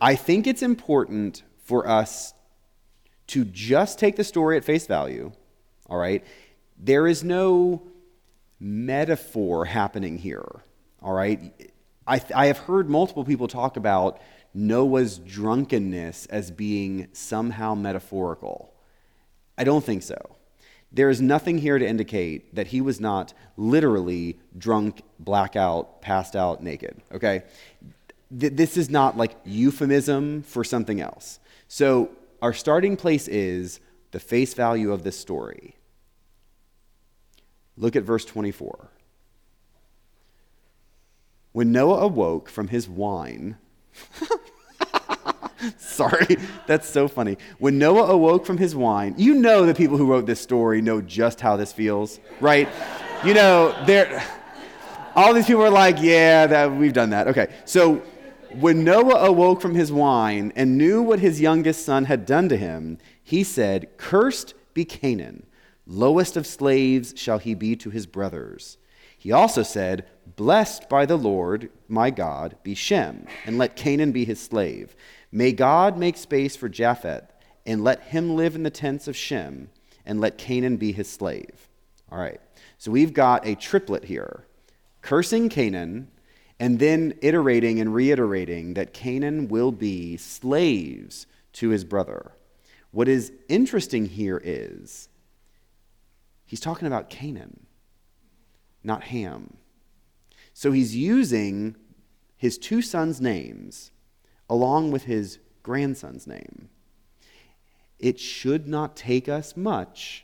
I 0.01 0.15
think 0.15 0.47
it's 0.47 0.63
important 0.63 1.43
for 1.65 1.87
us 1.87 2.33
to 3.27 3.45
just 3.45 3.99
take 3.99 4.15
the 4.15 4.23
story 4.23 4.57
at 4.57 4.65
face 4.65 4.87
value, 4.87 5.33
all 5.89 5.97
right? 5.97 6.23
There 6.77 7.07
is 7.07 7.23
no 7.23 7.83
metaphor 8.59 9.65
happening 9.65 10.17
here, 10.17 10.61
all 11.01 11.13
right? 11.13 11.53
I, 12.07 12.21
I 12.35 12.45
have 12.47 12.59
heard 12.59 12.89
multiple 12.89 13.25
people 13.25 13.47
talk 13.47 13.77
about 13.77 14.19
Noah's 14.53 15.17
drunkenness 15.17 16.25
as 16.27 16.51
being 16.51 17.07
somehow 17.13 17.75
metaphorical. 17.75 18.73
I 19.57 19.63
don't 19.63 19.83
think 19.83 20.03
so. 20.03 20.35
There 20.91 21.09
is 21.09 21.19
nothing 21.19 21.57
here 21.57 21.79
to 21.79 21.87
indicate 21.87 22.53
that 22.55 22.67
he 22.67 22.79
was 22.79 22.99
not 22.99 23.33
literally 23.57 24.39
drunk, 24.57 25.01
blackout, 25.19 26.01
passed 26.01 26.35
out, 26.35 26.61
naked, 26.61 27.01
okay? 27.11 27.43
Th- 28.37 28.53
this 28.53 28.77
is 28.77 28.91
not 28.91 29.17
like 29.17 29.35
euphemism 29.43 30.43
for 30.43 30.63
something 30.63 31.01
else. 31.01 31.39
So, 31.67 32.11
our 32.43 32.53
starting 32.53 32.95
place 32.97 33.27
is 33.27 33.79
the 34.13 34.19
face 34.19 34.53
value 34.53 34.93
of 34.93 35.03
this 35.03 35.19
story. 35.19 35.75
Look 37.75 37.95
at 37.97 38.03
verse 38.03 38.23
24. 38.23 38.89
When 41.51 41.71
Noah 41.71 41.99
awoke 41.99 42.47
from 42.49 42.69
his 42.69 42.87
wine, 42.87 43.57
Sorry, 45.77 46.35
that's 46.67 46.89
so 46.89 47.07
funny. 47.07 47.37
When 47.57 47.77
Noah 47.77 48.11
awoke 48.11 48.45
from 48.45 48.57
his 48.57 48.75
wine, 48.75 49.15
you 49.17 49.35
know 49.35 49.65
the 49.65 49.73
people 49.73 49.97
who 49.97 50.07
wrote 50.07 50.25
this 50.25 50.41
story 50.41 50.81
know 50.81 50.99
just 51.01 51.39
how 51.39 51.55
this 51.55 51.71
feels, 51.71 52.19
right? 52.41 52.67
you 53.23 53.33
know, 53.33 53.75
they're 53.85 54.23
all 55.15 55.33
these 55.33 55.45
people 55.45 55.63
are 55.63 55.69
like, 55.69 55.97
yeah, 56.01 56.47
that 56.47 56.71
we've 56.75 56.93
done 56.93 57.11
that. 57.11 57.27
Okay. 57.27 57.53
So 57.65 58.01
when 58.59 58.83
Noah 58.83 59.27
awoke 59.27 59.61
from 59.61 59.75
his 59.75 59.91
wine 59.91 60.51
and 60.55 60.77
knew 60.77 61.01
what 61.01 61.19
his 61.19 61.39
youngest 61.39 61.85
son 61.85 62.05
had 62.05 62.25
done 62.25 62.49
to 62.49 62.57
him, 62.57 62.97
he 63.23 63.43
said, 63.43 63.97
Cursed 63.97 64.53
be 64.73 64.85
Canaan, 64.85 65.45
lowest 65.87 66.37
of 66.37 66.45
slaves 66.45 67.13
shall 67.15 67.39
he 67.39 67.55
be 67.55 67.75
to 67.77 67.89
his 67.89 68.05
brothers. 68.05 68.77
He 69.17 69.31
also 69.31 69.63
said, 69.63 70.05
Blessed 70.35 70.89
by 70.89 71.05
the 71.05 71.17
Lord 71.17 71.69
my 71.87 72.09
God 72.09 72.57
be 72.63 72.75
Shem, 72.75 73.25
and 73.45 73.57
let 73.57 73.75
Canaan 73.75 74.11
be 74.11 74.25
his 74.25 74.41
slave. 74.41 74.95
May 75.31 75.51
God 75.51 75.97
make 75.97 76.17
space 76.17 76.55
for 76.55 76.69
Japheth, 76.69 77.31
and 77.65 77.83
let 77.83 78.01
him 78.03 78.35
live 78.35 78.55
in 78.55 78.63
the 78.63 78.69
tents 78.69 79.07
of 79.07 79.15
Shem, 79.15 79.69
and 80.05 80.19
let 80.19 80.37
Canaan 80.37 80.75
be 80.75 80.91
his 80.91 81.09
slave. 81.09 81.69
All 82.11 82.19
right, 82.19 82.41
so 82.77 82.91
we've 82.91 83.13
got 83.13 83.47
a 83.47 83.55
triplet 83.55 84.03
here 84.03 84.45
cursing 85.01 85.49
Canaan, 85.49 86.09
and 86.59 86.79
then 86.79 87.13
iterating 87.21 87.79
and 87.79 87.93
reiterating 87.93 88.73
that 88.73 88.93
Canaan 88.93 89.47
will 89.47 89.71
be 89.71 90.17
slaves 90.17 91.27
to 91.53 91.69
his 91.69 91.83
brother. 91.83 92.31
What 92.93 93.07
is 93.07 93.31
interesting 93.49 94.05
here 94.05 94.39
is 94.43 95.09
he's 96.45 96.59
talking 96.59 96.87
about 96.87 97.09
Canaan, 97.09 97.65
not 98.83 99.05
Ham. 99.05 99.57
So 100.53 100.71
he's 100.71 100.95
using 100.95 101.75
his 102.37 102.59
two 102.59 102.83
sons' 102.83 103.19
names 103.19 103.89
along 104.47 104.91
with 104.91 105.05
his 105.05 105.39
grandson's 105.63 106.27
name. 106.27 106.69
It 107.97 108.19
should 108.19 108.67
not 108.67 108.95
take 108.95 109.27
us 109.27 109.57
much 109.57 110.23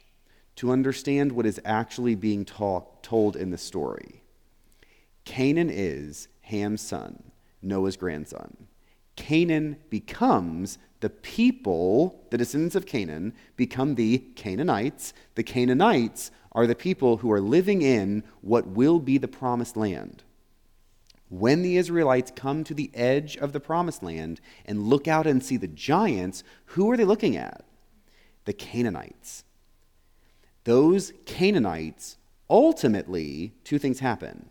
to 0.58 0.72
understand 0.72 1.32
what 1.32 1.48
is 1.48 1.60
actually 1.66 2.14
being 2.14 2.46
told 2.46 3.36
in 3.36 3.50
the 3.50 3.58
story. 3.58 4.22
Canaan 5.26 5.72
is 5.72 6.28
Ham's 6.42 6.82
son, 6.82 7.32
Noah's 7.64 7.98
grandson. 7.98 8.68
Canaan 9.16 9.78
becomes 9.90 10.78
the 11.02 11.10
people, 11.10 12.26
the 12.30 12.38
descendants 12.38 12.76
of 12.76 12.86
Canaan, 12.86 13.34
become 13.56 13.96
the 13.96 14.20
Canaanites. 14.36 15.14
The 15.36 15.44
Canaanites 15.44 16.32
are 16.52 16.68
the 16.68 16.76
people 16.76 17.18
who 17.18 17.32
are 17.32 17.40
living 17.40 17.82
in 17.82 18.24
what 18.42 18.68
will 18.68 19.00
be 19.00 19.18
the 19.18 19.28
promised 19.28 19.78
land. 19.78 20.24
When 21.30 21.62
the 21.62 21.78
Israelites 21.78 22.32
come 22.36 22.64
to 22.64 22.74
the 22.74 22.90
edge 22.94 23.38
of 23.38 23.54
the 23.54 23.60
promised 23.60 24.02
land 24.02 24.42
and 24.66 24.84
look 24.84 25.08
out 25.08 25.28
and 25.28 25.44
see 25.44 25.58
the 25.58 25.68
giants, 25.68 26.44
who 26.66 26.90
are 26.92 26.98
they 26.98 27.06
looking 27.06 27.38
at? 27.38 27.64
The 28.46 28.54
Canaanites. 28.54 29.44
Those 30.64 31.14
Canaanites, 31.26 32.18
ultimately, 32.50 33.54
two 33.64 33.78
things 33.78 34.00
happen. 34.00 34.49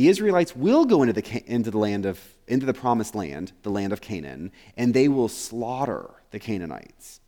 The 0.00 0.08
Israelites 0.08 0.56
will 0.56 0.86
go 0.86 1.02
into 1.02 1.12
the, 1.12 1.42
into 1.44 1.70
the 1.70 1.76
land 1.76 2.06
of 2.06 2.18
into 2.48 2.64
the 2.64 2.72
promised 2.72 3.14
land, 3.14 3.52
the 3.64 3.70
land 3.70 3.92
of 3.92 4.00
Canaan, 4.00 4.50
and 4.74 4.94
they 4.94 5.08
will 5.08 5.28
slaughter 5.28 6.08
the 6.30 6.38
Canaanites. 6.38 7.20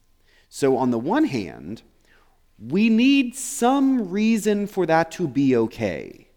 So 0.49 0.79
on 0.79 0.91
the 0.91 0.99
one 0.99 1.25
hand, 1.25 1.83
we 2.59 2.89
need 2.89 3.37
some 3.37 4.09
reason 4.09 4.67
for 4.67 4.87
that 4.87 5.11
to 5.13 5.29
be 5.29 5.55
okay. 5.55 6.29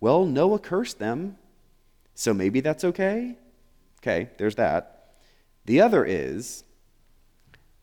Well, 0.00 0.24
Noah 0.24 0.58
cursed 0.58 0.98
them, 0.98 1.36
so 2.14 2.32
maybe 2.32 2.60
that's 2.60 2.84
okay. 2.84 3.36
Okay, 3.98 4.30
there's 4.38 4.54
that. 4.54 5.12
The 5.66 5.82
other 5.82 6.02
is 6.02 6.64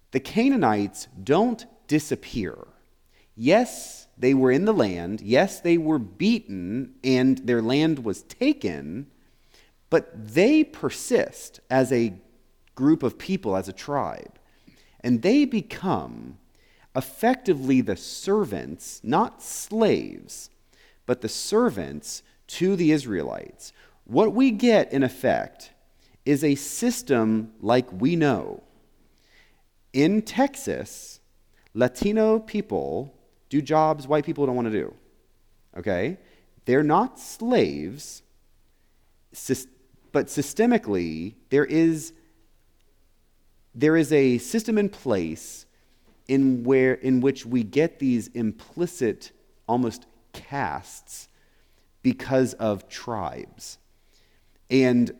the 0.09 0.19
Canaanites 0.19 1.07
don't 1.23 1.67
disappear. 1.87 2.57
Yes, 3.35 4.06
they 4.17 4.33
were 4.33 4.51
in 4.51 4.65
the 4.65 4.73
land. 4.73 5.21
Yes, 5.21 5.59
they 5.59 5.77
were 5.77 5.99
beaten 5.99 6.95
and 7.03 7.37
their 7.39 7.61
land 7.61 8.03
was 8.03 8.23
taken, 8.23 9.07
but 9.89 10.09
they 10.33 10.63
persist 10.63 11.59
as 11.69 11.91
a 11.91 12.13
group 12.75 13.03
of 13.03 13.17
people, 13.17 13.55
as 13.55 13.67
a 13.67 13.73
tribe. 13.73 14.39
And 15.01 15.21
they 15.21 15.45
become 15.45 16.37
effectively 16.95 17.81
the 17.81 17.95
servants, 17.95 19.01
not 19.03 19.43
slaves, 19.43 20.49
but 21.05 21.21
the 21.21 21.29
servants 21.29 22.23
to 22.47 22.75
the 22.75 22.91
Israelites. 22.91 23.71
What 24.05 24.33
we 24.33 24.51
get, 24.51 24.91
in 24.91 25.03
effect, 25.03 25.71
is 26.25 26.43
a 26.43 26.55
system 26.55 27.51
like 27.61 27.87
we 27.91 28.15
know. 28.15 28.63
In 29.93 30.21
Texas, 30.21 31.19
Latino 31.73 32.39
people 32.39 33.16
do 33.49 33.61
jobs 33.61 34.07
white 34.07 34.25
people 34.25 34.45
don't 34.45 34.55
want 34.55 34.67
to 34.67 34.71
do. 34.71 34.93
Okay? 35.77 36.17
They're 36.65 36.83
not 36.83 37.19
slaves, 37.19 38.23
but 40.11 40.27
systemically, 40.27 41.35
there 41.49 41.65
is, 41.65 42.13
there 43.73 43.95
is 43.95 44.11
a 44.11 44.37
system 44.39 44.77
in 44.77 44.89
place 44.89 45.65
in, 46.27 46.63
where, 46.63 46.93
in 46.93 47.21
which 47.21 47.45
we 47.45 47.63
get 47.63 47.99
these 47.99 48.27
implicit, 48.29 49.31
almost 49.67 50.05
castes 50.33 51.29
because 52.01 52.53
of 52.55 52.89
tribes. 52.89 53.77
And 54.69 55.11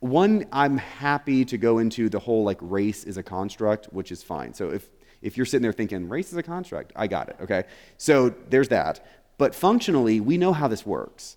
one, 0.00 0.46
I'm 0.52 0.78
happy 0.78 1.44
to 1.46 1.58
go 1.58 1.78
into 1.78 2.08
the 2.08 2.18
whole 2.18 2.44
like 2.44 2.58
race 2.60 3.04
is 3.04 3.16
a 3.16 3.22
construct, 3.22 3.86
which 3.86 4.12
is 4.12 4.22
fine. 4.22 4.52
So 4.54 4.70
if, 4.70 4.88
if 5.22 5.36
you're 5.36 5.46
sitting 5.46 5.62
there 5.62 5.72
thinking 5.72 6.08
race 6.08 6.32
is 6.32 6.38
a 6.38 6.42
construct, 6.42 6.92
I 6.96 7.06
got 7.06 7.28
it, 7.28 7.36
okay? 7.40 7.64
So 7.98 8.34
there's 8.50 8.68
that. 8.68 9.04
But 9.38 9.54
functionally, 9.54 10.20
we 10.20 10.38
know 10.38 10.52
how 10.52 10.68
this 10.68 10.86
works. 10.86 11.36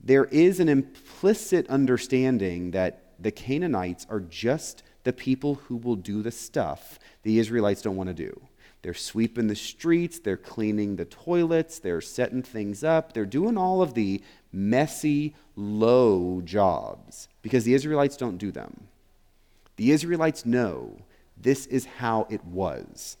There 0.00 0.26
is 0.26 0.60
an 0.60 0.68
implicit 0.68 1.66
understanding 1.68 2.70
that 2.70 3.02
the 3.18 3.30
Canaanites 3.30 4.06
are 4.08 4.20
just 4.20 4.82
the 5.04 5.12
people 5.12 5.56
who 5.66 5.76
will 5.76 5.96
do 5.96 6.22
the 6.22 6.30
stuff 6.30 6.98
the 7.22 7.38
Israelites 7.38 7.82
don't 7.82 7.96
want 7.96 8.08
to 8.08 8.14
do. 8.14 8.40
They're 8.82 8.94
sweeping 8.94 9.48
the 9.48 9.56
streets, 9.56 10.20
they're 10.20 10.36
cleaning 10.36 10.96
the 10.96 11.04
toilets, 11.04 11.78
they're 11.78 12.00
setting 12.00 12.42
things 12.42 12.84
up, 12.84 13.12
they're 13.12 13.26
doing 13.26 13.58
all 13.58 13.82
of 13.82 13.94
the 13.94 14.22
messy, 14.52 15.34
low 15.56 16.40
jobs 16.44 17.28
because 17.42 17.64
the 17.64 17.74
Israelites 17.74 18.16
don't 18.16 18.38
do 18.38 18.52
them. 18.52 18.86
The 19.76 19.90
Israelites 19.90 20.46
know 20.46 20.98
this 21.40 21.66
is 21.66 21.86
how 21.86 22.26
it 22.30 22.44
was. 22.44 23.16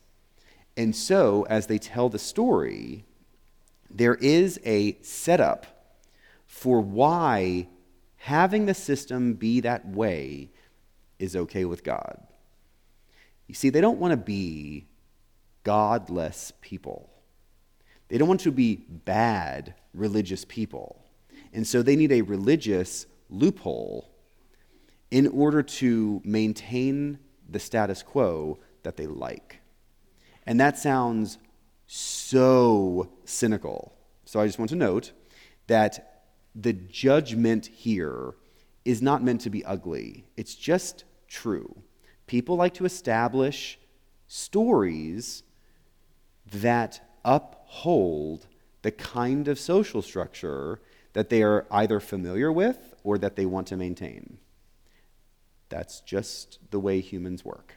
And 0.76 0.94
so, 0.94 1.46
as 1.48 1.66
they 1.66 1.78
tell 1.78 2.08
the 2.08 2.18
story, 2.18 3.04
there 3.90 4.14
is 4.14 4.60
a 4.64 4.98
setup 5.02 5.66
for 6.46 6.80
why 6.80 7.68
having 8.16 8.66
the 8.66 8.74
system 8.74 9.34
be 9.34 9.60
that 9.60 9.86
way 9.86 10.50
is 11.18 11.34
okay 11.34 11.64
with 11.64 11.84
God. 11.84 12.20
You 13.46 13.54
see, 13.54 13.70
they 13.70 13.80
don't 13.80 13.98
want 13.98 14.12
to 14.12 14.16
be 14.16 14.86
godless 15.64 16.52
people. 16.60 17.10
They 18.08 18.18
don't 18.18 18.28
want 18.28 18.40
to 18.40 18.52
be 18.52 18.76
bad 18.76 19.74
religious 19.94 20.44
people. 20.44 21.04
And 21.52 21.66
so 21.66 21.82
they 21.82 21.96
need 21.96 22.12
a 22.12 22.22
religious 22.22 23.06
loophole 23.30 24.10
in 25.10 25.26
order 25.28 25.62
to 25.62 26.20
maintain 26.24 27.18
the 27.48 27.58
status 27.58 28.02
quo 28.02 28.58
that 28.82 28.96
they 28.96 29.06
like. 29.06 29.60
And 30.46 30.58
that 30.60 30.78
sounds 30.78 31.38
so 31.86 33.10
cynical. 33.24 33.94
So 34.24 34.40
I 34.40 34.46
just 34.46 34.58
want 34.58 34.70
to 34.70 34.76
note 34.76 35.12
that 35.66 36.24
the 36.54 36.72
judgment 36.72 37.66
here 37.66 38.34
is 38.84 39.02
not 39.02 39.22
meant 39.22 39.40
to 39.42 39.50
be 39.50 39.64
ugly, 39.64 40.24
it's 40.36 40.54
just 40.54 41.04
true. 41.28 41.82
People 42.26 42.56
like 42.56 42.74
to 42.74 42.84
establish 42.84 43.78
stories 44.26 45.42
that 46.52 47.00
uphold 47.24 48.46
the 48.82 48.90
kind 48.90 49.48
of 49.48 49.58
social 49.58 50.02
structure 50.02 50.80
that 51.12 51.30
they 51.30 51.42
are 51.42 51.66
either 51.70 52.00
familiar 52.00 52.52
with 52.52 52.94
or 53.02 53.18
that 53.18 53.36
they 53.36 53.46
want 53.46 53.66
to 53.66 53.76
maintain. 53.76 54.38
That's 55.68 56.00
just 56.00 56.58
the 56.70 56.80
way 56.80 57.00
humans 57.00 57.44
work. 57.44 57.74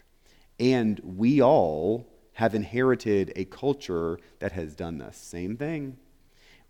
And 0.60 1.00
we 1.04 1.42
all 1.42 2.08
have 2.34 2.56
inherited 2.56 3.34
a 3.36 3.46
culture 3.46 4.20
that 4.40 4.52
has 4.54 4.76
done 4.76 4.98
the 4.98 5.12
same 5.12 5.58
thing. 5.58 5.98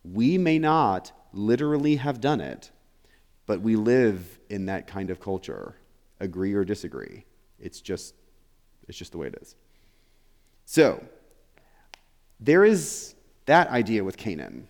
We 0.04 0.38
may 0.38 0.58
not 0.60 1.12
literally 1.34 1.98
have 1.98 2.20
done 2.20 2.42
it, 2.42 2.72
but 3.46 3.62
we 3.62 3.76
live 3.76 4.40
in 4.50 4.66
that 4.66 4.88
kind 4.88 5.10
of 5.10 5.20
culture, 5.20 5.76
agree 6.20 6.54
or 6.54 6.66
disagree. 6.66 7.26
It's 7.60 7.82
just, 7.82 8.16
it's 8.88 8.98
just 8.98 9.12
the 9.12 9.18
way 9.18 9.28
it 9.28 9.38
is. 9.42 9.56
So, 10.66 11.04
there 12.40 12.66
is 12.66 13.14
that 13.46 13.68
idea 13.70 14.04
with 14.04 14.18
Canaan. 14.18 14.68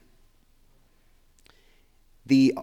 The, 2.25 2.57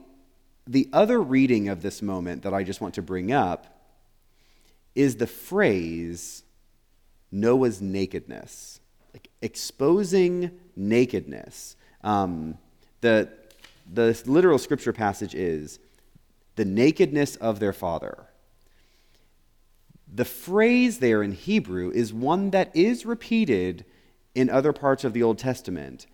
the 0.66 0.89
other 0.93 1.20
reading 1.20 1.68
of 1.68 1.82
this 1.82 2.03
moment 2.03 2.43
that 2.43 2.53
I 2.53 2.62
just 2.62 2.80
want 2.80 2.95
to 2.95 3.03
bring 3.03 3.32
up 3.32 3.77
is 4.99 5.14
the 5.14 5.28
phrase 5.28 6.42
Noah's 7.30 7.80
nakedness, 7.80 8.80
like 9.14 9.28
exposing 9.40 10.51
nakedness. 10.74 11.76
Um, 12.03 12.59
the, 13.01 13.28
the 13.90 14.20
literal 14.26 14.59
scripture 14.59 14.92
passage 14.92 15.36
is 15.36 15.78
the 16.57 16.64
nakedness 16.64 17.36
of 17.36 17.61
their 17.61 17.72
father. 17.72 18.26
The 20.12 20.24
phrase 20.24 20.99
there 20.99 21.22
in 21.22 21.30
Hebrew 21.30 21.92
is 21.92 22.12
one 22.12 22.51
that 22.51 22.74
is 22.74 23.07
repeated 23.07 23.84
in 24.34 24.51
other 24.51 24.72
parts 24.72 25.05
of 25.05 25.12
the 25.12 25.22
Old 25.22 25.38
Testament 25.38 26.07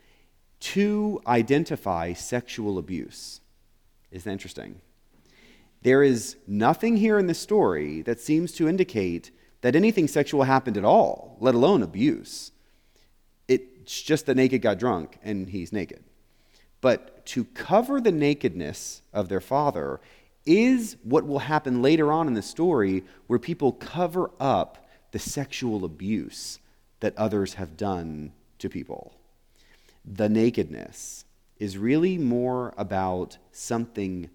to 0.60 1.22
identify 1.26 2.12
sexual 2.12 2.76
abuse. 2.76 3.40
Isn't 4.10 4.24
that 4.24 4.32
interesting? 4.32 4.82
There 5.84 6.02
is 6.02 6.36
nothing 6.46 6.96
here 6.96 7.18
in 7.18 7.26
the 7.26 7.34
story 7.34 8.00
that 8.02 8.18
seems 8.18 8.52
to 8.52 8.68
indicate 8.68 9.30
that 9.60 9.76
anything 9.76 10.08
sexual 10.08 10.42
happened 10.42 10.78
at 10.78 10.84
all, 10.84 11.36
let 11.40 11.54
alone 11.54 11.82
abuse. 11.82 12.52
It's 13.48 14.02
just 14.02 14.24
the 14.24 14.34
naked 14.34 14.62
got 14.62 14.78
drunk 14.78 15.18
and 15.22 15.50
he's 15.50 15.72
naked. 15.72 16.02
But 16.80 17.26
to 17.26 17.44
cover 17.44 18.00
the 18.00 18.12
nakedness 18.12 19.02
of 19.12 19.28
their 19.28 19.42
father 19.42 20.00
is 20.46 20.96
what 21.02 21.26
will 21.26 21.40
happen 21.40 21.82
later 21.82 22.10
on 22.10 22.28
in 22.28 22.34
the 22.34 22.42
story 22.42 23.04
where 23.26 23.38
people 23.38 23.72
cover 23.72 24.30
up 24.40 24.88
the 25.12 25.18
sexual 25.18 25.84
abuse 25.84 26.60
that 27.00 27.16
others 27.18 27.54
have 27.54 27.76
done 27.76 28.32
to 28.58 28.70
people. 28.70 29.14
The 30.04 30.30
nakedness 30.30 31.26
is 31.58 31.76
really 31.76 32.16
more 32.16 32.72
about 32.78 33.36
something 33.52 34.30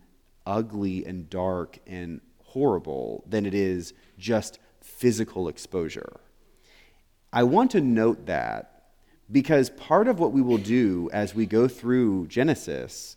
ugly 0.50 1.06
and 1.06 1.30
dark 1.30 1.78
and 1.86 2.20
horrible 2.44 3.24
than 3.28 3.46
it 3.46 3.54
is 3.54 3.94
just 4.18 4.60
physical 4.82 5.48
exposure. 5.48 6.20
I 7.32 7.44
want 7.44 7.70
to 7.72 7.82
note 7.82 8.26
that 8.26 8.94
because 9.32 9.70
part 9.70 10.08
of 10.08 10.20
what 10.20 10.32
we 10.32 10.42
will 10.42 10.58
do 10.58 11.08
as 11.14 11.36
we 11.36 11.46
go 11.46 11.68
through 11.68 12.26
Genesis 12.28 13.16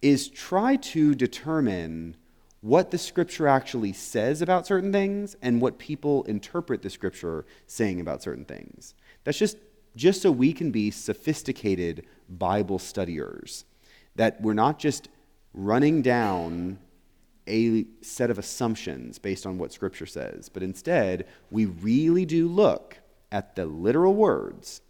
is 0.00 0.28
try 0.28 0.76
to 0.76 1.16
determine 1.16 2.16
what 2.60 2.92
the 2.92 2.98
scripture 2.98 3.48
actually 3.48 3.92
says 3.92 4.40
about 4.40 4.66
certain 4.66 4.92
things 4.92 5.36
and 5.42 5.60
what 5.60 5.78
people 5.78 6.22
interpret 6.24 6.82
the 6.82 6.90
scripture 6.90 7.44
saying 7.66 8.00
about 8.00 8.22
certain 8.22 8.44
things. 8.44 8.94
That's 9.24 9.38
just 9.38 9.58
just 9.96 10.20
so 10.20 10.30
we 10.30 10.52
can 10.52 10.70
be 10.70 10.90
sophisticated 10.90 12.04
Bible 12.28 12.78
studiers. 12.78 13.64
That 14.14 14.40
we're 14.42 14.52
not 14.52 14.78
just 14.78 15.08
running 15.56 16.02
down 16.02 16.78
a 17.48 17.84
set 18.02 18.30
of 18.30 18.38
assumptions 18.38 19.18
based 19.18 19.46
on 19.46 19.58
what 19.58 19.72
Scripture 19.72 20.06
says, 20.06 20.48
but 20.48 20.62
instead, 20.62 21.26
we 21.50 21.64
really 21.64 22.24
do 22.24 22.46
look 22.46 22.98
at 23.32 23.56
the 23.56 23.66
literal 23.66 24.14
words 24.14 24.80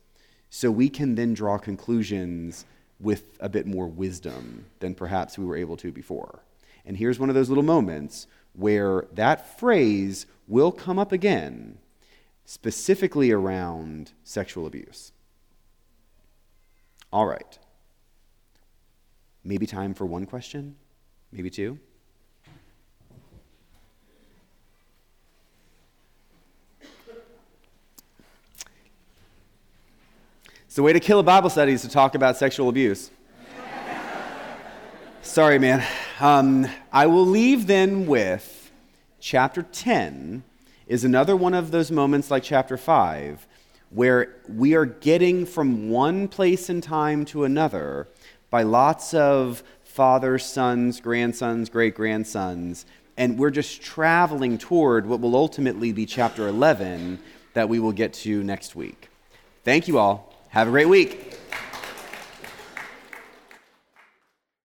so 0.50 0.70
we 0.70 0.88
can 0.88 1.14
then 1.14 1.34
draw 1.34 1.58
conclusions 1.58 2.64
with 2.98 3.36
a 3.40 3.48
bit 3.48 3.66
more 3.66 3.86
wisdom 3.86 4.66
than 4.80 4.94
perhaps 4.94 5.38
we 5.38 5.44
were 5.44 5.56
able 5.56 5.76
to 5.76 5.92
before. 5.92 6.40
And 6.84 6.96
here's 6.96 7.18
one 7.18 7.28
of 7.28 7.34
those 7.34 7.48
little 7.48 7.64
moments 7.64 8.26
where 8.54 9.06
that 9.12 9.58
phrase 9.58 10.26
will 10.48 10.72
come 10.72 10.98
up 10.98 11.12
again, 11.12 11.78
specifically 12.44 13.30
around 13.30 14.12
sexual 14.24 14.66
abuse. 14.66 15.12
All 17.12 17.26
right. 17.26 17.58
Maybe 19.46 19.64
time 19.64 19.94
for 19.94 20.04
one 20.04 20.26
question, 20.26 20.74
maybe 21.30 21.50
two. 21.50 21.78
So, 30.66 30.74
the 30.74 30.82
way 30.82 30.92
to 30.92 30.98
kill 30.98 31.20
a 31.20 31.22
Bible 31.22 31.48
study 31.48 31.70
is 31.70 31.82
to 31.82 31.88
talk 31.88 32.16
about 32.16 32.36
sexual 32.36 32.68
abuse. 32.68 33.12
Sorry, 35.22 35.60
man. 35.60 35.86
Um, 36.18 36.66
I 36.92 37.06
will 37.06 37.24
leave 37.24 37.68
then 37.68 38.08
with 38.08 38.72
chapter 39.20 39.62
10 39.62 40.42
is 40.88 41.04
another 41.04 41.36
one 41.36 41.54
of 41.54 41.70
those 41.70 41.92
moments 41.92 42.32
like 42.32 42.42
chapter 42.42 42.76
5 42.76 43.46
where 43.90 44.34
we 44.48 44.74
are 44.74 44.86
getting 44.86 45.46
from 45.46 45.88
one 45.88 46.26
place 46.26 46.68
in 46.68 46.80
time 46.80 47.24
to 47.26 47.44
another 47.44 48.08
by 48.50 48.62
lots 48.62 49.14
of 49.14 49.62
fathers, 49.84 50.44
sons, 50.44 51.00
grandsons, 51.00 51.68
great 51.68 51.94
grandsons, 51.94 52.86
and 53.16 53.38
we're 53.38 53.50
just 53.50 53.80
traveling 53.82 54.58
toward 54.58 55.06
what 55.06 55.20
will 55.20 55.34
ultimately 55.34 55.92
be 55.92 56.04
chapter 56.04 56.48
11 56.48 57.18
that 57.54 57.68
we 57.68 57.78
will 57.78 57.92
get 57.92 58.12
to 58.12 58.42
next 58.42 58.76
week. 58.76 59.08
Thank 59.64 59.88
you 59.88 59.98
all. 59.98 60.34
Have 60.50 60.68
a 60.68 60.70
great 60.70 60.88
week. 60.88 61.38